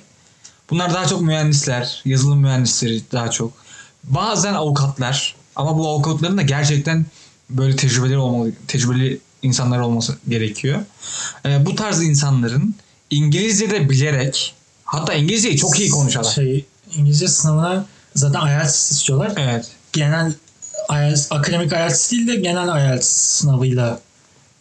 Bunlar 0.70 0.94
daha 0.94 1.06
çok 1.06 1.22
mühendisler, 1.22 2.02
yazılım 2.04 2.40
mühendisleri 2.40 3.02
daha 3.12 3.30
çok. 3.30 3.52
Bazen 4.04 4.54
avukatlar 4.54 5.34
ama 5.56 5.78
bu 5.78 5.88
avukatların 5.88 6.38
da 6.38 6.42
gerçekten 6.42 7.06
böyle 7.50 7.76
tecrübeleri 7.76 8.18
olmalı, 8.18 8.52
tecrübeli 8.68 9.20
insanlar 9.42 9.78
olması 9.78 10.18
gerekiyor. 10.28 10.80
E, 11.46 11.66
bu 11.66 11.74
tarz 11.74 12.02
insanların 12.02 12.74
İngilizce 13.10 13.70
de 13.70 13.90
bilerek 13.90 14.54
hatta 14.84 15.14
İngilizceyi 15.14 15.56
çok 15.56 15.80
iyi 15.80 15.90
konuşarak. 15.90 16.32
Şey, 16.32 16.64
İngilizce 16.96 17.28
sınavına 17.28 17.86
zaten 18.14 18.46
IELTS 18.46 18.90
istiyorlar. 18.90 19.32
Evet. 19.36 19.70
Genel 19.92 20.34
IELTS, 20.90 21.32
akademik 21.32 21.72
IELTS 21.72 22.12
değil 22.12 22.28
de 22.28 22.36
genel 22.36 22.68
IELTS 22.68 23.08
sınavıyla 23.08 24.00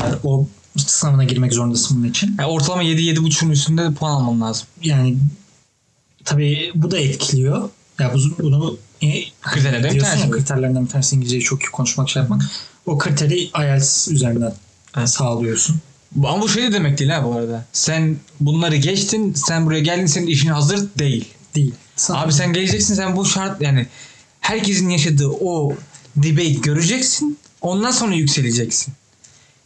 yani 0.02 0.16
o 0.24 0.48
sınavına 0.78 1.24
girmek 1.24 1.54
zorundasın 1.54 1.98
bunun 1.98 2.10
için. 2.10 2.36
Yani 2.40 2.50
ortalama 2.50 2.84
7-7.5'un 2.84 3.50
üstünde 3.50 3.84
de 3.84 3.94
puan 3.94 4.12
alman 4.12 4.42
lazım. 4.42 4.68
Yani 4.82 5.18
tabii 6.26 6.72
bu 6.76 6.92
da 6.92 6.98
etkiliyor. 7.00 7.70
Ya 8.00 8.14
bu, 8.14 8.44
bunu 8.44 8.78
e, 9.02 9.24
Kriterlerden 9.42 9.94
bir 9.96 10.00
tanesi 10.00 10.22
ya, 10.26 10.32
kriterlerinden 10.32 10.86
bir 10.86 10.90
tanesi 10.90 11.16
İngilizceyi 11.16 11.42
çok 11.42 11.64
iyi 11.64 11.72
konuşmak 11.72 12.10
şey 12.10 12.22
yapmak. 12.22 12.42
O 12.86 12.98
kriteri 12.98 13.40
IELTS 13.40 14.08
üzerinden 14.08 14.54
Evet. 14.98 15.10
sağlıyorsun. 15.10 15.76
Ama 16.18 16.42
bu 16.42 16.50
şey 16.50 16.64
de 16.64 16.72
demek 16.72 16.98
değil 17.00 17.12
ha 17.12 17.26
bu 17.26 17.34
arada. 17.36 17.66
Sen 17.74 18.18
bunları 18.40 18.76
geçtin, 18.76 19.34
sen 19.34 19.66
buraya 19.66 19.80
geldin, 19.80 20.06
senin 20.06 20.28
işin 20.28 20.50
hazır 20.50 20.88
değil. 21.00 21.26
Değil. 21.56 21.74
Sana- 21.96 22.22
Abi 22.22 22.34
sen 22.34 22.54
geleceksin, 22.54 22.96
sen 22.96 23.16
bu 23.16 23.26
şart 23.26 23.62
yani 23.62 23.88
herkesin 24.40 24.90
yaşadığı 24.90 25.28
o 25.30 25.74
debate 26.16 26.50
göreceksin. 26.54 27.38
Ondan 27.62 27.92
sonra 27.92 28.16
yükseleceksin. 28.16 28.94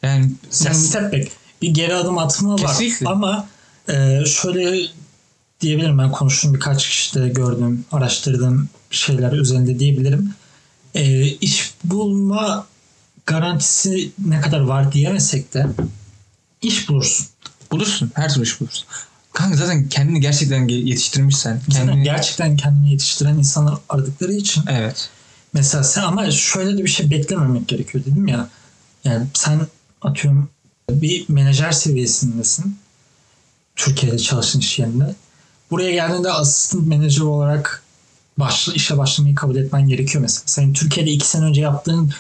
Yani 0.04 0.32
sen 0.50 0.72
sen 0.72 0.80
step 0.82 1.14
back. 1.14 1.28
Bir 1.62 1.70
geri 1.70 1.96
adım 1.96 2.18
atma 2.18 2.54
var. 2.54 2.60
Kesinlikle. 2.60 3.10
Ama 3.10 3.48
e, 3.90 4.26
şöyle 4.26 4.88
diyebilirim 5.62 5.98
ben 5.98 6.12
konuştuğum 6.12 6.54
birkaç 6.54 6.90
kişide 6.90 7.30
gördüğüm, 7.30 7.86
araştırdığım 7.92 8.70
şeyler 8.92 9.32
üzerinde 9.32 9.80
diyebilirim. 9.80 10.34
E, 10.96 11.26
iş 11.26 11.74
bulma 11.84 12.68
garantisi 13.26 14.12
ne 14.26 14.42
kadar 14.42 14.60
var 14.60 14.92
diyemesek 14.92 15.54
de 15.54 15.68
iş 16.62 16.90
bulursun. 16.90 17.28
bulursun. 17.72 18.12
Her 18.14 18.34
türlü 18.34 18.44
iş 18.44 18.62
bulursun. 18.62 18.86
Kanka 19.34 19.58
zaten 19.58 19.90
kendini 19.90 20.20
gerçekten 20.22 20.68
ge- 20.68 20.84
yetiştirmişsen. 20.90 21.62
Zaten 21.70 21.88
Kendini... 21.88 22.04
gerçekten 22.04 22.58
kendini 22.58 22.92
yetiştiren 22.92 23.36
insanlar 23.38 23.78
aradıkları 23.90 24.34
için 24.34 24.64
Evet. 24.68 25.10
Mesela 25.54 25.84
sen 25.84 26.02
ama 26.04 26.32
şöyle 26.32 26.78
de 26.78 26.84
bir 26.84 26.90
şey 26.90 27.12
beklememek 27.12 27.68
gerekiyor 27.68 28.06
dedim 28.06 28.28
ya. 28.28 28.50
Yani 29.04 29.28
sen 29.34 29.68
atıyorum 30.02 30.50
bir 30.92 31.26
menajer 31.30 31.72
seviyesindesin. 31.72 32.78
Türkiye'de 33.76 34.20
çalıştığın 34.20 34.60
iş 34.60 34.80
yerinde. 34.80 35.16
Buraya 35.72 35.92
geldiğinde 35.92 36.32
asistan 36.32 36.88
menajer 36.88 37.22
olarak 37.22 37.84
başla, 38.38 38.74
işe 38.74 38.98
başlamayı 38.98 39.36
kabul 39.36 39.56
etmen 39.56 39.88
gerekiyor 39.88 40.22
mesela. 40.22 40.44
Senin 40.46 40.74
Türkiye'de 40.74 41.12
iki 41.12 41.28
sene 41.28 41.46
önce 41.46 41.62
yaptığın 41.62 42.14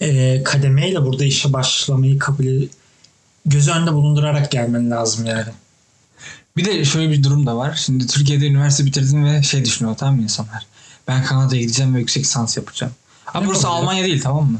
e, 0.00 0.42
kademeyle 0.42 1.02
burada 1.02 1.24
işe 1.24 1.52
başlamayı 1.52 2.18
kabul 2.18 2.44
göz 3.46 3.68
önünde 3.68 3.92
bulundurarak 3.92 4.50
gelmen 4.50 4.90
lazım 4.90 5.26
yani. 5.26 5.52
Bir 6.56 6.64
de 6.64 6.84
şöyle 6.84 7.10
bir 7.10 7.22
durum 7.22 7.46
da 7.46 7.56
var. 7.56 7.82
Şimdi 7.86 8.06
Türkiye'de 8.06 8.46
üniversite 8.46 8.84
bitirdim 8.84 9.24
ve 9.24 9.42
şey 9.42 9.64
düşünüyor 9.64 9.96
tamam 9.96 10.16
mı 10.16 10.22
insanlar? 10.22 10.66
Ben 11.08 11.24
Kanada'ya 11.24 11.62
gideceğim 11.62 11.94
ve 11.94 11.98
yüksek 11.98 12.22
lisans 12.24 12.56
yapacağım. 12.56 12.92
Ama 13.34 13.46
burası 13.46 13.68
oluyor? 13.68 13.82
Almanya 13.82 14.04
değil 14.04 14.22
tamam 14.22 14.52
mı? 14.52 14.58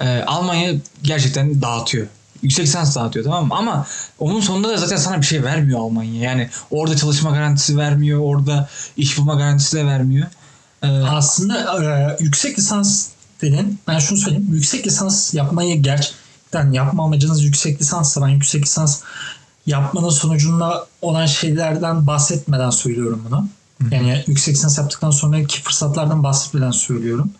Ee, 0.00 0.22
Almanya 0.26 0.74
gerçekten 1.02 1.62
dağıtıyor. 1.62 2.06
Yüksek 2.42 2.66
lisans 2.66 2.96
dağıtıyor 2.96 3.24
tamam 3.24 3.46
mı? 3.48 3.54
Ama 3.54 3.86
onun 4.18 4.40
sonunda 4.40 4.68
da 4.68 4.76
zaten 4.76 4.96
sana 4.96 5.20
bir 5.20 5.26
şey 5.26 5.44
vermiyor 5.44 5.80
Almanya. 5.80 6.22
Yani 6.22 6.50
orada 6.70 6.96
çalışma 6.96 7.30
garantisi 7.30 7.78
vermiyor. 7.78 8.20
Orada 8.20 8.68
iş 8.96 9.18
bulma 9.18 9.34
garantisi 9.34 9.76
de 9.76 9.86
vermiyor. 9.86 10.26
Ee, 10.82 10.86
Aslında 10.88 11.84
e, 11.84 12.16
yüksek 12.24 12.58
lisans 12.58 13.08
dedin. 13.42 13.78
Ben 13.88 13.98
şunu 13.98 14.18
söyleyeyim. 14.18 14.48
Yüksek 14.52 14.86
lisans 14.86 15.34
yapmayı 15.34 15.82
gerçekten 15.82 16.72
yapma 16.72 17.04
amacınız 17.04 17.42
yüksek 17.42 17.80
lisanssa 17.80 18.22
ben 18.22 18.28
yüksek 18.28 18.62
lisans 18.62 19.02
yapmanın 19.66 20.10
sonucunda 20.10 20.86
olan 21.02 21.26
şeylerden 21.26 22.06
bahsetmeden 22.06 22.70
söylüyorum 22.70 23.22
bunu. 23.28 23.48
Yani 23.90 24.24
yüksek 24.26 24.54
lisans 24.54 24.78
yaptıktan 24.78 25.10
sonraki 25.10 25.62
fırsatlardan 25.62 26.24
bahsetmeden 26.24 26.70
söylüyorum. 26.70 27.30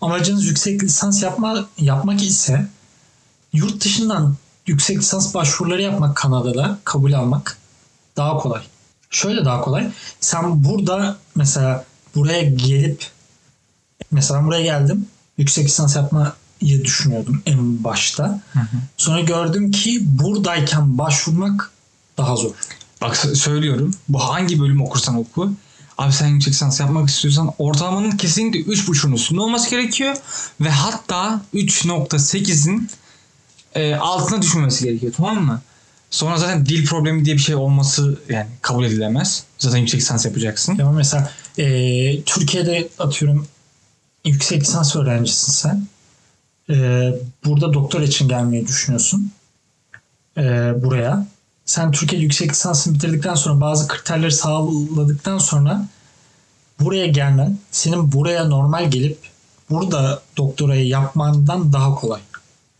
Amacınız 0.00 0.46
yüksek 0.46 0.82
lisans 0.82 1.22
yapma, 1.22 1.68
yapmak 1.78 2.22
ise 2.22 2.66
yurt 3.56 3.84
dışından 3.84 4.36
yüksek 4.66 4.98
lisans 4.98 5.34
başvuruları 5.34 5.82
yapmak 5.82 6.16
Kanada'da 6.16 6.78
kabul 6.84 7.12
almak 7.12 7.58
daha 8.16 8.38
kolay. 8.38 8.62
Şöyle 9.10 9.44
daha 9.44 9.60
kolay. 9.60 9.90
Sen 10.20 10.64
burada 10.64 11.16
mesela 11.34 11.84
buraya 12.14 12.42
gelip 12.42 13.04
mesela 14.10 14.44
buraya 14.44 14.62
geldim. 14.62 15.06
Yüksek 15.38 15.64
lisans 15.64 15.96
yapmayı 15.96 16.84
düşünüyordum 16.84 17.42
en 17.46 17.84
başta. 17.84 18.40
Sonra 18.96 19.20
gördüm 19.20 19.70
ki 19.70 20.00
buradayken 20.04 20.98
başvurmak 20.98 21.70
daha 22.18 22.36
zor. 22.36 22.50
Bak 23.00 23.16
söylüyorum. 23.16 23.90
Bu 24.08 24.18
hangi 24.18 24.60
bölüm 24.60 24.82
okursan 24.82 25.16
oku. 25.16 25.52
Abi 25.98 26.12
sen 26.12 26.26
yüksek 26.26 26.52
lisans 26.52 26.80
yapmak 26.80 27.08
istiyorsan 27.08 27.52
ortalamanın 27.58 28.10
kesinlikle 28.10 28.60
3.5'un 28.60 29.12
üstünde 29.12 29.40
olması 29.40 29.70
gerekiyor. 29.70 30.16
Ve 30.60 30.70
hatta 30.70 31.40
3.8'in 31.54 32.90
e, 33.76 33.94
altına 33.94 34.42
düşmemesi 34.42 34.84
gerekiyor 34.84 35.12
tamam 35.16 35.44
mı? 35.44 35.60
Sonra 36.10 36.36
zaten 36.36 36.66
dil 36.66 36.86
problemi 36.86 37.24
diye 37.24 37.36
bir 37.36 37.40
şey 37.40 37.54
olması 37.54 38.20
yani 38.28 38.46
kabul 38.62 38.84
edilemez. 38.84 39.44
Zaten 39.58 39.78
yüksek 39.78 40.00
lisans 40.00 40.24
yapacaksın. 40.26 40.78
Ama 40.78 40.92
mesela 40.92 41.30
e, 41.58 41.64
Türkiye'de 42.22 42.88
atıyorum 42.98 43.46
yüksek 44.24 44.62
lisans 44.62 44.96
öğrencisin 44.96 45.52
sen. 45.52 45.86
E, 46.70 46.74
burada 47.44 47.72
doktor 47.72 48.00
için 48.00 48.28
gelmeyi 48.28 48.66
düşünüyorsun. 48.66 49.32
E, 50.36 50.42
buraya. 50.82 51.26
Sen 51.64 51.92
Türkiye'de 51.92 52.24
yüksek 52.24 52.50
lisansını 52.50 52.94
bitirdikten 52.94 53.34
sonra 53.34 53.60
bazı 53.60 53.88
kriterleri 53.88 54.32
sağladıktan 54.32 55.38
sonra 55.38 55.88
buraya 56.80 57.06
gelmen 57.06 57.58
senin 57.70 58.12
buraya 58.12 58.44
normal 58.44 58.90
gelip 58.90 59.18
burada 59.70 60.22
doktorayı 60.36 60.86
yapmandan 60.86 61.72
daha 61.72 61.94
kolay. 61.94 62.20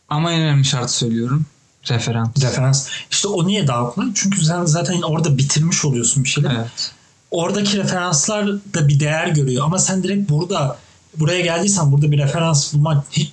Ama 0.08 0.32
en 0.32 0.40
önemli 0.40 0.64
şartı 0.64 0.92
söylüyorum. 0.92 1.46
Referans. 1.90 2.42
Referans. 2.42 2.88
İşte 3.10 3.28
o 3.28 3.46
niye 3.46 3.66
daha 3.66 3.90
kolay? 3.90 4.08
Çünkü 4.14 4.44
sen 4.44 4.64
zaten 4.64 5.02
orada 5.02 5.38
bitirmiş 5.38 5.84
oluyorsun 5.84 6.24
bir 6.24 6.28
şeyleri. 6.28 6.54
Evet. 6.54 6.92
oradaki 7.30 7.78
referanslar 7.78 8.46
da 8.74 8.88
bir 8.88 9.00
değer 9.00 9.28
görüyor 9.28 9.64
ama 9.64 9.78
sen 9.78 10.02
direkt 10.02 10.30
burada 10.30 10.78
buraya 11.16 11.40
geldiysen 11.40 11.92
burada 11.92 12.12
bir 12.12 12.18
referans 12.18 12.74
bulmak 12.74 13.04
hiç 13.10 13.32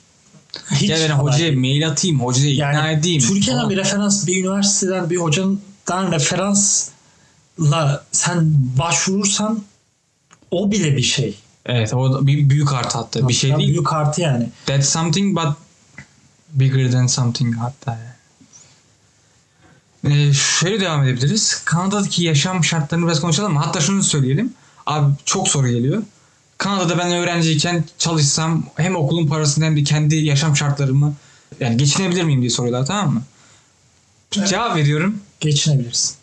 hiç 0.72 0.90
Ya 0.90 0.98
ben 1.10 1.10
hocaya 1.10 1.40
değil. 1.40 1.60
mail 1.60 1.88
atayım, 1.88 2.20
hocaya 2.20 2.52
ikna 2.54 2.72
yani 2.72 3.00
edeyim. 3.00 3.22
Türkiye'den 3.22 3.60
falan. 3.60 3.70
bir 3.70 3.78
referans 3.78 4.28
bir 4.28 4.44
üniversiteden 4.44 5.10
bir 5.10 5.18
hocandan 5.18 6.12
referansla 6.12 8.04
sen 8.12 8.54
başvurursan 8.80 9.64
o 10.52 10.72
bile 10.72 10.98
bir 10.98 11.02
şey. 11.02 11.36
Evet 11.66 11.94
o 11.94 12.28
bir 12.28 12.50
büyük 12.50 12.74
artı 12.74 12.98
hatta. 12.98 13.28
Bir 13.28 13.34
şey 13.34 13.50
Hatta 13.50 13.60
değil. 13.60 13.72
Büyük 13.72 13.94
artı 13.94 14.22
yani. 14.22 14.50
That's 14.66 14.90
something 14.90 15.38
but 15.38 15.48
bigger 16.54 16.92
than 16.92 17.08
something 17.08 17.56
hatta. 17.56 17.92
yani. 17.92 18.14
Ee, 20.30 20.34
şöyle 20.34 20.80
devam 20.82 21.04
edebiliriz. 21.04 21.62
Kanada'daki 21.66 22.24
yaşam 22.24 22.64
şartlarını 22.64 23.08
biraz 23.08 23.22
konuşalım 23.22 23.54
mı? 23.54 23.60
Hatta 23.60 23.82
şunu 23.82 24.04
söyleyelim. 24.04 24.54
Abi 24.86 25.14
çok 25.26 25.48
soru 25.48 25.68
geliyor. 25.70 26.04
Kanada'da 26.58 26.98
ben 26.98 27.12
öğrenciyken 27.12 27.84
çalışsam 27.98 28.66
hem 28.76 28.96
okulun 28.96 29.28
parasını 29.28 29.66
hem 29.66 29.78
de 29.78 29.84
kendi 29.84 30.16
yaşam 30.16 30.56
şartlarımı 30.58 31.14
yani 31.60 31.78
geçinebilir 31.78 32.24
miyim 32.24 32.42
diye 32.42 32.50
soruyorlar 32.50 32.86
tamam 32.86 33.14
mı? 33.14 33.24
Evet. 34.38 34.48
Cevap 34.48 34.76
veriyorum. 34.76 35.18
Geçinebilirsin. 35.40 36.16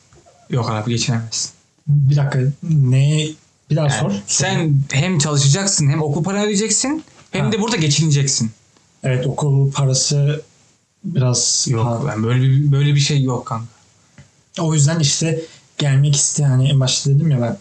Yok 0.50 0.70
abi 0.70 0.90
geçinemezsin. 0.90 1.50
Bir 1.86 2.16
dakika 2.16 2.40
ne 2.62 3.26
bir 3.70 3.76
daha 3.76 3.86
Yani 3.88 4.00
sor. 4.00 4.12
sen 4.26 4.76
hem 4.92 5.18
çalışacaksın 5.18 5.88
hem 5.90 6.02
okul 6.02 6.24
paranı 6.24 6.42
ödeyeceksin 6.44 7.04
hem 7.30 7.44
Ha. 7.46 7.52
de 7.52 7.60
burada 7.60 7.76
geçineceksin. 7.76 8.50
Evet 9.04 9.26
okul 9.26 9.72
parası 9.72 10.42
biraz 11.04 11.66
Yok 11.70 11.84
pahalı. 11.84 12.08
ben 12.08 12.22
böyle 12.22 12.42
bir, 12.42 12.72
böyle 12.72 12.94
bir 12.94 13.00
şey 13.00 13.22
yok 13.22 13.46
kanka. 13.46 13.66
O 14.60 14.74
yüzden 14.74 15.00
işte 15.00 15.42
gelmek 15.78 16.16
isteyen 16.16 16.48
hani 16.48 16.68
en 16.68 16.80
başta 16.80 17.10
dedim 17.10 17.30
ya 17.30 17.40
ben 17.40 17.58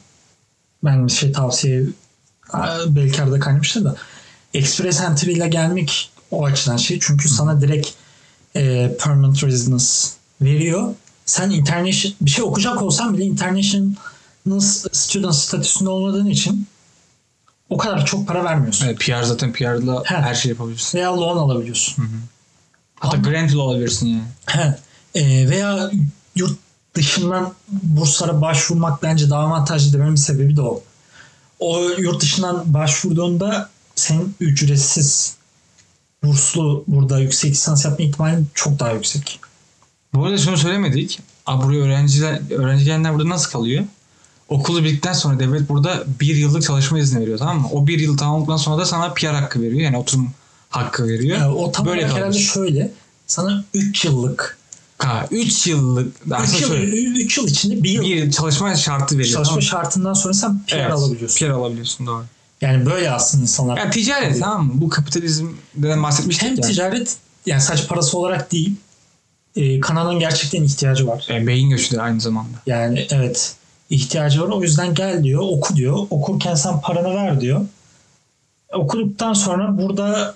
ben 0.84 1.08
bir 1.08 1.12
şey 1.12 1.32
tavsiye 1.32 1.84
belki 2.88 3.24
arada 3.24 3.40
kaynamıştır 3.40 3.84
da 3.86 3.96
Express 4.54 5.02
Entry 5.02 5.32
ile 5.32 5.48
gelmek 5.48 6.12
o 6.32 6.46
açıdan 6.46 6.78
şey. 6.78 7.00
Çünkü 7.02 7.30
sana 7.30 7.62
direkt 7.62 7.90
e, 8.56 8.96
permanent 9.00 9.44
residence 9.44 9.86
veriyor. 10.42 10.94
Sen 11.26 11.50
international 11.50 12.16
bir 12.22 12.30
şey 12.30 12.44
okuyacak 12.44 12.82
olsan 12.82 13.14
bile 13.14 13.24
international 13.24 13.92
student 14.92 15.36
statüsünde 15.36 15.90
olmadığın 15.90 16.28
için 16.28 16.68
o 17.70 17.78
kadar 17.78 18.06
çok 18.06 18.28
para 18.28 18.44
vermiyorsun. 18.44 18.86
Evet, 18.86 19.00
PR 19.00 19.24
zaten 19.24 19.54
PR'la 19.54 20.04
He. 20.06 20.16
her 20.16 20.36
şeyi 20.36 20.50
yapabilirsin. 20.52 20.98
Veya 20.98 21.18
loan 21.18 21.38
alabiliyorsun. 21.38 22.06
Hatta 23.00 23.18
Ama- 23.18 23.30
grant 23.30 23.52
bile 23.52 23.62
alabilirsin 23.62 24.08
yani. 24.08 24.24
He. 24.46 24.76
E, 25.16 25.50
veya 25.50 25.92
yurt 26.36 26.58
dışından 26.96 27.54
burslara 27.68 28.42
başvurmak 28.42 29.04
bence 29.04 29.30
daha 29.30 29.42
avantajlı 29.42 29.94
dememin 29.94 30.16
sebebi 30.16 30.56
de 30.56 30.62
o. 30.62 30.84
O 31.60 31.80
yurt 31.98 32.22
dışından 32.22 32.74
başvurduğunda 32.74 33.70
senin 33.96 34.36
ücretsiz 34.40 35.36
burslu 36.24 36.84
burada 36.88 37.20
yüksek 37.20 37.52
lisans 37.52 37.86
yapma 37.86 38.06
ihtimalin 38.06 38.48
çok 38.54 38.80
daha 38.80 38.92
yüksek. 38.92 39.40
Bu 40.14 40.26
arada 40.26 40.38
şunu 40.38 40.58
söylemedik. 40.58 41.20
Aa, 41.46 41.62
buraya 41.64 41.82
öğrenciler, 41.84 42.40
öğrenci 42.52 42.86
gelenler 42.86 43.14
burada 43.14 43.30
nasıl 43.30 43.52
kalıyor? 43.52 43.84
Okulu 44.50 44.84
bittikten 44.84 45.14
sonra 45.14 45.40
devlet 45.40 45.70
burada 45.70 46.04
bir 46.20 46.36
yıllık 46.36 46.64
çalışma 46.64 47.00
izni 47.00 47.22
veriyor 47.22 47.38
tamam 47.38 47.62
mı? 47.62 47.68
O 47.72 47.88
bir 47.88 48.00
yıl 48.00 48.18
tamamladıktan 48.18 48.58
sonra 48.58 48.78
da 48.82 48.86
sana 48.86 49.14
PR 49.14 49.26
hakkı 49.26 49.62
veriyor. 49.62 49.82
Yani 49.82 49.98
oturum 49.98 50.30
hakkı 50.70 51.08
veriyor. 51.08 51.38
Yani 51.38 51.54
o 51.54 51.72
tam 51.72 51.86
Böyle 51.86 52.08
herhalde 52.08 52.40
şöyle 52.40 52.92
sana 53.28 53.64
3 53.74 54.06
yıllık 54.06 54.60
Ha, 54.98 55.28
3 55.32 55.68
yıllık 55.68 56.16
3 56.26 56.32
aslında 56.34 56.76
yıl, 56.76 57.16
üç 57.16 57.38
yıl 57.38 57.48
içinde 57.48 57.84
bir 57.84 57.90
yıl 57.92 58.04
bir 58.04 58.32
çalışma 58.32 58.76
şartı 58.76 59.18
veriyor. 59.18 59.34
çalışma 59.34 59.50
tamam 59.52 59.62
şartından 59.62 60.14
sonra 60.14 60.34
sen 60.34 60.60
PR 60.68 60.76
Evet, 60.76 60.92
alabiliyorsun. 60.92 61.46
PR 61.46 61.50
alabiliyorsun 61.52 62.08
doğru. 62.08 62.24
Yani 62.62 62.86
böyle 62.86 63.12
aslında 63.12 63.42
insanlar. 63.42 63.78
Yani 63.78 63.92
ticaret 63.92 64.30
Tabii. 64.30 64.40
tamam 64.40 64.66
mı? 64.66 64.72
Bu 64.76 64.90
kapitalizmden 64.90 66.04
bahsetmiştik 66.04 66.50
Hem 66.50 66.56
ya. 66.56 66.62
ticaret 66.62 67.18
yani 67.46 67.62
sadece 67.62 67.88
parası 67.88 68.18
olarak 68.18 68.52
değil 68.52 68.76
e, 69.56 69.80
Kanada'nın 69.80 70.20
gerçekten 70.20 70.64
ihtiyacı 70.64 71.08
var. 71.08 71.28
E, 71.30 71.48
beyin 71.48 71.70
göçü 71.70 71.96
de 71.96 72.02
aynı 72.02 72.22
zamanda. 72.22 72.58
Yani 72.66 73.08
evet 73.12 73.56
ihtiyacı 73.90 74.42
var. 74.42 74.48
O 74.48 74.62
yüzden 74.64 74.94
gel 74.94 75.24
diyor, 75.24 75.42
oku 75.42 75.76
diyor. 75.76 76.08
Okurken 76.10 76.56
sen 76.56 76.82
paranı 76.82 77.16
ver 77.16 77.42
diyor. 77.42 77.66
Okuduktan 78.74 79.34
sonra 79.34 79.78
burada 79.78 80.36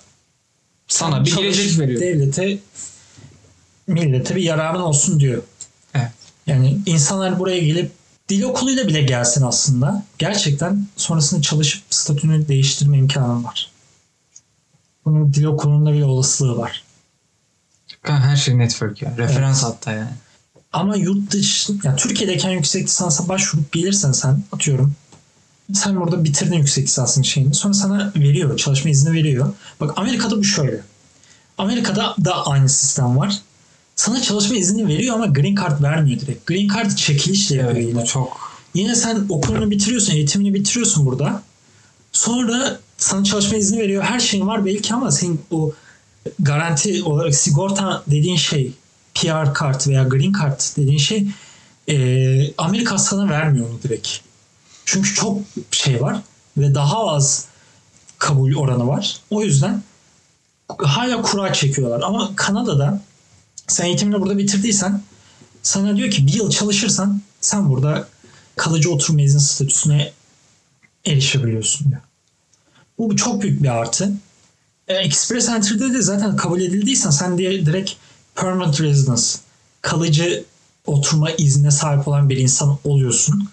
Sana 0.88 1.24
bir 1.24 1.36
gelecek 1.36 1.78
veriyor. 1.78 2.00
Devlete, 2.00 2.58
millete 3.86 4.36
bir 4.36 4.42
yararın 4.42 4.80
olsun 4.80 5.20
diyor. 5.20 5.42
Evet. 5.94 6.10
Yani 6.46 6.78
insanlar 6.86 7.38
buraya 7.38 7.58
gelip 7.58 7.92
dil 8.28 8.42
okuluyla 8.42 8.88
bile 8.88 9.02
gelsin 9.02 9.42
aslında. 9.42 10.02
Gerçekten 10.18 10.86
sonrasında 10.96 11.42
çalışıp 11.42 11.82
statünü 11.90 12.48
değiştirme 12.48 12.98
imkanı 12.98 13.44
var. 13.44 13.70
Bunun 15.04 15.34
dil 15.34 15.44
okulunda 15.44 15.92
bile 15.92 16.04
olasılığı 16.04 16.58
var. 16.58 16.84
Her 18.02 18.36
şey 18.36 18.58
network 18.58 19.02
ya. 19.02 19.14
Referans 19.18 19.62
hatta 19.62 19.92
yani. 19.92 20.10
Ama 20.74 20.96
yurt 20.96 21.30
dışı, 21.30 21.72
yani 21.84 21.96
Türkiye'deyken 21.96 22.50
yüksek 22.50 22.84
lisansa 22.84 23.28
başvurup 23.28 23.72
gelirsen 23.72 24.12
sen 24.12 24.42
atıyorum. 24.52 24.94
Sen 25.72 26.00
burada 26.00 26.24
bitirdin 26.24 26.56
yüksek 26.56 26.84
lisansın 26.84 27.22
şeyini. 27.22 27.54
Sonra 27.54 27.74
sana 27.74 28.12
veriyor. 28.16 28.56
Çalışma 28.56 28.90
izni 28.90 29.12
veriyor. 29.12 29.52
Bak 29.80 29.92
Amerika'da 29.96 30.38
bu 30.38 30.44
şöyle. 30.44 30.80
Amerika'da 31.58 32.14
da 32.24 32.46
aynı 32.46 32.68
sistem 32.68 33.18
var. 33.18 33.38
Sana 33.96 34.22
çalışma 34.22 34.56
izni 34.56 34.88
veriyor 34.88 35.14
ama 35.14 35.26
green 35.26 35.54
card 35.54 35.82
vermiyor 35.82 36.20
direkt. 36.20 36.46
Green 36.46 36.68
card 36.68 36.96
çekilişle 36.96 37.56
yapıyor 37.56 37.76
Evet 37.76 37.88
yine. 37.88 38.04
çok 38.04 38.54
Yine 38.74 38.94
sen 38.94 39.26
okulunu 39.28 39.70
bitiriyorsun, 39.70 40.12
eğitimini 40.12 40.54
bitiriyorsun 40.54 41.06
burada. 41.06 41.42
Sonra 42.12 42.80
sana 42.98 43.24
çalışma 43.24 43.56
izni 43.56 43.78
veriyor. 43.78 44.02
Her 44.02 44.20
şeyin 44.20 44.46
var 44.46 44.64
belki 44.64 44.94
ama 44.94 45.10
senin 45.10 45.40
o 45.50 45.72
garanti 46.38 47.02
olarak 47.02 47.34
sigorta 47.34 48.02
dediğin 48.06 48.36
şey 48.36 48.72
PR 49.14 49.54
kart 49.54 49.88
veya 49.88 50.02
green 50.02 50.32
card 50.32 50.60
dediğin 50.76 50.98
şey 50.98 51.26
e, 51.88 52.54
Amerika 52.58 52.98
sana 52.98 53.30
vermiyor 53.30 53.70
onu 53.70 53.82
direkt. 53.82 54.08
Çünkü 54.84 55.14
çok 55.14 55.40
şey 55.70 56.00
var 56.00 56.20
ve 56.56 56.74
daha 56.74 57.06
az 57.06 57.46
kabul 58.18 58.54
oranı 58.54 58.86
var. 58.86 59.20
O 59.30 59.42
yüzden 59.42 59.82
hala 60.78 61.22
kura 61.22 61.52
çekiyorlar. 61.52 62.00
Ama 62.00 62.36
Kanada'da 62.36 63.00
sen 63.68 63.84
eğitimini 63.84 64.20
burada 64.20 64.38
bitirdiysen 64.38 65.02
sana 65.62 65.96
diyor 65.96 66.10
ki 66.10 66.26
bir 66.26 66.32
yıl 66.32 66.50
çalışırsan 66.50 67.20
sen 67.40 67.70
burada 67.70 68.08
kalıcı 68.56 68.90
oturma 68.90 69.22
izni 69.22 69.40
statüsüne 69.40 70.12
erişebiliyorsun 71.06 71.88
diyor. 71.88 72.00
Bu 72.98 73.16
çok 73.16 73.42
büyük 73.42 73.62
bir 73.62 73.68
artı. 73.68 74.12
E, 74.88 74.94
Express 74.94 75.48
Entry'de 75.48 75.94
de 75.94 76.02
zaten 76.02 76.36
kabul 76.36 76.60
edildiysen 76.60 77.10
sen 77.10 77.38
diye 77.38 77.66
direkt 77.66 77.92
permanent 78.34 78.80
residence 78.80 79.22
kalıcı 79.82 80.44
oturma 80.86 81.30
iznine 81.30 81.70
sahip 81.70 82.08
olan 82.08 82.28
bir 82.28 82.36
insan 82.36 82.78
oluyorsun. 82.84 83.48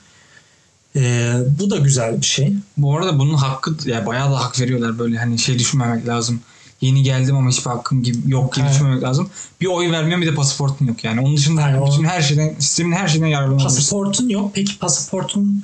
E, 0.95 1.33
bu 1.59 1.69
da 1.69 1.77
güzel 1.77 2.21
bir 2.21 2.25
şey. 2.25 2.53
Bu 2.77 2.97
arada 2.97 3.19
bunun 3.19 3.33
hakkı 3.33 3.75
ya 3.85 4.05
bayağı 4.05 4.31
da 4.31 4.39
hak 4.39 4.59
veriyorlar 4.59 4.99
böyle 4.99 5.17
hani 5.17 5.39
şey 5.39 5.59
düşünmemek 5.59 6.07
lazım. 6.07 6.39
Yeni 6.81 7.03
geldim 7.03 7.35
ama 7.35 7.49
hiçbir 7.49 7.69
hakkım 7.69 8.03
gibi 8.03 8.31
yok 8.31 8.53
gibi 8.53 8.63
Evet. 8.65 8.73
düşünmemek 8.73 9.03
lazım. 9.03 9.29
Bir 9.61 9.65
oy 9.65 9.91
vermiyorum 9.91 10.21
bir 10.21 10.31
de 10.31 10.35
pasaportun 10.35 10.85
yok 10.85 11.03
yani. 11.03 11.21
Onun 11.21 11.37
dışında 11.37 11.61
Yani 11.61 11.87
bütün 11.91 12.03
her 12.03 12.21
şeyden 12.21 12.55
sistemin 12.59 12.91
her 12.91 13.07
şeyden 13.07 13.27
yararlanabilirsin. 13.27 13.77
Pasaportun 13.77 14.29
yok. 14.29 14.51
Peki 14.53 14.79
pasaportun 14.79 15.63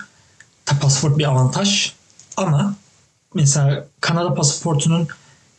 pasaport 0.81 1.17
bir 1.17 1.23
avantaj 1.29 1.91
ama 2.37 2.75
mesela 3.33 3.87
Kanada 4.01 4.33
pasaportunun 4.33 5.07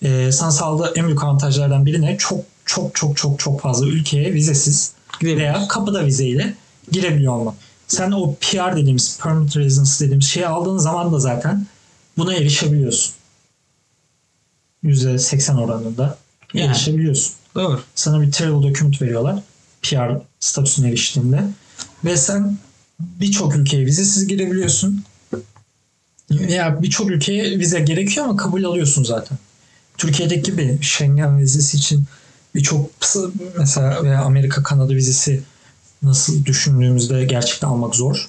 e, 0.02 0.32
sana 0.32 0.50
sağladığı 0.50 0.92
en 0.96 1.06
büyük 1.06 1.24
avantajlardan 1.24 1.86
biri 1.86 2.02
ne? 2.02 2.18
Çok 2.18 2.40
çok 2.68 2.94
çok 2.94 3.16
çok 3.16 3.38
çok 3.38 3.60
fazla 3.60 3.86
ülkeye 3.86 4.34
vizesiz 4.34 4.92
veya 5.22 5.68
kapıda 5.68 6.06
vizeyle 6.06 6.54
girebiliyor 6.92 7.32
olman. 7.32 7.54
Sen 7.88 8.10
o 8.10 8.34
PR 8.34 8.76
dediğimiz 8.76 9.18
permanent 9.22 9.56
residence 9.56 9.92
dediğimiz 10.00 10.26
şeyi 10.26 10.46
aldığın 10.46 10.78
zaman 10.78 11.12
da 11.12 11.18
zaten 11.18 11.66
buna 12.18 12.34
erişebiliyorsun. 12.34 13.14
%80 14.84 15.60
oranında 15.60 16.18
Yani. 16.54 16.70
erişebiliyorsun 16.70 17.32
Doğru. 17.54 17.80
sana 17.94 18.22
bir 18.22 18.32
travel 18.32 18.62
document 18.62 19.02
veriyorlar 19.02 19.42
PR 19.82 20.12
statüsüne 20.40 20.88
eriştiğinde 20.88 21.44
ve 22.04 22.16
sen 22.16 22.58
birçok 23.00 23.56
ülkeye 23.56 23.86
vizesiz 23.86 24.26
girebiliyorsun 24.26 25.04
veya 26.30 26.82
birçok 26.82 27.10
ülkeye 27.10 27.58
vize 27.58 27.80
gerekiyor 27.80 28.26
ama 28.26 28.36
kabul 28.36 28.64
alıyorsun 28.64 29.04
zaten. 29.04 29.38
Türkiye'deki 29.98 30.42
gibi 30.50 30.78
Schengen 30.82 31.38
vizesi 31.38 31.76
için 31.76 32.04
birçok 32.54 32.90
mesela 33.58 34.04
veya 34.04 34.22
Amerika 34.22 34.62
Kanada 34.62 34.94
vizesi 34.94 35.42
nasıl 36.02 36.44
düşündüğümüzde 36.44 37.24
gerçekten 37.24 37.68
almak 37.68 37.94
zor. 37.94 38.28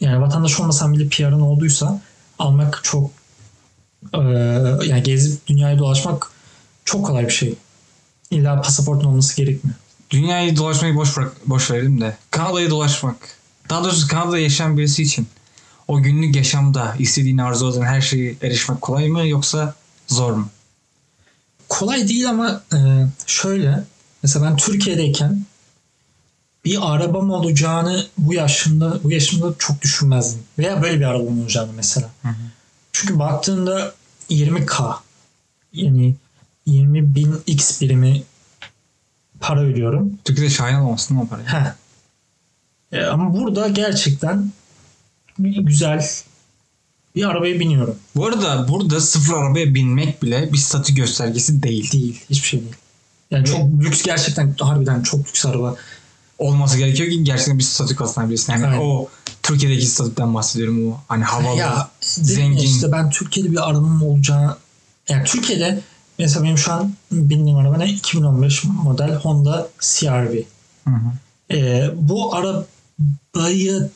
Yani 0.00 0.20
vatandaş 0.20 0.60
olmasan 0.60 0.92
bile 0.92 1.08
PR'ın 1.08 1.40
olduysa 1.40 2.00
almak 2.38 2.80
çok 2.82 3.10
eee, 4.14 4.20
yani 4.86 5.02
gezip 5.02 5.46
dünyayı 5.46 5.78
dolaşmak 5.78 6.30
çok 6.84 7.06
kolay 7.06 7.24
bir 7.26 7.32
şey. 7.32 7.54
İlla 8.30 8.60
pasaportun 8.62 9.08
olması 9.08 9.36
gerekmiyor. 9.36 9.76
Dünyayı 10.10 10.56
dolaşmayı 10.56 10.94
boş 10.96 11.16
bırak, 11.16 11.32
boş 11.46 11.70
verelim 11.70 12.00
de 12.00 12.16
Kanada'yı 12.30 12.70
dolaşmak. 12.70 13.16
Daha 13.70 13.84
doğrusu 13.84 14.08
Kanada'da 14.08 14.38
yaşayan 14.38 14.78
birisi 14.78 15.02
için 15.02 15.26
o 15.88 16.02
günlük 16.02 16.36
yaşamda 16.36 16.94
istediğin 16.98 17.38
arzu 17.38 17.72
eden 17.72 17.82
her 17.82 18.00
şeyi 18.00 18.36
erişmek 18.42 18.80
kolay 18.80 19.08
mı 19.08 19.28
yoksa 19.28 19.74
zor 20.08 20.32
mu? 20.32 20.48
Kolay 21.68 22.08
değil 22.08 22.28
ama 22.28 22.62
e, 22.72 22.78
şöyle 23.26 23.84
mesela 24.22 24.44
ben 24.44 24.56
Türkiye'deyken 24.56 25.42
bir 26.64 26.78
arabam 26.94 27.30
olacağını 27.30 28.06
bu 28.18 28.34
yaşımda 28.34 29.04
bu 29.04 29.12
yaşımda 29.12 29.54
çok 29.58 29.82
düşünmezdim. 29.82 30.42
Veya 30.58 30.82
böyle 30.82 31.00
bir 31.00 31.04
arabam 31.04 31.40
olacağını 31.40 31.72
mesela. 31.72 32.10
Hı 32.22 32.28
hı. 32.28 32.34
Çünkü 32.92 33.18
baktığında 33.18 33.94
20k 34.30 34.94
yani 35.72 36.14
20 36.66 37.14
bin 37.14 37.42
x 37.46 37.80
birimi 37.80 38.22
para 39.40 39.60
ödüyorum. 39.60 40.18
Türkiye'de 40.24 40.54
şahin 40.54 40.74
olmasın 40.74 41.16
o 41.16 41.26
parayı? 41.26 41.46
E, 42.92 43.04
ama 43.04 43.34
burada 43.34 43.68
gerçekten 43.68 44.52
güzel 45.38 46.06
bir 47.18 47.24
arabaya 47.24 47.60
biniyorum. 47.60 47.96
Bu 48.16 48.26
arada 48.26 48.68
burada 48.68 49.00
sıfır 49.00 49.34
arabaya 49.34 49.74
binmek 49.74 50.22
bile 50.22 50.52
bir 50.52 50.58
statü 50.58 50.94
göstergesi 50.94 51.62
değil. 51.62 51.92
Değil. 51.92 52.24
Hiçbir 52.30 52.48
şey 52.48 52.60
değil. 52.60 52.74
Yani 53.30 53.46
çok 53.46 53.82
lüks 53.82 54.02
gerçekten 54.02 54.54
harbiden 54.60 55.02
çok 55.02 55.28
lüks 55.28 55.46
araba. 55.46 55.76
Olması 56.38 56.78
gerekiyor 56.78 57.10
ki 57.10 57.24
gerçekten 57.24 57.58
bir 57.58 57.64
statü 57.64 57.96
kazanabilirsin. 57.96 58.52
Yani 58.52 58.66
Aynen. 58.66 58.78
o 58.78 59.08
Türkiye'deki 59.42 59.86
statüden 59.86 60.34
bahsediyorum 60.34 60.92
o 60.92 61.00
hani 61.08 61.24
havalı. 61.24 61.58
Ya 61.58 61.90
zengin. 62.00 62.56
işte 62.56 62.92
ben 62.92 63.10
Türkiye'de 63.10 63.52
bir 63.52 63.68
arabam 63.68 64.02
olacağı 64.02 64.56
yani 65.08 65.24
Türkiye'de 65.24 65.80
mesela 66.18 66.44
benim 66.44 66.58
şu 66.58 66.72
an 66.72 66.92
bindiğim 67.12 67.58
araba 67.58 67.76
ne? 67.76 67.90
2015 67.90 68.64
model 68.64 69.14
Honda 69.14 69.68
CRV. 69.80 70.34
Hı 70.84 70.90
hı. 70.90 71.12
Ee, 71.54 71.90
bu 71.94 72.34
arabayı 72.34 73.90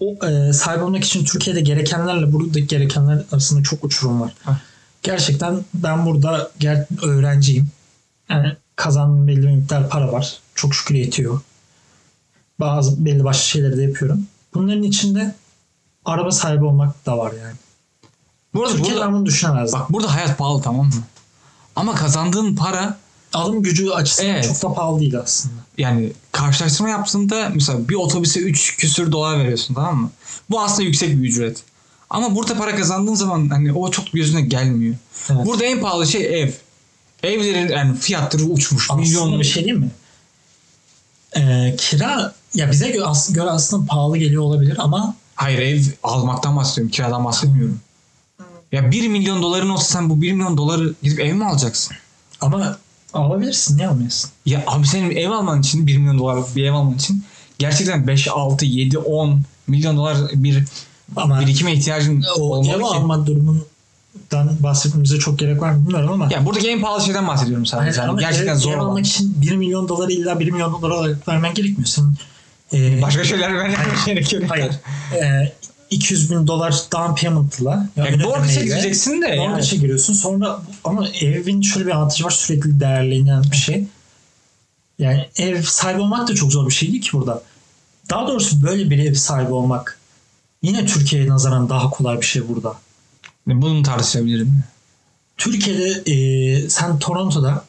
o, 0.00 0.26
e, 0.26 0.52
sahip 0.52 0.82
olmak 0.82 1.04
için 1.04 1.24
Türkiye'de 1.24 1.60
gerekenlerle 1.60 2.32
buradaki 2.32 2.66
gerekenler 2.66 3.24
arasında 3.32 3.62
çok 3.62 3.84
uçurum 3.84 4.20
var. 4.20 4.32
Hah. 4.44 4.58
Gerçekten 5.02 5.64
ben 5.74 6.06
burada 6.06 6.50
ger- 6.60 7.06
öğrenciyim. 7.06 7.68
Yani 8.30 8.56
kazandığım 8.76 9.28
belli 9.28 9.42
bir 9.42 9.50
miktar 9.50 9.88
para 9.88 10.12
var. 10.12 10.38
Çok 10.54 10.74
şükür 10.74 10.94
yetiyor. 10.94 11.40
Bazı 12.60 13.04
belli 13.04 13.24
başlı 13.24 13.42
şeyleri 13.42 13.76
de 13.76 13.82
yapıyorum. 13.82 14.26
Bunların 14.54 14.82
içinde 14.82 15.34
araba 16.04 16.30
sahibi 16.30 16.64
olmak 16.64 17.06
da 17.06 17.18
var 17.18 17.32
yani. 17.32 17.56
Bu 18.54 18.62
arada 18.62 18.72
Türkiye'de 18.72 18.96
burada, 18.96 19.06
ben 19.06 19.14
bunu 19.14 19.26
düşünemezdim. 19.26 19.80
bak 19.80 19.92
burada 19.92 20.14
hayat 20.14 20.38
pahalı 20.38 20.62
tamam 20.62 20.86
mı? 20.86 21.02
Ama 21.76 21.94
kazandığın 21.94 22.56
para 22.56 22.98
Alım 23.32 23.62
gücü 23.62 23.90
açısından 23.90 24.30
Evet. 24.30 24.44
çok 24.44 24.62
da 24.70 24.74
pahalı 24.74 25.00
değil 25.00 25.18
aslında. 25.18 25.54
yani 25.78 26.12
karşılaştırma 26.32 26.88
yaptığında 26.90 27.48
mesela 27.54 27.88
bir 27.88 27.94
otobüse 27.94 28.40
3 28.40 28.76
küsür 28.76 29.12
dolar 29.12 29.38
veriyorsun 29.38 29.74
tamam 29.74 29.96
mı? 29.96 30.10
Bu 30.50 30.60
aslında 30.60 30.82
yüksek 30.82 31.22
bir 31.22 31.28
ücret. 31.28 31.62
Ama 32.10 32.34
burada 32.34 32.58
para 32.58 32.76
kazandığın 32.76 33.14
zaman 33.14 33.48
hani 33.48 33.72
o 33.72 33.90
çok 33.90 34.12
gözüne 34.12 34.40
gelmiyor. 34.40 34.94
Evet. 35.30 35.46
Burada 35.46 35.64
en 35.64 35.80
pahalı 35.80 36.06
şey 36.06 36.42
ev. 36.42 36.50
Evlerin 37.22 37.68
yani 37.68 37.96
fiyatları 37.96 38.44
uçmuş. 38.44 38.86
Aslında 38.90 39.02
milyon 39.02 39.40
bir 39.40 39.44
şey 39.44 39.64
değil 39.64 39.76
mi? 39.76 39.90
Ee, 41.36 41.74
kira 41.78 42.34
ya 42.54 42.70
bize 42.70 42.90
göre, 42.90 43.04
as- 43.04 43.32
göre 43.32 43.50
aslında 43.50 43.86
pahalı 43.86 44.18
geliyor 44.18 44.42
olabilir 44.42 44.76
ama 44.78 45.14
Hayır 45.34 45.58
ev 45.58 45.82
almaktan 46.02 46.56
bahsediyorum. 46.56 46.90
Kiradan 46.90 47.24
bahsetmiyorum. 47.24 47.80
Ya 48.72 48.90
1 48.90 49.08
milyon 49.08 49.42
doların 49.42 49.68
olsa 49.68 49.84
sen 49.84 50.10
bu 50.10 50.22
1 50.22 50.32
milyon 50.32 50.56
doları 50.56 50.94
gidip 51.02 51.20
ev 51.20 51.34
mi 51.34 51.44
alacaksın? 51.44 51.96
ama 52.40 52.78
alabilirsin 53.12 53.76
niye 53.76 53.88
almayasın? 53.88 54.30
Ya 54.46 54.62
abi 54.66 54.86
senin 54.86 55.10
ev 55.16 55.30
alman 55.30 55.60
için 55.60 55.86
1 55.86 55.96
milyon 55.96 56.18
dolarlık 56.18 56.56
bir 56.56 56.64
ev 56.64 56.72
alman 56.72 56.94
için 56.94 57.24
gerçekten 57.58 58.06
5, 58.06 58.28
6, 58.28 58.64
7, 58.64 58.98
10 58.98 59.40
milyon 59.66 59.96
dolar 59.96 60.16
bir 60.34 60.64
Ama 61.16 61.40
birikime 61.40 61.72
ihtiyacın 61.72 62.24
o 62.38 62.40
olmalı 62.42 62.76
ev 62.76 62.78
ki. 62.78 62.84
alma 62.84 63.26
durumundan 63.26 63.64
bahsetmemize 64.60 65.18
çok 65.18 65.38
gerek 65.38 65.62
var 65.62 65.70
mı 65.72 65.82
bilmiyorum 65.84 66.10
ama 66.12 66.28
Ya 66.32 66.46
buradaki 66.46 66.68
en 66.68 66.80
pahalı 66.80 67.02
şeyden 67.04 67.28
bahsediyorum 67.28 67.66
sadece. 67.66 68.00
Yani 68.00 68.10
ama 68.10 68.20
gerçekten 68.20 68.54
ev, 68.54 68.58
zor 68.58 68.72
ev 68.72 68.78
almak 68.78 69.06
için 69.06 69.42
1 69.42 69.56
milyon 69.56 69.88
doları 69.88 70.12
illa 70.12 70.40
1 70.40 70.50
milyon 70.50 70.82
dolar 70.82 71.10
vermen 71.28 71.54
gerekmiyor. 71.54 71.86
Senin 71.86 72.14
e, 72.72 73.02
Başka 73.02 73.24
şeyler 73.24 73.54
vermen 73.54 73.76
gerekiyor. 74.06 74.42
hayır. 74.48 74.70
E, 75.22 75.52
200 75.90 76.30
bin 76.30 76.46
dolar 76.46 76.72
down 76.92 77.14
payment'la 77.14 77.88
Yani 77.96 78.08
ön 78.08 78.22
borca 78.24 78.42
ödemeyle 78.42 78.64
gireceksin 78.64 79.22
de 79.22 79.26
yani. 79.26 79.48
Mortgage'e 79.48 79.76
giriyorsun. 79.76 80.12
Sonra 80.12 80.62
ama 80.84 81.08
evin 81.08 81.62
şöyle 81.62 81.86
bir 81.86 81.90
avantajı 81.90 82.24
var. 82.24 82.30
Sürekli 82.30 82.80
değerlenen 82.80 83.42
bir 83.50 83.56
şey. 83.56 83.86
Yani 84.98 85.28
ev 85.38 85.62
sahibi 85.62 86.00
olmak 86.00 86.28
da 86.28 86.34
çok 86.34 86.52
zor 86.52 86.66
bir 86.66 86.74
şey 86.74 86.92
değil 86.92 87.02
ki 87.02 87.12
burada. 87.12 87.42
Daha 88.10 88.28
doğrusu 88.28 88.62
böyle 88.62 88.90
bir 88.90 88.98
ev 88.98 89.14
sahibi 89.14 89.52
olmak 89.52 89.98
yine 90.62 90.86
Türkiye'ye 90.86 91.28
nazaran 91.28 91.68
daha 91.68 91.90
kolay 91.90 92.20
bir 92.20 92.26
şey 92.26 92.48
burada. 92.48 92.74
Bunu 93.46 93.82
tartışabilirim. 93.82 94.64
Türkiye'de 95.36 96.12
e, 96.12 96.68
sen 96.68 96.98
Toronto'da 96.98 97.64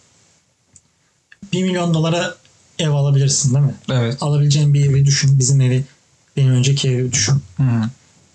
1 1.53 1.63
milyon 1.63 1.93
dolara 1.93 2.35
ev 2.79 2.89
alabilirsin 2.89 3.53
değil 3.53 3.65
mi? 3.65 3.75
Evet. 3.91 4.17
Alabileceğin 4.21 4.73
bir 4.73 4.85
evi 4.85 5.05
düşün. 5.05 5.39
Bizim 5.39 5.61
evi, 5.61 5.83
benim 6.37 6.51
önceki 6.51 6.89
evi 6.89 7.11
düşün. 7.11 7.41
Hı. 7.57 7.63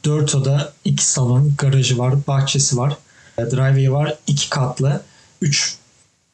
4 0.04 0.34
oda, 0.34 0.72
2 0.84 1.04
salon, 1.06 1.54
garajı 1.58 1.98
var, 1.98 2.14
bahçesi 2.26 2.76
var. 2.76 2.96
e, 3.38 3.42
Driveway 3.42 3.92
var, 3.92 4.14
2 4.26 4.50
katlı. 4.50 5.02
3 5.40 5.76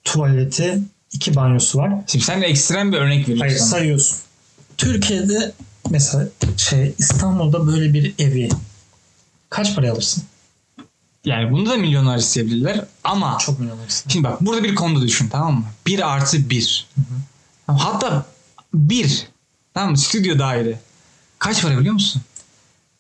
tuvaleti, 0.05 0.83
2 1.13 1.37
banyosu 1.37 1.79
var. 1.79 1.93
Şimdi 2.07 2.25
sen 2.25 2.43
de 2.43 2.47
ekstrem 2.47 2.93
bir 2.93 2.97
örnek 2.99 3.29
Hayır 3.29 3.41
veriyorsun. 3.41 3.67
sayıyorsun. 3.67 4.19
Türkiye'de 4.79 5.53
mesela 5.91 6.29
şey 6.57 6.95
İstanbul'da 6.99 7.67
böyle 7.67 7.95
bir 7.95 8.15
evi 8.19 8.49
kaç 9.51 9.75
paraya 9.75 9.93
alırsın? 9.93 10.23
Yani 11.25 11.53
bunu 11.53 11.71
da 11.71 11.77
milyonlar 11.77 12.19
isteyebilirler 12.19 12.85
ama 13.05 13.39
Çok 13.39 13.61
milyon 13.61 13.79
alırsın. 13.79 14.11
Şimdi 14.11 14.25
bak 14.25 14.41
burada 14.41 14.65
bir 14.65 14.75
konuda 14.75 15.03
düşün 15.03 15.29
tamam 15.29 15.55
mı? 15.55 15.65
1 15.87 16.15
artı 16.15 16.51
1. 16.51 16.87
Hatta 17.67 18.27
1. 18.75 19.29
Tamam 19.75 19.91
mı? 19.91 19.99
Stüdyo 19.99 20.39
daire. 20.39 20.81
Kaç 21.39 21.63
para 21.63 21.79
biliyor 21.79 21.95
musun? 21.95 22.23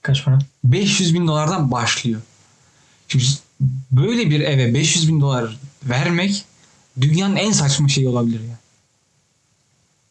Kaç 0.02 0.24
para? 0.24 0.38
500 0.64 1.14
bin 1.14 1.26
dolardan 1.26 1.70
başlıyor. 1.70 2.20
Şimdi 3.08 3.24
böyle 3.90 4.30
bir 4.30 4.40
eve 4.40 4.74
500 4.74 5.08
bin 5.08 5.20
dolar 5.20 5.58
vermek 5.84 6.44
dünyanın 7.00 7.36
en 7.36 7.52
saçma 7.52 7.88
şeyi 7.88 8.08
olabilir 8.08 8.40
ya. 8.40 8.58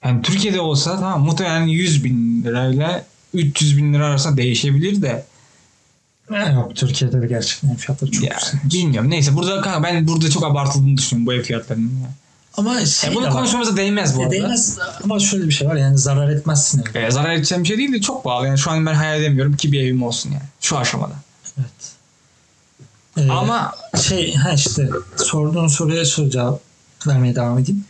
Yani 0.03 0.21
Türkiye'de 0.21 0.61
olsa 0.61 0.99
tamam 0.99 1.21
muhtemelen 1.21 1.67
100 1.67 2.03
bin 2.03 2.43
lirayla 2.43 3.05
300 3.33 3.77
bin 3.77 3.93
lira 3.93 4.05
arasında 4.05 4.37
değişebilir 4.37 5.01
de 5.01 5.25
Yok 6.53 6.75
Türkiye'de 6.75 7.21
de 7.21 7.27
gerçekten 7.27 7.75
fiyatları 7.75 8.11
çok 8.11 8.23
ya, 8.23 8.33
yüksek. 8.33 8.73
bilmiyorum. 8.73 9.09
Neyse 9.09 9.35
burada 9.35 9.61
kanka 9.61 9.83
ben 9.83 10.07
burada 10.07 10.29
çok 10.29 10.43
abartıldığını 10.43 10.97
düşünüyorum 10.97 11.25
bu 11.27 11.33
ev 11.33 11.43
fiyatlarının. 11.43 11.99
Ya. 12.01 12.09
Ama 12.59 12.85
şey 12.85 13.09
E, 13.09 13.15
bunu 13.15 13.23
de 13.23 13.27
var. 13.27 13.33
konuşmamıza 13.33 13.77
değmez 13.77 14.17
bu 14.17 14.21
arada. 14.21 14.31
Değmez 14.31 14.77
ama 15.03 15.19
şöyle 15.19 15.47
bir 15.47 15.51
şey 15.51 15.67
var 15.67 15.75
yani 15.75 15.97
zarar 15.97 16.29
etmezsin 16.29 16.83
evi. 16.95 17.05
E, 17.05 17.11
zarar 17.11 17.33
edeceğim 17.33 17.63
bir 17.63 17.67
şey 17.67 17.77
değil 17.77 17.93
de 17.93 18.01
çok 18.01 18.23
pahalı. 18.23 18.47
Yani 18.47 18.57
şu 18.57 18.71
an 18.71 18.85
ben 18.85 18.93
hayal 18.93 19.19
edemiyorum 19.21 19.55
ki 19.57 19.71
bir 19.71 19.79
evim 19.81 20.03
olsun 20.03 20.31
yani. 20.31 20.43
Şu 20.61 20.77
aşamada. 20.77 21.13
Evet. 21.59 21.69
Ee, 23.17 23.31
Ama 23.31 23.75
şey 24.07 24.35
ha 24.35 24.51
işte 24.51 24.89
sorduğun 25.17 25.67
soruya 25.67 26.05
soru 26.05 26.29
cevap 26.29 26.59
vermeye 27.07 27.35
devam 27.35 27.59
edeyim. 27.59 27.85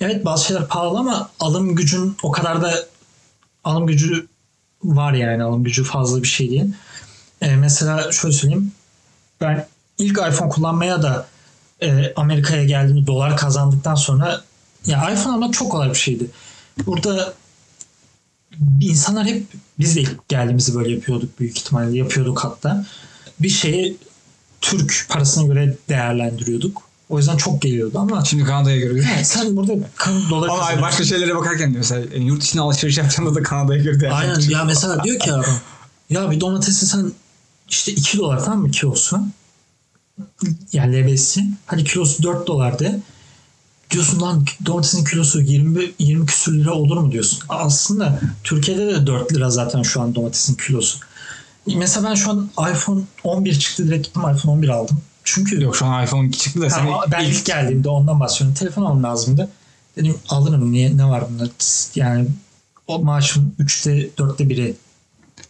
Evet 0.00 0.24
bazı 0.24 0.44
şeyler 0.44 0.68
pahalı 0.68 0.98
ama 0.98 1.30
alım 1.40 1.74
gücün 1.76 2.16
o 2.22 2.30
kadar 2.30 2.62
da 2.62 2.74
alım 3.64 3.86
gücü 3.86 4.26
var 4.84 5.12
yani 5.12 5.42
alım 5.42 5.64
gücü 5.64 5.84
fazla 5.84 6.22
bir 6.22 6.28
şey 6.28 6.50
değil. 6.50 6.74
Ee, 7.42 7.56
mesela 7.56 8.12
şöyle 8.12 8.34
söyleyeyim. 8.34 8.72
Ben 9.40 9.66
ilk 9.98 10.18
iPhone 10.18 10.48
kullanmaya 10.48 11.02
da 11.02 11.26
e, 11.82 12.12
Amerika'ya 12.16 12.64
geldiğimde 12.64 13.06
dolar 13.06 13.36
kazandıktan 13.36 13.94
sonra 13.94 14.42
ya 14.86 15.10
iPhone 15.10 15.34
almak 15.34 15.54
çok 15.54 15.72
kolay 15.72 15.88
bir 15.90 15.94
şeydi. 15.94 16.26
Burada 16.86 17.34
insanlar 18.80 19.26
hep 19.26 19.46
biz 19.78 19.96
de 19.96 20.00
ilk 20.00 20.28
geldiğimizde 20.28 20.74
böyle 20.74 20.90
yapıyorduk 20.90 21.40
büyük 21.40 21.58
ihtimalle 21.58 21.98
yapıyorduk 21.98 22.44
hatta. 22.44 22.86
Bir 23.40 23.48
şeyi 23.48 23.96
Türk 24.60 25.06
parasına 25.08 25.46
göre 25.46 25.76
değerlendiriyorduk. 25.88 26.82
O 27.08 27.18
yüzden 27.18 27.36
çok 27.36 27.62
geliyordu 27.62 27.98
ama 27.98 28.24
şimdi 28.24 28.44
Kanada'ya 28.44 28.76
göre. 28.76 29.04
Evet, 29.14 29.26
sen 29.26 29.56
burada 29.56 29.72
kan 29.96 30.30
dolar 30.30 30.48
Ama 30.48 30.58
kazanıyorsun. 30.58 30.82
başka 30.82 31.04
şeylere 31.04 31.34
bakarken 31.36 31.70
diyor 31.70 31.78
mesela 31.78 32.00
yani 32.14 32.24
yurt 32.24 32.44
içine 32.44 32.62
alışveriş 32.62 32.98
yapacağında 32.98 33.34
da 33.34 33.42
Kanada'ya 33.42 33.82
göre 33.82 34.00
değer 34.00 34.10
Aynen 34.10 34.40
ya 34.40 34.64
mesela 34.64 35.04
diyor 35.04 35.18
ki 35.18 35.32
adam 35.32 35.54
ya 36.10 36.30
bir 36.30 36.40
domatesi 36.40 36.86
sen 36.86 37.12
işte 37.68 37.92
2 37.92 38.18
dolar 38.18 38.44
tamam 38.44 38.60
mı 38.60 38.70
kilosu? 38.70 39.20
Yani 40.72 40.96
lebesi. 40.96 41.44
Hadi 41.66 41.84
kilosu 41.84 42.22
4 42.22 42.46
dolar 42.46 42.78
de. 42.78 43.00
Diyorsun 43.90 44.20
lan 44.20 44.44
domatesin 44.66 45.04
kilosu 45.04 45.40
20 45.40 45.92
20 45.98 46.26
küsür 46.26 46.58
lira 46.58 46.72
olur 46.72 46.96
mu 46.96 47.12
diyorsun. 47.12 47.38
Aslında 47.48 48.20
Türkiye'de 48.44 48.86
de 48.86 49.06
4 49.06 49.32
lira 49.32 49.50
zaten 49.50 49.82
şu 49.82 50.00
an 50.00 50.14
domatesin 50.14 50.54
kilosu. 50.54 50.98
Mesela 51.76 52.10
ben 52.10 52.14
şu 52.14 52.30
an 52.30 52.50
iPhone 52.72 53.00
11 53.24 53.58
çıktı 53.58 53.86
direkt 53.86 54.06
gittim 54.06 54.22
iPhone 54.22 54.52
11 54.52 54.68
aldım. 54.68 55.00
Çünkü 55.24 55.62
Yok 55.62 55.76
şu 55.76 55.86
an 55.86 56.04
iPhone 56.04 56.28
2 56.28 56.38
çıktı 56.38 56.60
da 56.60 56.70
sen 56.70 56.86
ben 57.12 57.24
ilk 57.24 57.44
geldiğimde 57.44 57.88
ondan 57.88 58.20
bahsediyorum. 58.20 58.54
Telefon 58.54 58.82
almam 58.82 59.02
lazımdı. 59.02 59.48
Dedim 59.96 60.14
alırım 60.28 60.72
niye 60.72 60.96
ne 60.96 61.04
var 61.04 61.24
bunda? 61.30 61.48
Yani 61.94 62.26
o 62.86 62.98
maaşın 62.98 63.54
3'te 63.60 64.08
4'te 64.18 64.48
biri 64.48 64.74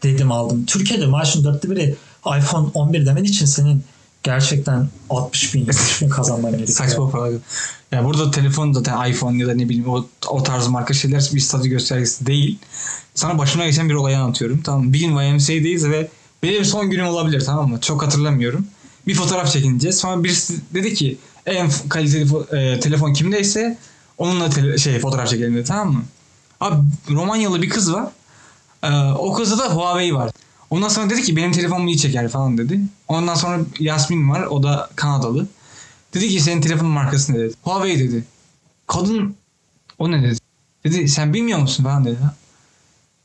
dedim 0.02 0.32
aldım. 0.32 0.64
Türkiye'de 0.66 1.06
maaşın 1.06 1.44
4'te 1.44 1.70
biri 1.70 1.96
iPhone 2.38 2.68
11 2.74 3.06
demen 3.06 3.24
için 3.24 3.46
senin 3.46 3.84
gerçekten 4.22 4.88
60 5.10 5.54
bin 5.54 5.60
70 5.60 6.02
bin 6.02 6.08
kazanman 6.08 6.50
gerekiyor. 6.52 6.78
saçma 6.78 7.10
para. 7.10 7.30
Ya 7.92 8.04
burada 8.04 8.30
telefon 8.30 8.72
zaten 8.72 9.10
iPhone 9.10 9.38
ya 9.38 9.46
da 9.46 9.54
ne 9.54 9.68
bileyim 9.68 9.88
o, 9.88 10.06
o 10.28 10.42
tarz 10.42 10.66
marka 10.68 10.94
şeyler 10.94 11.30
bir 11.34 11.40
statü 11.40 11.68
göstergesi 11.68 12.26
değil. 12.26 12.58
Sana 13.14 13.38
başıma 13.38 13.66
geçen 13.66 13.88
bir 13.88 13.94
olayı 13.94 14.18
anlatıyorum. 14.18 14.60
Tamam? 14.62 14.92
Bir 14.92 15.00
gün 15.00 15.16
YMCA'deyiz 15.16 15.88
ve 15.88 16.08
benim 16.42 16.64
son 16.64 16.90
günüm 16.90 17.06
olabilir 17.06 17.44
tamam 17.44 17.70
mı? 17.70 17.80
Çok 17.80 18.02
hatırlamıyorum. 18.02 18.66
Bir 19.06 19.14
fotoğraf 19.14 19.52
çekineceğiz. 19.52 19.98
Sonra 19.98 20.24
birisi 20.24 20.54
dedi 20.74 20.94
ki 20.94 21.18
en 21.46 21.70
kaliteli 21.88 22.26
e, 22.52 22.80
telefon 22.80 23.12
kimdeyse 23.12 23.78
onunla 24.18 24.46
tele- 24.46 24.78
şey 24.78 24.98
fotoğraf 24.98 25.28
çekelim 25.28 25.54
dedi 25.56 25.64
tamam 25.64 25.92
mı? 25.94 26.02
Abi 26.60 26.76
Romanyalı 27.10 27.62
bir 27.62 27.68
kız 27.68 27.92
var. 27.92 28.06
Ee, 28.82 28.88
o 29.18 29.32
kızda 29.32 29.58
da 29.58 29.74
Huawei 29.74 30.14
var. 30.14 30.30
Ondan 30.72 30.88
sonra 30.88 31.10
dedi 31.10 31.22
ki 31.22 31.36
benim 31.36 31.52
telefonum 31.52 31.88
iyi 31.88 31.98
çeker 31.98 32.28
falan 32.28 32.58
dedi. 32.58 32.80
Ondan 33.08 33.34
sonra 33.34 33.60
Yasmin 33.78 34.30
var. 34.30 34.42
O 34.42 34.62
da 34.62 34.90
Kanadalı. 34.96 35.46
Dedi 36.14 36.28
ki 36.28 36.40
senin 36.40 36.60
telefonun 36.60 36.90
markası 36.90 37.32
ne 37.32 37.38
dedi. 37.38 37.54
Huawei 37.62 37.98
dedi. 37.98 38.24
Kadın 38.86 39.36
o 39.98 40.10
ne 40.10 40.22
dedi. 40.22 40.38
Dedi 40.84 41.08
sen 41.08 41.34
bilmiyor 41.34 41.58
musun 41.58 41.84
falan 41.84 42.04
dedi. 42.04 42.18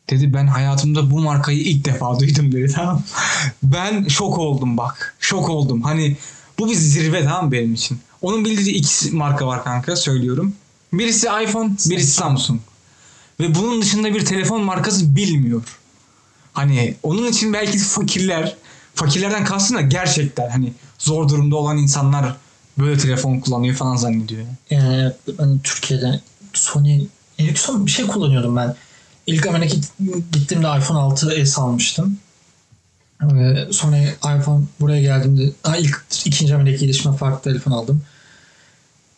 Dedi 0.10 0.34
ben 0.34 0.48
hayatımda 0.48 1.12
bu 1.12 1.20
markayı 1.20 1.60
ilk 1.60 1.86
defa 1.86 2.20
duydum 2.20 2.52
dedi 2.52 2.74
tamam? 2.74 3.04
Ben 3.64 4.08
şok 4.08 4.38
oldum 4.38 4.78
bak. 4.78 5.16
Şok 5.20 5.50
oldum. 5.50 5.82
Hani 5.82 6.18
bu 6.60 6.70
bir 6.70 6.76
zirve 6.76 7.24
tamam 7.24 7.52
benim 7.52 7.74
için. 7.74 8.00
Onun 8.22 8.46
bildiği 8.46 8.76
iki 8.76 9.12
marka 9.12 9.48
var 9.48 9.64
kanka 9.64 9.96
söylüyorum. 9.96 10.54
Birisi 10.94 11.28
iPhone, 11.44 11.72
birisi 11.90 12.12
Samsung. 12.12 12.60
Ve 13.40 13.56
bunun 13.56 13.82
dışında 13.82 14.14
bir 14.14 14.26
telefon 14.26 14.64
markası 14.64 15.16
bilmiyor. 15.16 15.64
Hani 16.58 16.96
onun 17.04 17.28
için 17.28 17.54
belki 17.54 17.78
fakirler, 17.78 18.56
fakirlerden 18.96 19.46
kastım 19.46 19.78
da 19.78 19.82
gerçekten 19.82 20.50
hani 20.50 20.74
zor 21.00 21.30
durumda 21.30 21.56
olan 21.56 21.78
insanlar 21.78 22.36
böyle 22.78 22.98
telefon 22.98 23.40
kullanıyor 23.40 23.76
falan 23.76 23.96
zannediyor. 23.96 24.46
Yani 24.70 25.12
ben 25.40 25.60
Türkiye'de 25.60 26.22
Sony 26.54 27.08
Ericsson 27.40 27.86
bir 27.86 27.92
şey 27.92 28.08
kullanıyordum 28.08 28.56
ben. 28.56 28.76
İlk 29.28 29.48
Amerika 29.48 29.76
gittiğimde 30.32 30.68
iPhone 30.68 31.16
6s 31.16 31.60
almıştım. 31.60 32.18
Ve 33.22 33.68
sonra 33.72 33.98
iPhone 34.38 34.64
buraya 34.80 35.02
geldiğimde 35.02 35.54
ha, 35.64 35.78
ilk 35.78 36.04
ikinci 36.26 36.56
Amerika 36.56 36.86
gidişime 36.86 37.18
farklı 37.18 37.52
telefon 37.52 37.72
aldım. 37.72 38.02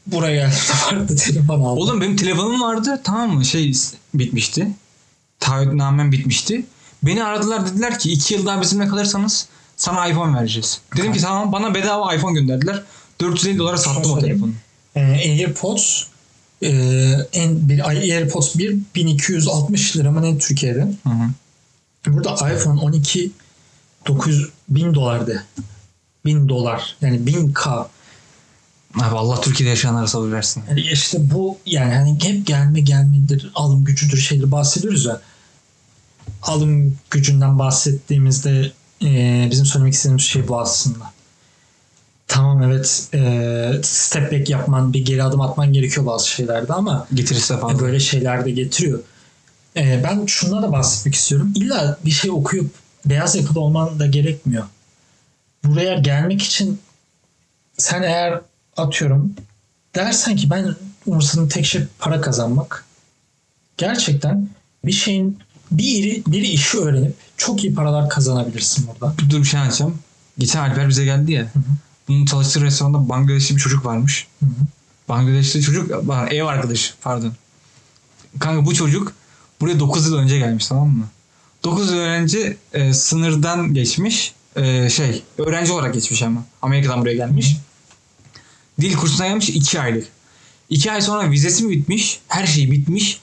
Buraya 0.08 0.36
geldiğimde 0.36 0.56
farklı 0.90 1.16
telefon 1.16 1.62
aldım. 1.62 1.78
Oğlum 1.78 2.02
benim 2.02 2.16
telefonum 2.16 2.62
vardı 2.62 3.02
tamam 3.04 3.30
mı 3.36 3.46
şey 3.46 3.74
bitmişti. 4.14 4.72
Taahhütnamem 5.40 6.12
bitmişti. 6.12 6.66
Beni 7.04 7.24
aradılar 7.24 7.68
dediler 7.68 8.00
ki 8.00 8.12
iki 8.12 8.34
yıl 8.34 8.46
daha 8.46 8.62
bizimle 8.62 8.88
kalırsanız 8.88 9.48
sana 9.78 10.08
iPhone 10.08 10.38
vereceğiz. 10.38 10.82
Dedim 10.98 11.14
ki 11.14 11.22
tamam 11.22 11.52
bana 11.52 11.74
bedava 11.74 12.16
iPhone 12.16 12.40
gönderdiler. 12.40 12.84
450 13.22 13.58
dolara 13.58 13.78
sattım 13.78 14.12
o 14.12 14.20
telefonu. 14.20 14.52
Ee, 14.96 15.02
AirPods 15.02 16.04
e, 16.64 16.70
en 17.34 17.70
bir 17.70 17.88
AirPods 17.88 18.58
1 18.58 18.78
1260 18.96 19.98
lira 19.98 20.12
mı 20.12 20.22
ne 20.22 20.38
Türkiye'de? 20.38 20.82
Hı 21.04 21.10
hı. 21.10 21.30
Burada 22.08 22.54
iPhone 22.54 22.82
12 22.82 23.32
900 24.08 24.50
bin 24.70 24.94
dolardı. 24.94 25.46
1000 26.26 26.50
dolar. 26.50 26.96
Yani 27.02 27.18
1000K. 27.18 27.86
Abi 28.96 29.16
Allah 29.16 29.42
Türkiye'de 29.42 29.70
yaşayanlara 29.70 30.08
sabır 30.08 30.32
versin. 30.32 30.64
Yani 30.70 30.82
işte 30.82 31.32
bu 31.32 31.58
yani 31.66 31.94
hani 31.94 32.18
hep 32.24 32.48
gelme 32.48 32.80
gelmedir, 32.80 33.52
alım 33.56 33.84
gücüdür 33.84 34.18
şeyleri 34.18 34.52
bahsediyoruz 34.52 35.06
ya. 35.06 35.22
Alım 36.44 36.98
gücünden 37.12 37.60
bahsettiğimizde 37.60 38.72
e, 39.04 39.48
bizim 39.52 39.66
söylemek 39.66 39.94
istediğimiz 39.94 40.24
şey 40.24 40.48
bu 40.48 40.60
aslında. 40.60 41.14
Tamam 42.28 42.64
evet 42.64 43.10
e, 43.14 43.72
step 43.84 44.32
back 44.32 44.50
yapman, 44.50 44.94
bir 44.94 45.06
geri 45.06 45.24
adım 45.24 45.42
atman 45.42 45.74
gerekiyor 45.74 46.06
bazı 46.06 46.30
şeylerde 46.30 46.74
ama 46.74 47.08
Getirisi 47.14 47.54
de 47.54 47.58
e, 47.58 47.80
böyle 47.80 48.00
şeyler 48.00 48.46
de 48.46 48.52
getiriyor. 48.52 49.00
E, 49.78 50.04
ben 50.04 50.26
şundan 50.26 50.64
da 50.64 50.72
bahsetmek 50.72 51.16
istiyorum. 51.16 51.54
İlla 51.56 51.98
bir 52.06 52.12
şey 52.12 52.32
okuyup 52.32 52.72
beyaz 53.06 53.36
yakalı 53.36 53.60
olman 53.60 54.00
da 54.00 54.06
gerekmiyor. 54.06 54.64
Buraya 55.64 55.94
gelmek 56.00 56.42
için 56.42 56.80
sen 57.78 58.02
eğer 58.02 58.42
atıyorum 58.78 59.34
dersen 59.96 60.36
ki 60.36 60.50
ben 60.50 60.76
umursadığım 61.06 61.50
tek 61.50 61.66
şey 61.66 61.82
para 62.00 62.22
kazanmak. 62.22 62.86
Gerçekten 63.78 64.50
bir 64.86 64.92
şeyin 64.92 65.40
bir 65.72 66.26
bir 66.26 66.42
işi 66.42 66.78
öğrenip 66.78 67.16
çok 67.38 67.64
iyi 67.64 67.74
paralar 67.74 68.10
kazanabilirsin 68.10 68.88
burada. 68.88 69.14
Dur 69.30 69.40
bir 69.40 69.44
şey 69.44 69.60
anlatacağım. 69.60 70.00
Geçen 70.38 70.60
Alper 70.60 70.90
bize 70.90 71.06
geldi 71.06 71.32
ya. 71.32 71.44
hı. 71.44 71.60
Bunun 72.08 72.26
çalıştığı 72.26 72.62
restoranda 72.62 73.10
Bangladeşli 73.10 73.56
bir 73.56 73.62
çocuk 73.62 73.86
varmış. 73.86 74.28
Hı 74.40 74.46
hı. 74.46 74.50
Bangladeşli 75.10 75.62
çocuk, 75.62 75.92
ev 76.32 76.44
arkadaşı 76.44 76.94
pardon. 77.02 77.34
Kanka 78.40 78.66
bu 78.66 78.74
çocuk 78.74 79.14
buraya 79.62 79.80
9 79.80 80.06
yıl 80.06 80.18
önce 80.18 80.38
gelmiş 80.38 80.68
tamam 80.68 80.88
mı? 80.90 81.08
9 81.64 81.92
yıl 81.92 81.98
önce 81.98 82.58
e, 82.74 82.94
sınırdan 82.94 83.74
geçmiş. 83.74 84.34
E, 84.56 84.90
şey 84.90 85.24
öğrenci 85.38 85.72
olarak 85.72 85.94
geçmiş 85.94 86.24
ama. 86.24 86.44
Amerika'dan 86.62 87.02
buraya 87.02 87.16
gelmiş. 87.16 87.58
Dil 88.82 88.96
kursuna 88.96 89.28
gelmiş 89.28 89.50
2 89.50 89.82
aylık. 89.82 90.08
2 90.70 90.92
ay 90.92 91.02
sonra 91.02 91.32
vizesi 91.32 91.64
mi 91.64 91.72
bitmiş? 91.72 92.20
Her 92.28 92.46
şey 92.48 92.72
bitmiş. 92.72 93.22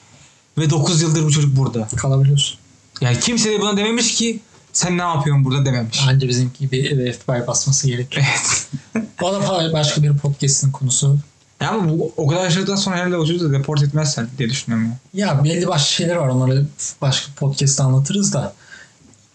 Ve 0.57 0.69
9 0.69 1.01
yıldır 1.01 1.23
bu 1.23 1.31
çocuk 1.31 1.55
burada. 1.57 1.87
Kalabiliyorsun. 1.95 2.57
Yani 3.01 3.19
kimse 3.19 3.51
de 3.51 3.61
buna 3.61 3.77
dememiş 3.77 4.15
ki 4.15 4.39
sen 4.73 4.97
ne 4.97 5.01
yapıyorsun 5.01 5.45
burada 5.45 5.65
dememiş. 5.65 5.99
Anca 6.07 6.27
bizimki 6.27 6.65
eve 6.65 7.13
FBI 7.13 7.47
basması 7.47 7.87
gerekiyor. 7.87 8.25
Evet. 8.29 8.67
O 9.21 9.33
da 9.33 9.73
başka 9.73 10.03
bir 10.03 10.17
podcast'in 10.17 10.71
konusu. 10.71 11.19
Ya 11.61 11.69
ama 11.69 11.89
bu 11.89 12.13
o 12.17 12.27
kadar 12.27 12.43
yaşadıktan 12.43 12.75
sonra 12.75 12.95
herhalde 12.95 13.17
o 13.17 13.25
çocuğu 13.25 13.49
da 13.49 13.53
deport 13.59 13.83
etmezsen 13.83 14.29
diye 14.37 14.49
düşünüyorum 14.49 14.91
ya. 15.13 15.27
Ya 15.27 15.43
belli 15.43 15.67
başlı 15.67 15.87
şeyler 15.87 16.15
var 16.15 16.27
onları 16.27 16.65
başka 17.01 17.31
podcast'ta 17.35 17.83
anlatırız 17.83 18.33
da 18.33 18.53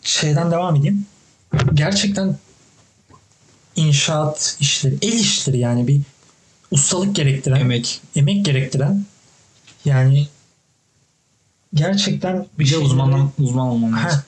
şeyden 0.03 0.51
devam 0.51 0.77
edeyim. 0.77 1.07
Gerçekten 1.75 2.37
inşaat 3.77 4.57
işleri, 4.61 4.99
el 5.03 5.13
işleri 5.13 5.59
yani 5.59 5.89
bir 5.89 6.01
ustalık 6.71 7.17
gerektiren, 7.17 7.61
emek, 7.61 8.01
Emek. 8.17 8.45
gerektiren 8.45 9.05
yani 9.85 10.29
gerçekten 11.75 12.47
Bir 12.59 12.67
şeyleri- 12.67 12.85
uzman, 12.85 13.31
uzman 13.39 13.67
olman 13.67 13.93
lazım. 14.05 14.21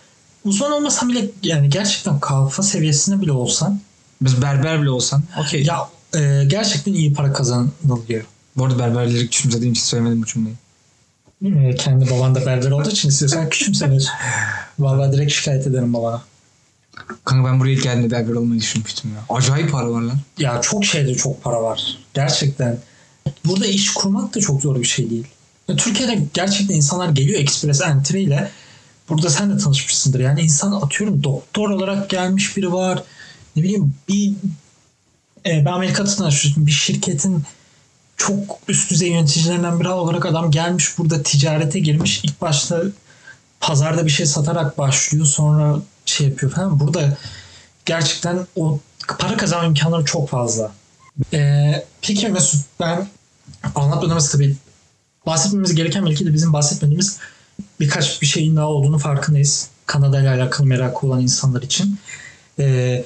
Uzman 0.45 0.73
olmasan 0.73 1.09
bile 1.09 1.31
yani 1.43 1.69
gerçekten 1.69 2.21
kalfa 2.21 2.63
seviyesinde 2.63 3.21
bile 3.21 3.33
olsan 3.33 3.81
Biz 4.23 4.43
berber 4.43 4.83
bile 4.83 4.91
olsan. 4.91 5.23
Okey. 5.41 5.63
ya 5.65 5.89
e, 6.17 6.45
gerçekten 6.47 6.93
iyi 6.93 7.13
para 7.13 7.33
kazanılıyor. 7.33 8.25
Bu 8.57 8.65
arada 8.65 8.79
berberleri 8.79 9.25
küçümsediğim 9.25 9.73
için 9.73 9.85
söylemedim 9.85 10.23
bu 10.23 10.27
cümleyi. 10.27 10.57
E, 11.71 11.75
kendi 11.77 12.11
baban 12.11 12.35
da 12.35 12.47
berber 12.47 12.71
olduğu 12.71 12.91
için 12.91 13.09
istiyorsan 13.09 13.49
küçümsenir. 13.49 14.09
Vallahi 14.79 15.13
direkt 15.13 15.33
şikayet 15.33 15.67
ederim 15.67 15.95
babana. 15.95 16.23
Kanka 17.25 17.49
ben 17.51 17.61
buraya 17.61 17.73
ilk 17.73 17.83
geldiğimde 17.83 18.11
berber 18.15 18.33
olmayı 18.33 18.61
düşünmüştüm 18.61 19.11
ya. 19.15 19.37
Acayip 19.37 19.73
para 19.73 19.91
var 19.91 20.01
lan. 20.01 20.19
Ya 20.39 20.61
çok 20.61 20.85
şeyde 20.85 21.15
çok 21.15 21.43
para 21.45 21.63
var. 21.63 21.99
Gerçekten. 22.15 22.79
Burada 23.45 23.67
iş 23.67 23.91
kurmak 23.95 24.35
da 24.35 24.41
çok 24.41 24.63
zor 24.63 24.77
bir 24.81 24.85
şey 24.85 25.11
değil. 25.11 25.27
Türkiye'de 25.67 26.23
gerçekten 26.35 26.75
insanlar 26.75 27.09
geliyor 27.09 27.41
Express 27.41 27.83
Entry 27.83 28.23
ile. 28.23 28.51
Burada 29.09 29.31
sen 29.31 29.51
de 29.51 29.59
tanışmışsındır. 29.59 30.21
Yani 30.21 30.41
insan 30.41 30.73
atıyorum 30.73 31.25
doktor 31.25 31.71
olarak 31.71 32.11
gelmiş 32.11 32.57
biri 32.57 32.73
var. 32.73 33.03
Ne 33.57 33.63
bileyim 33.63 33.95
bir 34.09 34.33
e, 35.47 35.65
ben 35.65 35.73
Amerika'da 35.73 36.15
tanışmıştım. 36.15 36.67
Bir 36.67 36.73
şirketin 36.73 37.45
çok 38.17 38.59
üst 38.69 38.91
düzey 38.91 39.09
yöneticilerinden 39.11 39.81
biri 39.81 39.89
olarak 39.89 40.27
adam 40.27 40.51
gelmiş 40.51 40.99
burada 40.99 41.23
ticarete 41.23 41.79
girmiş. 41.79 42.21
İlk 42.25 42.41
başta 42.41 42.83
pazarda 43.61 44.07
bir 44.07 44.11
şey 44.11 44.27
satarak 44.27 44.79
başlıyor 44.79 45.27
sonra 45.27 45.79
şey 46.07 46.29
yapıyor 46.29 46.53
falan. 46.53 46.81
Burada 46.81 47.17
gerçekten 47.87 48.47
o 48.57 48.79
para 49.19 49.37
kazanma 49.37 49.67
imkanları 49.67 50.05
çok 50.05 50.29
fazla. 50.29 50.73
Ee, 51.33 51.85
peki 52.03 52.29
Mesut 52.29 52.65
ben 52.81 53.09
anlatmadığımız 53.75 54.31
tabii 54.31 54.57
bahsetmemiz 55.27 55.75
gereken 55.75 56.07
belki 56.07 56.27
de 56.27 56.35
bizim 56.35 56.53
bahsetmediğimiz 56.53 57.19
birkaç 57.81 58.23
bir 58.23 58.27
şeyin 58.27 58.57
daha 58.57 58.69
olduğunu 58.69 58.99
farkındayız. 58.99 59.69
Kanada 59.87 60.21
ile 60.21 60.29
alakalı 60.29 60.67
merakı 60.67 61.07
olan 61.07 61.21
insanlar 61.21 61.63
için. 61.63 61.99
Ee, 62.59 63.05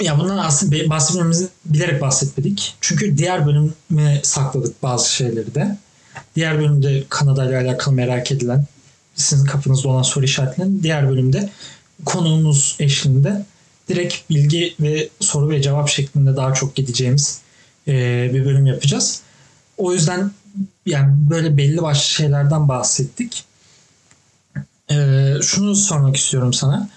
ya 0.00 0.18
bundan 0.18 0.38
aslında 0.38 0.90
bahsetmemizi 0.90 1.48
bilerek 1.64 2.00
bahsetmedik. 2.00 2.74
Çünkü 2.80 3.18
diğer 3.18 3.46
bölüme 3.46 4.20
sakladık 4.22 4.82
bazı 4.82 5.14
şeyleri 5.14 5.54
de. 5.54 5.78
Diğer 6.36 6.58
bölümde 6.58 7.04
Kanada 7.08 7.44
ile 7.44 7.56
alakalı 7.56 7.94
merak 7.94 8.32
edilen, 8.32 8.66
sizin 9.14 9.44
kafanızda 9.44 9.88
olan 9.88 10.02
soru 10.02 10.24
işaretlerini 10.24 10.82
diğer 10.82 11.08
bölümde 11.08 11.50
konuğumuz 12.04 12.76
eşliğinde 12.80 13.44
direkt 13.88 14.30
bilgi 14.30 14.74
ve 14.80 15.08
soru 15.20 15.50
ve 15.50 15.62
cevap 15.62 15.88
şeklinde 15.88 16.36
daha 16.36 16.54
çok 16.54 16.74
gideceğimiz 16.74 17.40
e, 17.88 17.92
bir 18.34 18.44
bölüm 18.44 18.66
yapacağız. 18.66 19.20
O 19.76 19.92
yüzden 19.92 20.30
yani 20.86 21.14
böyle 21.30 21.56
belli 21.56 21.82
başlı 21.82 22.02
şeylerden 22.14 22.68
bahsettik. 22.68 23.44
E, 24.90 25.26
şunu 25.42 25.74
sormak 25.74 26.16
istiyorum 26.16 26.52
sana. 26.52 26.88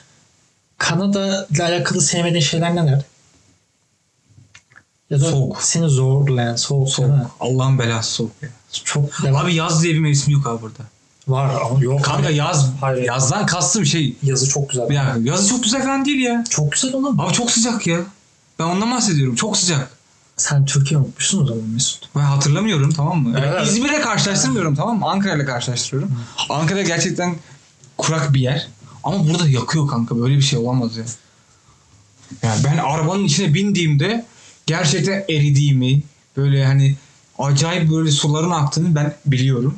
Kanada 0.78 1.48
ile 1.52 1.64
alakalı 1.64 2.02
sevmediğin 2.02 2.42
şeyler 2.44 2.76
neler? 2.76 3.02
Ya 5.10 5.22
da 5.22 5.32
Soğuk. 5.32 5.62
seni 5.64 5.90
zorlayan 5.90 6.56
soğuk. 6.56 6.90
Soğuk. 6.90 7.12
Allah'ın 7.40 7.80
belası 7.80 8.12
soğuk 8.12 8.32
ya. 8.42 8.50
Çok 8.84 9.26
Abi 9.36 9.56
yaz 9.56 9.84
diye 9.84 9.94
bir 9.94 10.00
mevsim 10.00 10.34
yok 10.34 10.48
abi 10.48 10.62
burada. 10.62 10.84
var 11.28 11.62
ama 11.66 11.84
yok. 11.84 12.04
Kanka 12.04 12.30
yaz, 12.30 12.72
Hayır. 12.82 13.04
yazdan 13.04 13.46
kastım 13.46 13.86
şey. 13.86 14.16
Yazı 14.24 14.50
çok 14.50 14.70
güzel. 14.70 14.90
Bir 14.90 14.96
dakika 14.96 15.20
yazı 15.24 15.50
çok 15.50 15.64
güzel 15.64 15.84
falan 15.84 16.06
değil 16.06 16.20
ya. 16.20 16.44
Çok 16.50 16.72
güzel 16.72 16.94
oğlum. 16.94 17.20
Abi 17.20 17.34
çok 17.34 17.52
sıcak 17.52 17.88
ya. 17.88 18.00
Ben 18.60 18.64
ondan 18.64 18.92
bahsediyorum. 18.92 19.36
Çok 19.36 19.58
sıcak. 19.58 19.99
Sen 20.40 20.66
Türkiye 20.66 21.00
unutmuşsun 21.00 21.44
o 21.44 21.46
zaman 21.46 21.64
Mesut. 21.64 22.10
Ben 22.16 22.22
hatırlamıyorum 22.22 22.92
tamam 22.92 23.24
mı? 23.24 23.40
Yani 23.40 23.46
Evet. 23.46 23.68
İzmir'le 23.68 24.02
karşılaştırmıyorum 24.02 24.76
tamam 24.76 25.00
mı? 25.00 25.06
Ankara 25.10 25.36
ile 25.36 25.46
karşılaştırıyorum. 25.46 26.18
Ankara 26.50 26.82
gerçekten 26.82 27.36
kurak 27.98 28.34
bir 28.34 28.40
yer. 28.40 28.68
Ama 29.04 29.28
burada 29.28 29.48
yakıyor 29.48 29.88
kanka. 29.88 30.18
Böyle 30.20 30.38
bir 30.38 30.42
şey 30.42 30.60
olamaz 30.60 30.98
ya. 30.98 31.04
Yani 32.44 32.64
ben 32.64 32.78
arabanın 32.78 33.24
içine 33.24 33.54
bindiğimde 33.54 34.26
gerçekten 34.66 35.26
eridiğimi 35.30 36.02
böyle 36.38 36.66
hani 36.66 36.96
acayip 37.40 37.92
böyle 37.92 38.12
suların 38.12 38.52
aktığını 38.52 38.96
ben 38.96 39.16
biliyorum. 39.26 39.76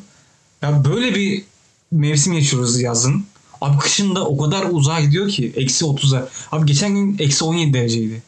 Ya 0.61 0.85
böyle 0.85 1.15
bir 1.15 1.43
mevsim 1.91 2.33
yaşıyoruz 2.33 2.81
yazın. 2.81 3.25
Abi 3.61 3.77
kışın 3.77 4.15
da 4.15 4.25
o 4.25 4.37
kadar 4.37 4.65
uzağa 4.71 5.01
gidiyor 5.01 5.29
ki. 5.29 5.53
Eksi 5.55 5.85
30'a. 5.85 6.27
Abi 6.51 6.65
geçen 6.65 6.95
gün 6.95 7.17
eksi 7.19 7.43
17 7.43 7.73
dereceydi. 7.73 8.23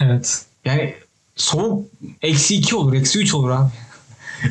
Evet. 0.00 0.44
Yani 0.64 0.94
soğuk 1.36 1.88
eksi 2.22 2.54
2 2.54 2.76
olur. 2.76 2.94
Eksi 2.94 3.18
3 3.18 3.34
olur 3.34 3.50
abi. 3.50 3.70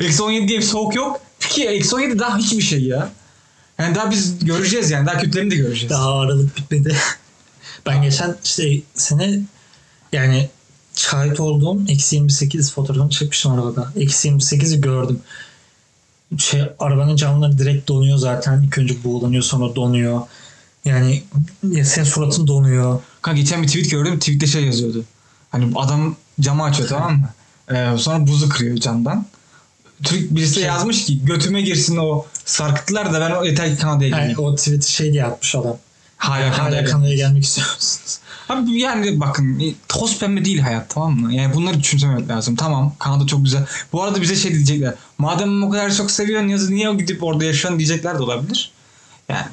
eksi 0.04 0.22
17 0.22 0.48
diye 0.48 0.58
bir 0.58 0.64
soğuk 0.64 0.94
yok. 0.94 1.20
Ki 1.40 1.64
eksi 1.68 1.96
17 1.96 2.18
daha 2.18 2.38
hiçbir 2.38 2.62
şey 2.62 2.84
ya. 2.84 3.12
Yani 3.78 3.94
daha 3.94 4.10
biz 4.10 4.44
göreceğiz 4.44 4.90
yani. 4.90 5.06
Daha 5.06 5.18
kötülerini 5.18 5.50
de 5.50 5.56
göreceğiz. 5.56 5.90
Daha 5.90 6.20
aralık 6.20 6.56
bitmedi. 6.56 6.96
ben 7.86 8.02
geçen 8.02 8.36
işte 8.44 8.80
sene 8.94 9.40
yani 10.12 10.48
şahit 10.94 11.40
olduğum 11.40 11.82
eksi 11.88 12.16
28 12.16 12.72
fotoğrafını 12.72 13.10
çekmişim 13.10 13.52
arabada. 13.52 13.92
Eksi 13.96 14.28
28'i 14.28 14.80
gördüm. 14.80 15.20
Şey 16.38 16.62
arabanın 16.78 17.16
camları 17.16 17.58
direkt 17.58 17.88
donuyor 17.88 18.18
zaten. 18.18 18.62
İlk 18.62 18.78
önce 18.78 19.04
buğulanıyor 19.04 19.42
sonra 19.42 19.74
donuyor. 19.74 20.20
Yani 20.84 21.22
ya 21.70 21.84
senin 21.84 22.06
suratın 22.06 22.46
donuyor. 22.46 23.00
Kanka 23.22 23.40
geçen 23.40 23.62
bir 23.62 23.68
tweet 23.68 23.90
gördüm. 23.90 24.18
Tweette 24.18 24.46
şey 24.46 24.64
yazıyordu. 24.64 25.04
Hani 25.50 25.72
adam 25.76 26.16
camı 26.40 26.64
açıyor 26.64 26.88
tamam 26.88 27.12
mı? 27.12 27.28
Ee, 27.76 27.98
sonra 27.98 28.26
buzu 28.26 28.48
kırıyor 28.48 28.76
camdan. 28.76 29.26
Türk 30.02 30.34
birisi 30.34 30.54
Şey- 30.54 30.64
yazmış 30.64 31.04
ki 31.04 31.24
götüme 31.24 31.60
girsin 31.60 31.96
o 31.96 32.26
sarkıttılar 32.44 33.12
da 33.12 33.20
ben 33.20 33.30
o 33.30 33.44
yeter 33.44 33.76
ki 33.76 33.82
Kanada'ya 33.82 34.10
Yani 34.10 34.20
geleyim. 34.20 34.38
o 34.38 34.54
tweet'i 34.56 34.92
şey 34.92 35.12
diye 35.12 35.24
atmış 35.24 35.54
adam. 35.54 35.76
Hala 36.16 36.52
Kanada'ya 36.52 36.82
Hala. 36.82 36.90
Kanada'ya 36.90 37.14
gelmek 37.14 37.44
istiyorsunuz. 37.44 38.18
Abi 38.48 38.78
yani 38.78 39.20
bakın 39.20 39.60
e, 39.60 39.74
toz 39.88 40.18
pembe 40.18 40.44
değil 40.44 40.58
hayat 40.58 40.90
tamam 40.90 41.20
mı? 41.20 41.34
Yani 41.34 41.54
bunları 41.54 41.80
düşünmemek 41.80 42.28
lazım. 42.28 42.56
Tamam 42.56 42.94
Kanada 42.98 43.26
çok 43.26 43.44
güzel. 43.44 43.66
Bu 43.92 44.02
arada 44.02 44.22
bize 44.22 44.36
şey 44.36 44.54
diyecekler. 44.54 44.94
Madem 45.18 45.62
o 45.62 45.70
kadar 45.70 45.94
çok 45.94 46.10
seviyorsun 46.10 46.48
yazı 46.48 46.74
niye 46.74 46.94
gidip 46.94 47.22
orada 47.24 47.44
yaşıyorsun 47.44 47.78
diyecekler 47.78 48.18
de 48.18 48.22
olabilir. 48.22 48.70
Yani 49.28 49.46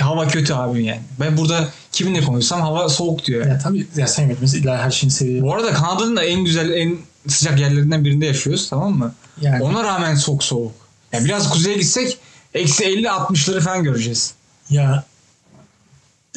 hava 0.00 0.28
kötü 0.28 0.54
abi 0.54 0.84
yani. 0.84 1.00
Ben 1.20 1.36
burada 1.36 1.68
kiminle 1.92 2.20
konuşsam 2.20 2.60
hava 2.60 2.88
soğuk 2.88 3.24
diyor. 3.24 3.40
Yani. 3.40 3.52
Ya 3.52 3.58
tabii 3.58 3.88
ya 3.96 4.06
sevmediğimiz 4.06 4.54
illa 4.54 4.78
her 4.78 4.90
şeyini 4.90 5.12
seviyor. 5.12 5.42
Bu 5.42 5.54
arada 5.54 5.72
Kanada'nın 5.72 6.16
da 6.16 6.24
en 6.24 6.44
güzel 6.44 6.70
en 6.70 6.98
sıcak 7.28 7.60
yerlerinden 7.60 8.04
birinde 8.04 8.26
yaşıyoruz 8.26 8.68
tamam 8.70 8.98
mı? 8.98 9.14
Yani 9.40 9.62
Ona 9.62 9.84
rağmen 9.84 10.16
çok 10.16 10.44
soğuk. 10.44 10.72
Yani 11.12 11.24
biraz 11.24 11.50
kuzeye 11.50 11.76
gitsek 11.76 12.18
eksi 12.54 12.84
50-60'ları 12.84 13.60
falan 13.60 13.82
göreceğiz. 13.82 14.34
ya 14.70 15.04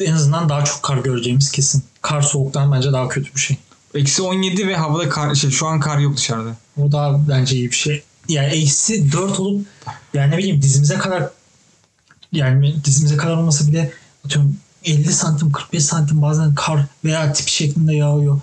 en 0.00 0.12
azından 0.12 0.48
daha 0.48 0.64
çok 0.64 0.82
kar 0.82 0.98
göreceğimiz 0.98 1.52
kesin. 1.52 1.82
Kar 2.02 2.22
soğuktan 2.22 2.72
bence 2.72 2.92
daha 2.92 3.08
kötü 3.08 3.34
bir 3.34 3.40
şey. 3.40 3.56
Eksi 3.94 4.22
17 4.22 4.68
ve 4.68 4.76
havada 4.76 5.08
kar, 5.08 5.34
şey, 5.34 5.50
şu 5.50 5.66
an 5.66 5.80
kar 5.80 5.98
yok 5.98 6.16
dışarıda. 6.16 6.56
O 6.76 6.92
daha 6.92 7.28
bence 7.28 7.56
iyi 7.56 7.70
bir 7.70 7.76
şey. 7.76 8.02
Yani 8.28 8.46
eksi 8.46 9.12
4 9.12 9.40
olup 9.40 9.66
yani 10.14 10.30
ne 10.30 10.38
bileyim 10.38 10.62
dizimize 10.62 10.94
kadar 10.94 11.28
yani 12.32 12.84
dizimize 12.84 13.16
kadar 13.16 13.36
olmasa 13.36 13.68
bile 13.68 13.92
atıyorum 14.24 14.56
50 14.84 15.12
santim 15.12 15.52
45 15.52 15.84
santim 15.84 16.22
bazen 16.22 16.54
kar 16.54 16.86
veya 17.04 17.32
tip 17.32 17.48
şeklinde 17.48 17.94
yağıyor. 17.94 18.40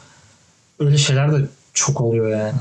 Öyle 0.79 0.97
şeyler 0.97 1.33
de 1.33 1.47
çok 1.73 2.01
oluyor 2.01 2.29
yani. 2.39 2.59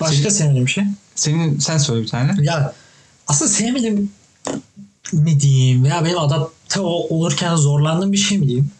Başka 0.00 0.16
Senin- 0.16 0.28
sevmediğim 0.28 0.68
şey. 0.68 0.84
Senin 1.14 1.58
sen 1.58 1.78
söyle 1.78 2.02
bir 2.02 2.08
tane. 2.08 2.34
Ya 2.42 2.72
aslında 3.28 3.50
sevmedim 3.50 4.10
mi 5.12 5.40
diyeyim 5.40 5.84
veya 5.84 6.04
benim 6.04 6.18
adapte 6.18 6.80
ol- 6.80 7.06
olurken 7.10 7.56
zorlandığım 7.56 8.12
bir 8.12 8.16
şey 8.18 8.38
mi 8.38 8.46
diyeyim? 8.46 8.70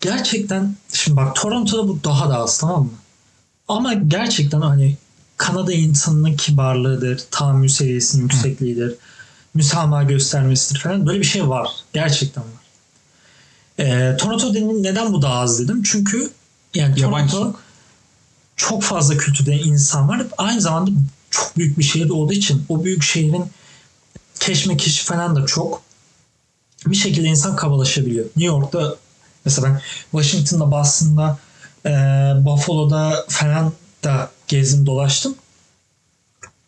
Gerçekten 0.00 0.74
şimdi 0.92 1.16
bak 1.16 1.36
Toronto'da 1.36 1.88
bu 1.88 1.98
daha 2.04 2.30
da 2.30 2.36
az 2.36 2.58
tamam 2.58 2.82
mı? 2.84 2.90
Ama 3.68 3.92
gerçekten 3.94 4.60
hani 4.60 4.96
Kanada 5.36 5.72
insanının 5.72 6.36
kibarlığıdır, 6.36 7.22
tahammül 7.30 7.68
seviyesinin 7.68 8.22
yüksekliğidir, 8.22 8.94
müsamaha 9.54 10.02
göstermesidir 10.02 10.80
falan 10.80 11.06
böyle 11.06 11.18
bir 11.20 11.24
şey 11.24 11.48
var. 11.48 11.68
Gerçekten 11.92 12.44
var. 12.44 12.50
Ee, 13.80 14.16
Toronto 14.18 14.54
dedim, 14.54 14.82
neden 14.82 15.12
bu 15.12 15.22
daha 15.22 15.40
az 15.40 15.58
dedim? 15.60 15.82
Çünkü 15.82 16.30
yani 16.74 17.00
Yabancı. 17.00 17.32
Toronto 17.32 17.58
çok 18.56 18.82
fazla 18.82 19.16
kültürde 19.16 19.56
insan 19.56 20.08
var. 20.08 20.26
Aynı 20.38 20.60
zamanda 20.60 20.90
çok 21.30 21.56
büyük 21.56 21.78
bir 21.78 21.84
şehir 21.84 22.10
olduğu 22.10 22.32
için 22.32 22.64
o 22.68 22.84
büyük 22.84 23.02
şehrin 23.02 23.44
keşmekeşi 24.40 25.04
falan 25.04 25.36
da 25.36 25.46
çok. 25.46 25.82
Bir 26.86 26.96
şekilde 26.96 27.28
insan 27.28 27.56
kabalaşabiliyor. 27.56 28.24
New 28.24 28.44
York'ta 28.44 28.96
mesela 29.44 29.68
ben 29.68 29.80
Washington'da, 30.10 30.70
Boston'da, 30.70 31.38
e, 31.86 31.90
Buffalo'da 32.44 33.24
falan 33.28 33.72
da 34.04 34.30
gezdim 34.48 34.86
dolaştım. 34.86 35.34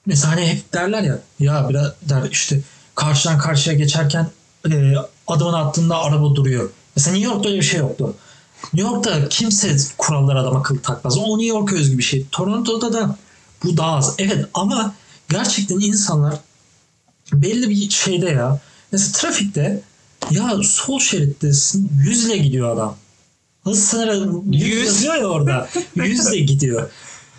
Mesela 0.07 0.33
hani 0.33 0.47
hep 0.47 0.73
derler 0.73 1.03
ya 1.03 1.19
ya 1.41 1.69
biraz 1.69 1.93
der 2.03 2.31
işte 2.31 2.61
karşıdan 2.95 3.39
karşıya 3.39 3.77
geçerken 3.77 4.31
e, 4.71 4.95
adımını 5.27 5.59
attığında 5.59 5.99
araba 5.99 6.35
duruyor. 6.35 6.71
Mesela 7.01 7.17
New 7.17 7.33
York'ta 7.35 7.49
öyle 7.49 7.61
bir 7.61 7.65
şey 7.65 7.81
yoktu. 7.81 8.15
New 8.75 8.93
York'ta 8.93 9.29
kimse 9.29 9.77
kurallara 9.99 10.41
adam 10.41 10.57
akıllı 10.57 10.83
takmaz. 10.83 11.19
O 11.19 11.39
New 11.39 11.47
York'a 11.47 11.77
özgü 11.77 11.99
bir 11.99 12.03
şey. 12.03 12.27
Toronto'da 12.33 12.93
da 12.93 13.17
bu 13.65 13.77
daha 13.77 13.97
az. 13.97 14.15
Evet 14.19 14.47
ama 14.55 14.95
gerçekten 15.29 15.81
insanlar 15.81 16.35
belli 17.33 17.71
bir 17.71 17.91
şeyde 17.91 18.27
ya. 18.27 18.61
Mesela 18.93 19.13
trafikte 19.13 19.83
ya 20.31 20.61
sol 20.63 21.01
şerittesin 21.01 21.91
yüzle 22.07 22.37
gidiyor 22.37 22.75
adam. 22.75 22.97
Hız 23.65 23.85
sınırı 23.85 24.31
yüz 24.51 24.67
Yüz. 24.67 24.87
yazıyor 24.87 25.15
ya 25.15 25.27
orada. 25.27 25.69
Yüzle 25.95 26.39
gidiyor. 26.39 26.91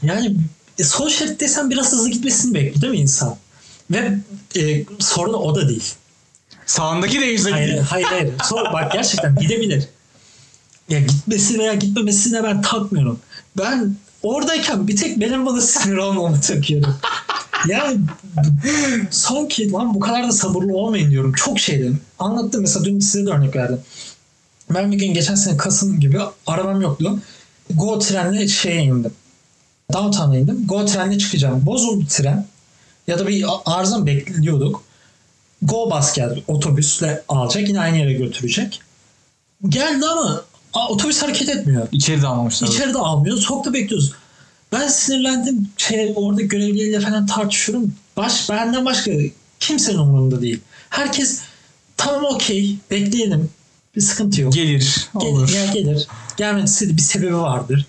Yani 0.03 0.35
e, 0.79 0.83
sol 0.83 1.09
şeritteysen 1.09 1.69
biraz 1.69 1.91
hızlı 1.91 2.09
gitmesini 2.09 2.53
bekliyor 2.53 2.81
değil 2.81 2.93
mi 2.93 2.99
insan? 2.99 3.35
Ve 3.91 4.17
e, 4.55 4.85
sorun 4.99 5.33
o 5.33 5.55
da 5.55 5.69
değil. 5.69 5.93
Sağındaki 6.71 7.21
de 7.21 7.25
yüzde 7.25 7.51
Hayır 7.51 7.79
hayır. 7.79 8.05
hayır. 8.05 8.33
Sor, 8.43 8.73
bak 8.73 8.91
gerçekten 8.91 9.35
gidebilir. 9.35 9.87
Ya 10.89 10.99
gitmesi 10.99 11.59
veya 11.59 11.73
gitmemesine 11.73 12.43
ben 12.43 12.61
takmıyorum. 12.61 13.19
Ben 13.57 13.95
oradayken 14.23 14.87
bir 14.87 14.95
tek 14.95 15.19
benim 15.19 15.45
bana 15.45 15.61
sinir 15.61 15.97
olmamı 15.97 16.41
takıyorum. 16.41 16.95
Yani 17.67 17.97
sanki 19.11 19.71
lan 19.71 19.93
bu 19.93 19.99
kadar 19.99 20.27
da 20.27 20.31
sabırlı 20.31 20.73
olmayın 20.73 21.11
diyorum. 21.11 21.33
Çok 21.33 21.59
şeydim. 21.59 22.01
Anlattım 22.19 22.61
mesela 22.61 22.85
dün 22.85 22.99
size 22.99 23.25
de 23.25 23.29
örnek 23.29 23.55
verdim. 23.55 23.79
Ben 24.69 24.91
bir 24.91 24.97
gün 24.97 25.13
geçen 25.13 25.35
sene 25.35 25.57
Kasım 25.57 25.99
gibi 25.99 26.19
arabam 26.47 26.81
yoktu. 26.81 27.19
Go 27.69 27.99
trenle 27.99 28.47
şeye 28.47 28.83
indim. 28.83 29.13
Downtown'a 29.93 30.37
indim. 30.37 30.67
Go 30.67 30.85
trenle 30.85 31.17
çıkacağım. 31.17 31.65
Bozuldu 31.65 32.05
tren. 32.09 32.45
Ya 33.07 33.19
da 33.19 33.27
bir 33.27 33.45
arıza 33.65 34.05
bekliyorduk. 34.05 34.90
Go 35.61 36.01
geldi. 36.15 36.43
Otobüsle 36.47 37.23
alacak. 37.29 37.67
Yine 37.67 37.79
aynı 37.79 37.97
yere 37.97 38.13
götürecek. 38.13 38.81
Geldi 39.69 40.05
ama 40.05 40.41
a, 40.73 40.87
otobüs 40.89 41.21
hareket 41.21 41.49
etmiyor. 41.49 41.87
İçeri 41.91 42.21
de 42.21 42.27
almamışlar. 42.27 42.67
İçeride 42.67 42.97
almıyor. 42.97 43.37
Sokakta 43.37 43.73
bekliyoruz. 43.73 44.13
Ben 44.71 44.87
sinirlendim. 44.87 45.69
Şey, 45.77 46.13
orada 46.15 46.41
görevliyle 46.41 46.99
falan 46.99 47.25
tartışıyorum. 47.25 47.93
Baş, 48.17 48.49
benden 48.49 48.85
başka 48.85 49.11
kimsenin 49.59 49.97
umurunda 49.97 50.41
değil. 50.41 50.59
Herkes 50.89 51.41
tamam 51.97 52.25
okey 52.35 52.77
bekleyelim. 52.91 53.49
Bir 53.95 54.01
sıkıntı 54.01 54.41
yok. 54.41 54.53
Gelir. 54.53 55.09
Gelir, 55.19 55.31
Olur. 55.33 55.49
ya 55.49 55.65
gelir. 55.65 56.07
Gelmesi 56.37 56.97
bir 56.97 57.01
sebebi 57.01 57.37
vardır. 57.37 57.85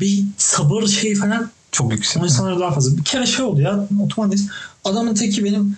Bir 0.00 0.24
sabır 0.38 0.86
şeyi 0.86 1.14
falan 1.14 1.50
Çok 1.72 1.92
yüksek. 1.92 2.22
o 2.22 2.26
insanlara 2.26 2.60
daha 2.60 2.70
fazla. 2.70 2.96
Bir 2.98 3.04
kere 3.04 3.26
şey 3.26 3.44
oldu 3.44 3.60
ya 3.60 3.88
otomatik 4.04 4.40
adamın 4.84 5.14
teki 5.14 5.44
benim 5.44 5.76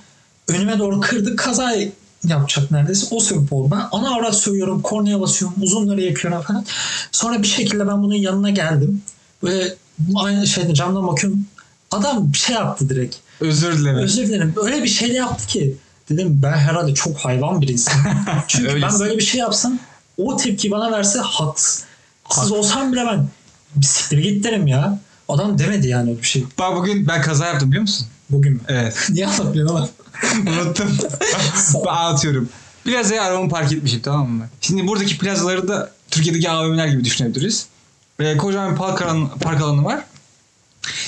önüme 0.48 0.78
doğru 0.78 1.00
kırdı 1.00 1.36
kaza 1.36 1.72
yapacak 2.24 2.70
neredeyse 2.70 3.06
o 3.10 3.20
sebep 3.20 3.52
oldu. 3.52 3.70
Ben 3.70 3.82
ana 3.92 4.14
avrat 4.14 4.36
söylüyorum 4.36 4.82
kornaya 4.82 5.20
basıyorum 5.20 5.56
uzunları 5.62 6.00
yakıyorum 6.00 6.42
falan. 6.42 6.64
Sonra 7.12 7.42
bir 7.42 7.48
şekilde 7.48 7.88
ben 7.88 8.02
bunun 8.02 8.14
yanına 8.14 8.50
geldim. 8.50 9.02
Böyle 9.42 9.74
aynı 10.16 10.46
şeyde 10.46 10.74
camdan 10.74 11.06
bakıyorum. 11.06 11.46
Adam 11.90 12.32
bir 12.32 12.38
şey 12.38 12.56
yaptı 12.56 12.88
direkt. 12.88 13.16
Özür 13.40 13.78
dilerim. 13.78 13.98
Özür 13.98 14.26
dilerim. 14.26 14.54
Öyle 14.62 14.82
bir 14.82 14.88
şey 14.88 15.12
yaptı 15.12 15.46
ki. 15.46 15.76
Dedim 16.10 16.40
ben 16.42 16.52
herhalde 16.52 16.94
çok 16.94 17.16
hayvan 17.16 17.60
bir 17.60 17.68
insanım. 17.68 18.16
Çünkü 18.48 18.82
ben 18.82 19.00
böyle 19.00 19.16
bir 19.18 19.22
şey 19.22 19.40
yapsam 19.40 19.78
o 20.16 20.36
tepki 20.36 20.70
bana 20.70 20.92
verse 20.92 21.18
haksız. 21.18 21.84
Haksız 22.24 22.50
Hak. 22.50 22.58
olsam 22.58 22.92
bile 22.92 23.06
ben 23.06 23.28
bir 23.76 23.86
siktir 23.86 24.18
git 24.18 24.44
derim 24.44 24.66
ya. 24.66 24.98
Adam 25.28 25.58
demedi 25.58 25.88
yani 25.88 26.10
öyle 26.10 26.22
bir 26.22 26.26
şey. 26.26 26.44
Bak 26.58 26.76
bugün 26.76 27.08
ben 27.08 27.22
kaza 27.22 27.46
yaptım 27.46 27.68
biliyor 27.68 27.82
musun? 27.82 28.06
Bugün 28.30 28.52
mü? 28.52 28.60
Evet. 28.68 28.96
Niye 29.10 29.26
anlatmıyorsun 29.26 29.76
ama? 29.76 29.88
Unuttum. 30.46 30.98
ben 31.86 31.90
anlatıyorum. 31.90 32.48
Plazaya 32.84 33.22
arabamı 33.22 33.48
park 33.48 33.72
etmişim 33.72 34.00
tamam 34.00 34.30
mı? 34.30 34.48
Şimdi 34.60 34.86
buradaki 34.86 35.18
plazaları 35.18 35.68
da 35.68 35.92
Türkiye'deki 36.10 36.50
AVM'ler 36.50 36.86
gibi 36.86 37.04
düşünebiliriz. 37.04 37.66
Ee, 38.20 38.36
kocaman 38.36 38.76
park 38.76 39.02
alanı, 39.02 39.28
park 39.40 39.62
alanı 39.62 39.84
var. 39.84 40.04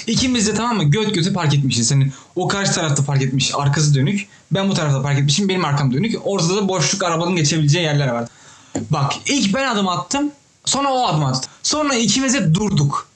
İkimiz 0.07 0.47
de 0.47 0.55
tamam 0.55 0.77
mı 0.77 0.85
göt 0.85 1.15
göte 1.15 1.33
park 1.33 1.55
etmişiz. 1.55 1.91
Hani 1.91 2.13
o 2.37 2.49
karşı 2.49 2.73
tarafta 2.73 3.05
park 3.05 3.23
etmiş 3.23 3.53
arkası 3.55 3.95
dönük. 3.95 4.29
Ben 4.51 4.69
bu 4.69 4.75
tarafta 4.75 5.03
park 5.03 5.19
etmişim 5.19 5.49
benim 5.49 5.65
arkam 5.65 5.93
dönük. 5.93 6.17
Ortada 6.25 6.57
da 6.57 6.69
boşluk 6.69 7.05
arabanın 7.05 7.37
geçebileceği 7.37 7.85
yerler 7.85 8.09
var. 8.09 8.29
Bak 8.91 9.13
ilk 9.27 9.55
ben 9.55 9.69
adım 9.69 9.89
attım. 9.89 10.31
Sonra 10.65 10.93
o 10.93 11.07
adım 11.07 11.25
attı. 11.25 11.49
Sonra 11.63 11.95
ikimiz 11.95 12.35
de 12.35 12.55
durduk. 12.55 13.09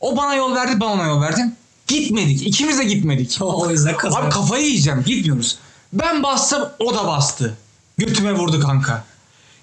O 0.00 0.16
bana 0.16 0.34
yol 0.34 0.54
verdi 0.54 0.80
ben 0.80 0.86
ona 0.86 1.06
yol 1.06 1.20
verdim. 1.20 1.52
Gitmedik. 1.86 2.46
İkimiz 2.46 2.78
de 2.78 2.84
gitmedik. 2.84 3.38
o 3.40 3.70
yüzden 3.70 3.96
kaza. 3.96 4.18
Abi 4.18 4.30
kafayı 4.30 4.66
yiyeceğim. 4.66 5.02
Gitmiyoruz. 5.06 5.58
Ben 5.92 6.22
bastım 6.22 6.68
o 6.78 6.94
da 6.94 7.06
bastı. 7.06 7.56
Götüme 7.98 8.32
vurdu 8.32 8.60
kanka. 8.60 9.04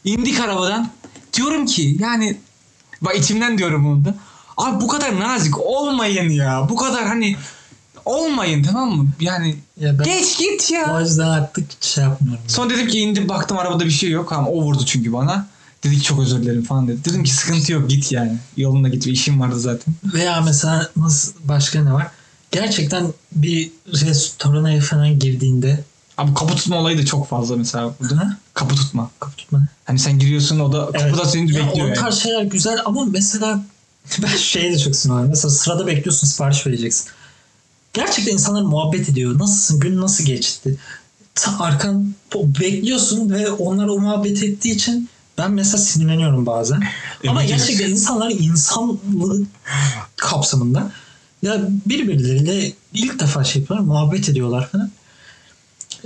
İndik 0.03 0.39
arabadan. 0.39 0.89
Diyorum 1.33 1.65
ki 1.65 1.97
yani 1.99 2.37
bak 3.01 3.15
içimden 3.17 3.57
diyorum 3.57 3.85
bunu 3.85 4.05
da. 4.05 4.15
Abi 4.57 4.81
bu 4.81 4.87
kadar 4.87 5.19
nazik 5.19 5.59
olmayın 5.59 6.29
ya. 6.29 6.67
Bu 6.69 6.75
kadar 6.75 7.07
hani 7.07 7.35
olmayın 8.05 8.63
tamam 8.63 8.89
mı? 8.97 9.07
Yani 9.19 9.55
Ya 9.79 9.99
ben 9.99 10.05
geç 10.05 10.37
git 10.37 10.71
o 10.71 10.75
ya. 10.75 10.99
yüzden 11.01 11.27
artık 11.27 11.83
şey 11.83 12.03
yapmıyorum. 12.03 12.43
Sonra 12.47 12.69
dedim 12.69 12.87
ki 12.87 12.99
indim 12.99 13.29
baktım 13.29 13.57
arabada 13.57 13.85
bir 13.85 13.91
şey 13.91 14.09
yok. 14.09 14.29
Tamam 14.29 14.47
o 14.47 14.61
vurdu 14.61 14.85
çünkü 14.85 15.13
bana. 15.13 15.47
Dedi 15.83 15.97
ki 15.97 16.03
çok 16.03 16.19
özür 16.19 16.41
dilerim 16.41 16.63
falan 16.63 16.87
dedi. 16.87 17.05
Dedim 17.05 17.23
ki 17.23 17.33
sıkıntı 17.33 17.71
yok 17.71 17.89
git 17.89 18.11
yani. 18.11 18.37
Yolunda 18.57 18.89
git. 18.89 19.07
işim 19.07 19.39
vardı 19.39 19.59
zaten. 19.59 19.93
Veya 20.13 20.41
mesela 20.41 20.89
nasıl 20.97 21.31
başka 21.43 21.83
ne 21.83 21.93
var? 21.93 22.07
Gerçekten 22.51 23.13
bir 23.31 23.71
restorana 23.93 24.79
falan 24.81 25.19
girdiğinde 25.19 25.83
Abi 26.17 26.33
kapı 26.33 26.55
tutma 26.55 26.77
olayı 26.77 26.97
da 26.97 27.05
çok 27.05 27.27
fazla 27.27 27.55
mesela 27.55 27.93
burada. 27.99 28.17
Ha? 28.17 28.37
Kapı 28.53 28.75
tutma. 28.75 29.09
kapı 29.19 29.35
tutma. 29.35 29.67
Hani 29.85 29.99
sen 29.99 30.19
giriyorsun 30.19 30.59
o 30.59 30.71
da 30.73 30.85
kapıda 30.85 30.99
Evet. 31.21 31.27
seni 31.31 31.53
Ya 31.53 31.65
bekliyor. 31.67 31.85
o 31.85 31.89
yani. 31.89 31.99
tarz 31.99 32.15
şeyler 32.15 32.43
güzel 32.43 32.77
ama 32.85 33.05
mesela 33.05 33.63
ben 34.23 34.37
şeye 34.37 34.71
de 34.73 34.77
çok 34.79 34.95
sinirlendim. 34.95 35.29
Mesela 35.29 35.49
sırada 35.51 35.87
bekliyorsun 35.87 36.27
sipariş 36.27 36.67
vereceksin. 36.67 37.05
Gerçekten 37.93 38.33
insanlar 38.33 38.61
muhabbet 38.61 39.09
ediyor. 39.09 39.39
Nasılsın? 39.39 39.79
Gün 39.79 40.01
nasıl 40.01 40.23
geçti? 40.23 40.77
Ta- 41.35 41.59
Arkan 41.59 42.13
bekliyorsun 42.35 43.29
ve 43.29 43.51
onlar 43.51 43.87
o 43.87 43.99
muhabbet 43.99 44.43
ettiği 44.43 44.71
için 44.75 45.09
ben 45.37 45.51
mesela 45.51 45.77
sinirleniyorum 45.77 46.45
bazen. 46.45 46.75
Ama 47.27 47.41
Evet, 47.41 47.49
evet. 47.51 47.59
gerçekten 47.59 47.89
insanlar 47.89 48.31
insanlığı 48.31 49.41
kapsamında 50.15 50.91
ya 51.41 51.61
birbirleriyle 51.85 52.71
ilk 52.93 53.19
defa 53.19 53.43
şey 53.43 53.61
yapıyorlar, 53.61 53.87
muhabbet 53.87 54.29
ediyorlar 54.29 54.67
falan. 54.67 54.91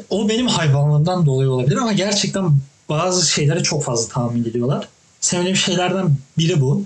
O 0.10 0.30
benim 0.30 0.48
hayvanlığımdan 0.48 1.26
dolayı 1.26 1.50
olabilir 1.50 1.78
ama 1.78 1.94
gerçekten 1.94 2.58
bazı 2.90 3.32
şeylere 3.32 3.64
çok 3.64 3.84
fazla 3.84 4.14
tahammül 4.14 4.46
ediyorlar. 4.46 4.88
Sevdiğim 5.22 5.56
şeylerden 5.56 6.16
biri 6.38 6.62
bu. 6.62 6.86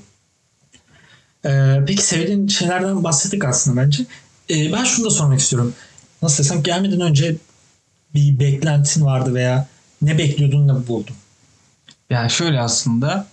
Ee, 1.46 1.80
peki 1.88 2.04
sevdiğin 2.04 2.48
şeylerden 2.48 3.04
bahsettik 3.04 3.46
aslında 3.46 3.82
bence. 3.82 4.06
Ee, 4.50 4.74
ben 4.74 4.84
şunu 4.84 5.06
da 5.06 5.10
sormak 5.10 5.40
istiyorum. 5.40 5.74
Nasıl 6.22 6.44
desem 6.44 6.64
gelmeden 6.64 7.02
önce 7.02 7.36
bir 8.14 8.40
beklentin 8.40 9.06
vardı 9.06 9.34
veya 9.34 9.68
ne 10.02 10.18
bekliyordun 10.18 10.70
da 10.70 10.88
buldun. 10.88 11.16
Yani 12.12 12.32
şöyle 12.32 12.60
aslında 12.60 13.28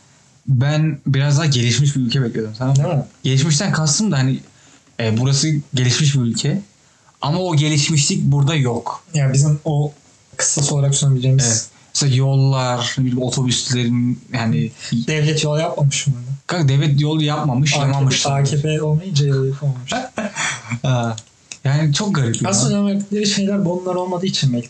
ben 0.47 0.99
biraz 1.07 1.39
daha 1.39 1.47
gelişmiş 1.47 1.97
bir 1.97 2.01
ülke 2.01 2.23
bekliyordum 2.23 2.55
tamam? 2.59 2.77
Değil 2.77 2.89
mi? 2.89 3.05
Gelişmişten 3.23 3.73
kastım 3.73 4.13
da 4.13 4.19
hani 4.19 4.41
e, 5.01 5.19
burası 5.19 5.49
gelişmiş 5.75 6.15
bir 6.15 6.21
ülke. 6.21 6.63
Ama 7.23 7.39
o 7.39 7.57
gelişmişlik 7.57 8.25
burada 8.25 8.55
yok. 8.55 9.05
Yani 9.15 9.33
bizim 9.33 9.61
o 9.65 9.93
kısası 10.37 10.75
olarak 10.75 10.95
sunabileceğimiz 10.95 11.45
Evet. 11.47 11.69
Mesela 11.95 12.17
yollar, 12.17 12.97
otobüslerin 13.21 14.21
yani 14.33 14.73
devlet 14.93 15.45
yol 15.45 15.59
yapmamış 15.59 16.07
mı? 16.07 16.15
kanka 16.47 16.69
devlet 16.69 17.01
yolu 17.01 17.23
yapmamış, 17.23 17.75
AKP, 17.75 17.87
yamamışlar. 17.87 18.41
AKP 18.41 18.83
olmayınca 18.83 19.27
yol 19.27 19.47
yapamamış. 19.47 19.93
Yani 21.65 21.95
çok 21.95 22.15
garip 22.15 22.43
ya. 22.43 22.51
Aslında 22.51 22.75
önem 22.75 22.87
verdikleri 22.87 23.27
şeyler 23.27 23.65
bunlar 23.65 23.95
olmadığı 23.95 24.27
için 24.27 24.53
belki. 24.53 24.69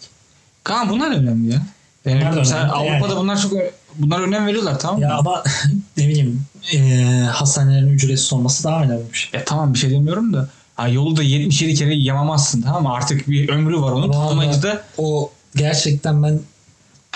Kanka 0.65 0.93
bunlar 0.93 1.11
önemli 1.11 1.53
ya. 1.53 1.63
Yani 2.05 2.21
Bunlar 2.21 2.33
da 2.33 2.39
mesela 2.39 2.61
önemli. 2.61 2.73
Avrupa'da 2.73 3.13
Yani. 3.13 3.23
bunlar 3.23 3.41
çok 3.41 3.53
bunlar 3.97 4.21
önem 4.21 4.47
veriyorlar 4.47 4.79
tamam 4.79 4.97
mı? 5.01 5.03
Ya 5.03 5.17
ama 5.17 5.43
ne 5.97 6.09
bileyim 6.09 6.43
e, 6.73 7.03
hastanelerin 7.33 7.89
ücretsiz 7.89 8.33
olması 8.33 8.65
daha 8.65 8.83
önemli 8.83 9.13
bir 9.13 9.19
şey. 9.19 9.41
Ya 9.41 9.45
tamam 9.45 9.75
bir 9.75 9.79
şey 9.79 9.91
demiyorum 9.91 10.33
da 10.33 10.49
ha, 10.75 10.89
yolu 10.89 11.17
da 11.17 11.23
77 11.23 11.75
kere 11.75 11.95
yamamazsın 11.95 12.63
tamam 12.63 12.83
mı? 12.83 12.93
Artık 12.93 13.29
bir 13.29 13.49
ömrü 13.49 13.81
var 13.81 13.93
onun. 13.93 14.09
Vallahi. 14.09 14.13
Tamamlayınca 14.13 14.63
da 14.63 14.85
O 14.99 15.31
gerçekten 15.57 16.23
ben 16.23 16.41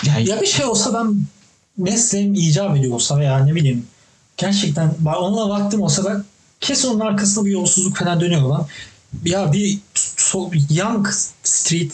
yani 0.05 0.29
ya 0.29 0.41
bir 0.41 0.47
şey 0.47 0.65
olsa 0.65 0.93
ben 0.93 1.17
mesleğim 1.77 2.33
icap 2.33 2.77
ediyor 2.77 2.93
olsa 2.93 3.17
veya 3.17 3.39
ne 3.45 3.55
bileyim 3.55 3.87
gerçekten 4.37 4.93
ben 4.99 5.13
onunla 5.13 5.49
vaktim 5.49 5.81
olsa 5.81 6.05
ben 6.05 6.23
kesin 6.61 6.89
onun 6.89 6.99
arkasında 6.99 7.45
bir 7.45 7.51
yolsuzluk 7.51 7.97
falan 7.97 8.19
dönüyor 8.21 8.41
lan. 8.41 8.67
Ya 9.25 9.53
bir 9.53 9.79
so, 9.95 10.51
Young 10.69 11.07
Street 11.43 11.91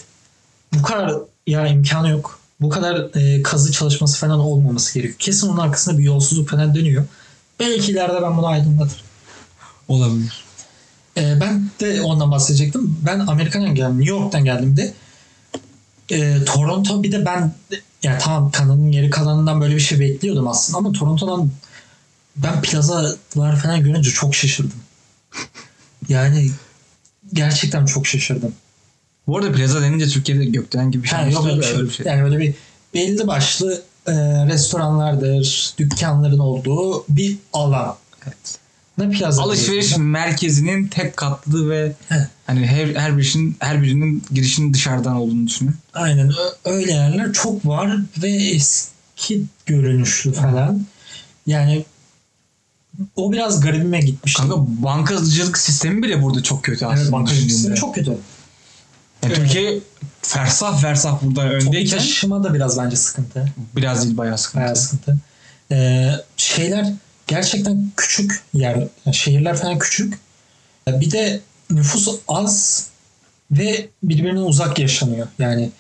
bu 0.74 0.82
kadar 0.82 1.14
ya 1.48 1.68
imkanı 1.68 2.10
yok. 2.10 2.39
Bu 2.62 2.70
kadar 2.70 3.20
e, 3.20 3.44
kazı 3.44 3.72
çalışması 3.72 4.18
falan 4.20 4.40
olmaması 4.40 4.94
gerekiyor. 4.94 5.20
Kesin 5.20 5.48
onun 5.48 5.58
arkasında 5.58 5.98
bir 5.98 6.04
yolsuzluk 6.04 6.50
falan 6.50 6.76
dönüyor. 6.76 7.06
Belki 7.60 7.92
ileride 7.92 8.22
ben 8.22 8.38
bunu 8.38 8.48
aydınlatırım. 8.48 9.06
olabilir. 9.88 10.44
E, 11.18 11.42
ben 11.42 11.70
de 11.80 12.02
ondan 12.02 12.32
bahsedecektim. 12.32 12.98
Ben 13.06 13.20
Amerika'dan 13.20 13.76
geldim. 13.76 14.00
New 14.00 14.10
York'tan 14.10 14.46
geldim 14.46 14.78
de. 14.78 14.94
E, 16.12 16.44
Toronto 16.46 17.04
bir 17.04 17.12
de 17.12 17.26
ben 17.26 17.54
yani 18.04 18.18
tamam 18.22 18.52
kanalın 18.52 18.92
geri 18.92 19.10
kalanından 19.10 19.62
böyle 19.62 19.76
bir 19.76 19.80
şey 19.80 20.00
bekliyordum 20.00 20.48
aslında 20.48 20.78
ama 20.78 20.92
Toronto'dan 20.92 21.52
ben 22.36 22.62
plazalar 22.62 23.60
falan 23.62 23.84
görünce 23.84 24.10
çok 24.12 24.36
şaşırdım. 24.36 24.80
Yani 26.10 26.52
gerçekten 27.34 27.86
çok 27.86 28.08
şaşırdım. 28.08 28.54
Bu 29.30 29.38
arada 29.38 29.52
plaza 29.52 29.82
denince 29.82 30.08
Türkiye'de 30.08 30.46
gökdelen 30.46 30.92
gibi 30.92 31.04
bir 31.04 31.08
şey. 31.08 31.20
Ha, 31.20 31.26
yok 31.26 31.46
öyle 31.46 31.58
bir 31.58 31.64
şey. 31.64 31.76
öyle 31.76 31.84
bir 31.84 31.94
şey. 31.94 32.06
Yani 32.06 32.24
böyle 32.24 32.40
bir 32.40 32.54
belli 32.94 33.28
başlı 33.28 33.82
e, 34.08 34.14
restoranlardır, 34.48 35.74
dükkanların 35.78 36.40
olduğu 36.40 37.06
bir 37.10 37.38
alan. 37.54 37.96
Evet. 38.26 38.60
Ne 38.98 39.10
plaza? 39.10 39.42
Alışveriş 39.42 39.70
diyorsun? 39.70 40.04
merkezinin 40.04 40.88
tek 40.88 41.18
katlı 41.18 41.70
ve 41.70 41.94
He. 42.10 42.28
hani 42.48 42.68
her 42.68 42.88
her 42.96 43.18
birinin 43.18 43.58
her 43.60 43.84
birinin 43.84 44.24
girişinin 44.32 44.74
dışarıdan 44.74 45.16
olduğunu 45.16 45.48
düşünün. 45.48 45.76
Aynen 45.94 46.32
öyle 46.66 46.92
yerler 46.92 47.34
çok 47.34 47.66
var 47.66 47.98
ve 48.24 48.30
eski 48.30 49.44
görünüşlü 49.66 50.34
falan. 50.34 50.86
Yani 51.48 51.86
o 53.16 53.32
biraz 53.32 53.62
garibime 53.62 54.00
gitmişti. 54.00 54.42
Kanka 54.42 54.56
bankacılık 54.58 55.58
sistemi 55.58 56.04
bile 56.04 56.24
burada 56.24 56.44
çok 56.44 56.64
kötü 56.64 56.86
aslında. 56.86 57.02
evet, 57.02 57.12
bankacılık 57.12 57.52
sistemi 57.52 57.76
çok 57.76 57.96
kötü. 57.96 58.18
Yani. 59.24 59.34
Türkiye 59.34 59.80
fersah 60.22 60.82
fersah 60.82 61.22
burada 61.22 61.50
öndeyken 61.50 61.98
taşıma 61.98 62.44
da 62.44 62.54
biraz 62.54 62.78
bence 62.78 62.96
sıkıntı. 62.96 63.54
biraz 63.76 64.04
değil 64.04 64.18
bayağı 64.18 64.38
sıkıntı. 64.38 64.64
Bayağı 64.64 64.76
sıkıntı. 64.76 65.18
Ee, 65.72 66.12
şeyler 66.38 66.94
gerçekten 67.28 67.92
küçük 67.98 68.42
yer, 68.54 68.88
yani 69.06 69.16
şehirler 69.16 69.58
falan 69.58 69.80
küçük. 69.80 70.20
Bir 70.88 71.12
de 71.12 71.42
nüfus 71.70 72.20
az 72.28 72.88
ve 73.52 73.90
birbirine 74.04 74.40
uzak 74.40 74.80
yaşanıyor. 74.80 75.28
Yani 75.40 75.72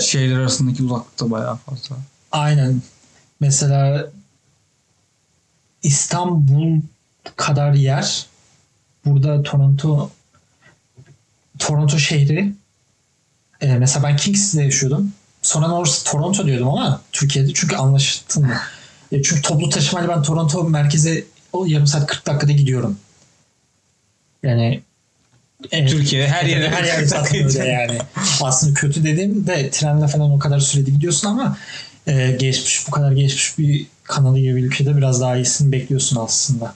Şehirler 0.00 0.38
arasındaki 0.38 0.82
uzaklık 0.82 1.20
da 1.20 1.30
bayağı 1.30 1.56
fazla. 1.56 1.96
Aynen. 2.32 2.82
Mesela 3.40 4.10
İstanbul 5.82 6.80
kadar 7.36 7.72
yer 7.72 8.26
burada 9.04 9.42
Toronto 9.42 10.10
Toronto 11.58 11.98
şehri 11.98 12.52
e, 13.60 13.66
mesela 13.66 14.08
ben 14.08 14.16
Kingston'da 14.16 14.64
yaşıyordum. 14.64 15.12
Sonra 15.42 15.72
orası 15.72 16.04
Toronto 16.04 16.46
diyordum 16.46 16.68
ama 16.68 17.00
Türkiye'de 17.12 17.54
çünkü 17.54 17.76
anlaştın 17.76 18.46
mı? 18.46 18.56
E, 19.12 19.22
çünkü 19.22 19.42
toplu 19.42 19.68
taşımayla 19.68 20.08
ben 20.16 20.22
Toronto 20.22 20.64
merkeze 20.64 21.24
o 21.52 21.66
yarım 21.66 21.86
saat 21.86 22.06
40 22.06 22.26
dakikada 22.26 22.52
gidiyorum. 22.52 22.98
Yani 24.42 24.82
e, 25.70 25.86
Türkiye 25.86 26.28
her 26.28 26.44
yere 26.44 26.70
her 26.70 26.84
yer 26.84 27.04
zaten 27.04 27.44
öyle 27.44 27.68
yani. 27.68 27.98
Aslında 28.40 28.74
kötü 28.74 29.04
dediğim 29.04 29.46
de 29.46 29.70
trenle 29.70 30.06
falan 30.08 30.30
o 30.30 30.38
kadar 30.38 30.58
sürede 30.60 30.90
gidiyorsun 30.90 31.28
ama 31.28 31.56
e, 32.06 32.30
geçmiş 32.30 32.86
bu 32.86 32.90
kadar 32.90 33.12
geçmiş 33.12 33.58
bir 33.58 33.86
kanalı 34.02 34.38
gibi 34.38 34.56
bir 34.56 34.62
ülkede 34.62 34.96
biraz 34.96 35.20
daha 35.20 35.36
iyisini 35.36 35.72
bekliyorsun 35.72 36.16
aslında. 36.16 36.74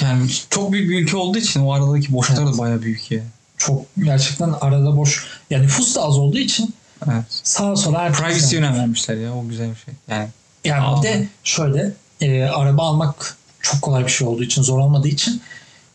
Yani 0.00 0.30
çok 0.50 0.72
büyük 0.72 0.90
bir 0.90 1.02
ülke 1.02 1.16
olduğu 1.16 1.38
için 1.38 1.60
o 1.60 1.72
aradaki 1.72 2.12
boşluklar 2.12 2.42
Evet. 2.42 2.54
da 2.54 2.58
bayağı 2.58 2.82
büyük 2.82 3.10
ya. 3.10 3.22
Çok 3.66 3.86
gerçekten 3.98 4.54
arada 4.60 4.96
boş. 4.96 5.26
Yani 5.50 5.62
nüfus 5.62 5.96
da 5.96 6.02
az 6.02 6.18
olduğu 6.18 6.38
için 6.38 6.74
Evet. 7.06 7.24
sağa 7.28 7.76
sola 7.76 8.02
herkes 8.02 8.20
Privacy 8.20 8.56
önem 8.56 8.74
vermişler 8.74 9.16
ya 9.16 9.34
o 9.34 9.48
güzel 9.48 9.70
bir 9.70 9.76
şey. 9.76 9.94
Yani 10.08 10.28
Yani 10.64 10.82
Aa. 10.82 11.02
bir 11.02 11.08
de 11.08 11.28
şöyle 11.44 11.92
e, 12.20 12.42
araba 12.44 12.82
almak 12.82 13.36
çok 13.60 13.82
kolay 13.82 14.04
bir 14.04 14.10
şey 14.10 14.26
olduğu 14.28 14.42
için 14.42 14.62
zor 14.62 14.78
olmadığı 14.78 15.08
için 15.08 15.42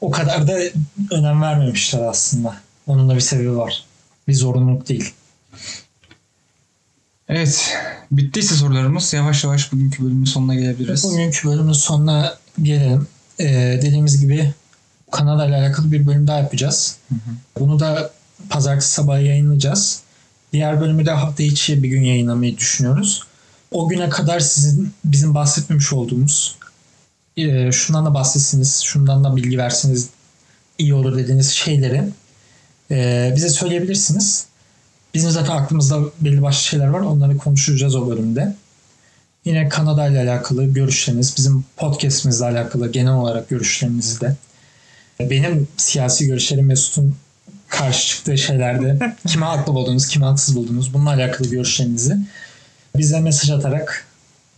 o 0.02 0.12
kadar 0.12 0.48
da 0.48 0.60
önem 1.12 1.42
vermemişler 1.42 2.02
aslında. 2.02 2.56
Onun 2.88 3.10
da 3.10 3.16
bir 3.16 3.20
sebebi 3.22 3.58
var. 3.58 3.84
Bir 4.28 4.34
zorunluluk 4.34 4.90
değil. 4.90 5.14
Evet. 7.30 7.78
Bittiyse 8.12 8.56
sorularımız 8.56 9.14
yavaş 9.14 9.44
yavaş 9.44 9.72
bugünkü 9.72 10.04
bölümün 10.04 10.26
sonuna 10.26 10.56
gelebiliriz. 10.56 11.04
Bugünkü 11.04 11.48
bölümün 11.48 11.74
sonuna 11.74 12.38
gelelim. 12.62 13.08
Ee, 13.40 13.80
dediğimiz 13.82 14.22
gibi 14.22 14.54
Kanada 15.12 15.46
ile 15.46 15.56
alakalı 15.56 15.92
bir 15.92 16.08
bölüm 16.08 16.28
daha 16.28 16.38
yapacağız. 16.38 16.98
Bunu 17.60 17.80
da 17.80 18.12
pazartesi 18.50 18.92
sabahı 18.92 19.22
yayınlayacağız. 19.22 20.02
Diğer 20.54 20.82
bölümü 20.82 21.06
de 21.06 21.12
hafta 21.12 21.44
içi 21.44 21.84
bir 21.84 21.90
gün 21.90 22.02
yayınlamayı 22.02 22.58
düşünüyoruz. 22.58 23.24
O 23.72 23.90
güne 23.90 24.10
kadar 24.10 24.40
sizin 24.40 24.94
bizim 25.06 25.36
bahsetmemiş 25.36 25.94
olduğumuz 25.94 26.58
e, 27.38 27.72
şundan 27.72 28.06
da 28.06 28.14
bahsetsiniz, 28.14 28.82
şundan 28.84 29.24
da 29.24 29.36
bilgi 29.36 29.58
versiniz 29.58 30.10
iyi 30.78 30.94
olur 30.94 31.18
dediğiniz 31.18 31.52
şeyleri 31.52 32.04
e, 32.92 33.34
bize 33.36 33.50
söyleyebilirsiniz. 33.50 34.46
Bizim 35.14 35.30
zaten 35.32 35.56
aklımızda 35.56 36.00
belli 36.22 36.42
başlı 36.42 36.64
şeyler 36.64 36.88
var. 36.88 37.00
Onları 37.00 37.38
konuşacağız 37.38 37.96
o 37.96 38.10
bölümde. 38.10 38.56
Yine 39.46 39.70
Kanada 39.70 40.08
ile 40.08 40.20
alakalı 40.20 40.66
görüşleriniz, 40.66 41.34
bizim 41.38 41.66
podcastimizle 41.78 42.46
alakalı 42.46 42.92
genel 42.92 43.14
olarak 43.14 43.50
görüşlerinizi 43.50 44.22
de 44.22 44.36
benim 45.20 45.68
siyasi 45.78 46.26
görüşlerim 46.28 46.66
Mesut'un 46.66 47.16
karşı 47.70 48.08
çıktığı 48.08 48.38
şeylerde 48.38 49.16
kime 49.28 49.46
haklı 49.46 49.74
buldunuz, 49.74 50.08
kime 50.08 50.26
haksız 50.26 50.56
buldunuz 50.56 50.94
bununla 50.94 51.10
alakalı 51.10 51.50
görüşlerinizi 51.50 52.18
bize 52.98 53.20
mesaj 53.20 53.50
atarak 53.50 54.06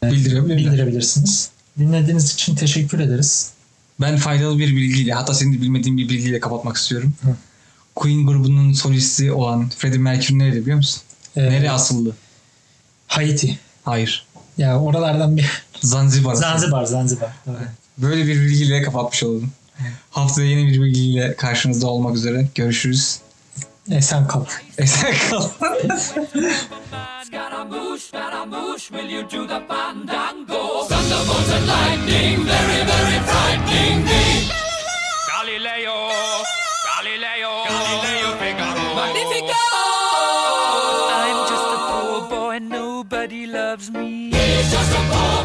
Bildirebilirler. 0.04 0.58
bildirebilirsiniz. 0.58 1.50
Dinlediğiniz 1.80 2.34
için 2.34 2.56
teşekkür 2.56 3.00
ederiz. 3.00 3.50
Ben 4.02 4.18
faydalı 4.18 4.60
bir 4.60 4.76
bilgiyle 4.76 5.14
hatta 5.14 5.34
senin 5.34 5.54
de 5.54 5.62
bilmediğin 5.62 5.98
bir 5.98 6.10
bilgiyle 6.10 6.40
kapatmak 6.40 6.78
istiyorum. 6.78 7.14
Hı. 7.22 7.36
Queen 7.96 8.26
grubunun 8.28 8.74
solisti 8.74 9.32
olan 9.32 9.70
Freddie 9.70 10.00
Mercury 10.00 10.40
nerede 10.40 10.62
biliyor 10.62 10.78
musun? 10.78 11.02
Ee, 11.36 11.44
Nereye 11.44 11.72
asıldı? 11.72 12.16
Haiti. 13.08 13.60
Hayır. 13.84 14.26
Ya 14.58 14.80
oralardan 14.80 15.38
bir 15.38 15.64
Zanzibar. 15.82 16.36
Zanzibar, 16.36 16.86
Zanzibar. 16.86 17.30
Evet. 17.48 17.68
Böyle 17.98 18.26
bir 18.28 18.36
bilgiyle 18.42 18.82
kapatmış 18.82 19.24
oldum. 19.24 19.52
Haftaya 20.12 20.48
yeni 20.48 20.68
bir 20.68 20.82
bilgiyle 20.82 21.36
karşınızda 21.36 21.88
olmak 21.88 22.16
üzere. 22.16 22.48
Görüşürüz. 22.56 23.20
Esen 23.92 24.28
kal. 24.28 24.46
Esen 24.78 25.16
kal. 25.30 25.44
Scaramouche, 27.26 28.04
Scaramouche, 28.08 28.90
will 28.90 29.10
you 29.10 29.24
do 29.24 29.48
the 29.48 29.62
fandango? 29.68 30.88
Thunderbolts 30.88 31.52
and 31.54 31.68
lightning, 31.68 32.46
very, 32.46 32.86
very 32.92 33.20
frightening 33.30 34.04
me. 34.06 34.50
Galileo, 35.32 36.10
Galileo, 36.86 37.52
Galileo 37.70 38.38
Figaro. 38.40 38.96
Magnifico! 38.96 39.64
I'm 41.22 41.40
just 41.52 41.68
a 41.76 41.78
poor 41.90 42.30
boy, 42.30 42.60
nobody 42.60 43.46
loves 43.46 43.92
me. 43.92 44.19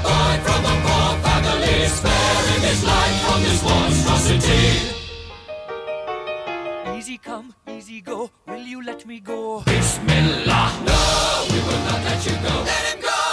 rabbi 0.05 0.37
from 0.39 0.65
a 0.65 0.75
poor 0.85 1.19
family, 1.23 1.87
sparing 1.89 2.63
his 2.63 2.85
life 2.85 3.21
from 3.27 3.43
this 3.43 3.63
monstrosity. 3.63 4.67
Easy 6.97 7.19
come, 7.19 7.55
easy 7.69 8.01
go, 8.01 8.31
will 8.47 8.63
you 8.63 8.85
let 8.85 9.07
me 9.07 9.21
go? 9.21 9.63
Bismillah! 9.67 10.73
No, 10.87 11.47
we 11.51 11.59
will 11.61 11.83
not 11.85 12.05
let 12.05 12.27
you 12.27 12.33
go. 12.33 12.63
Let 12.65 12.95
him 12.95 13.01
go! 13.01 13.24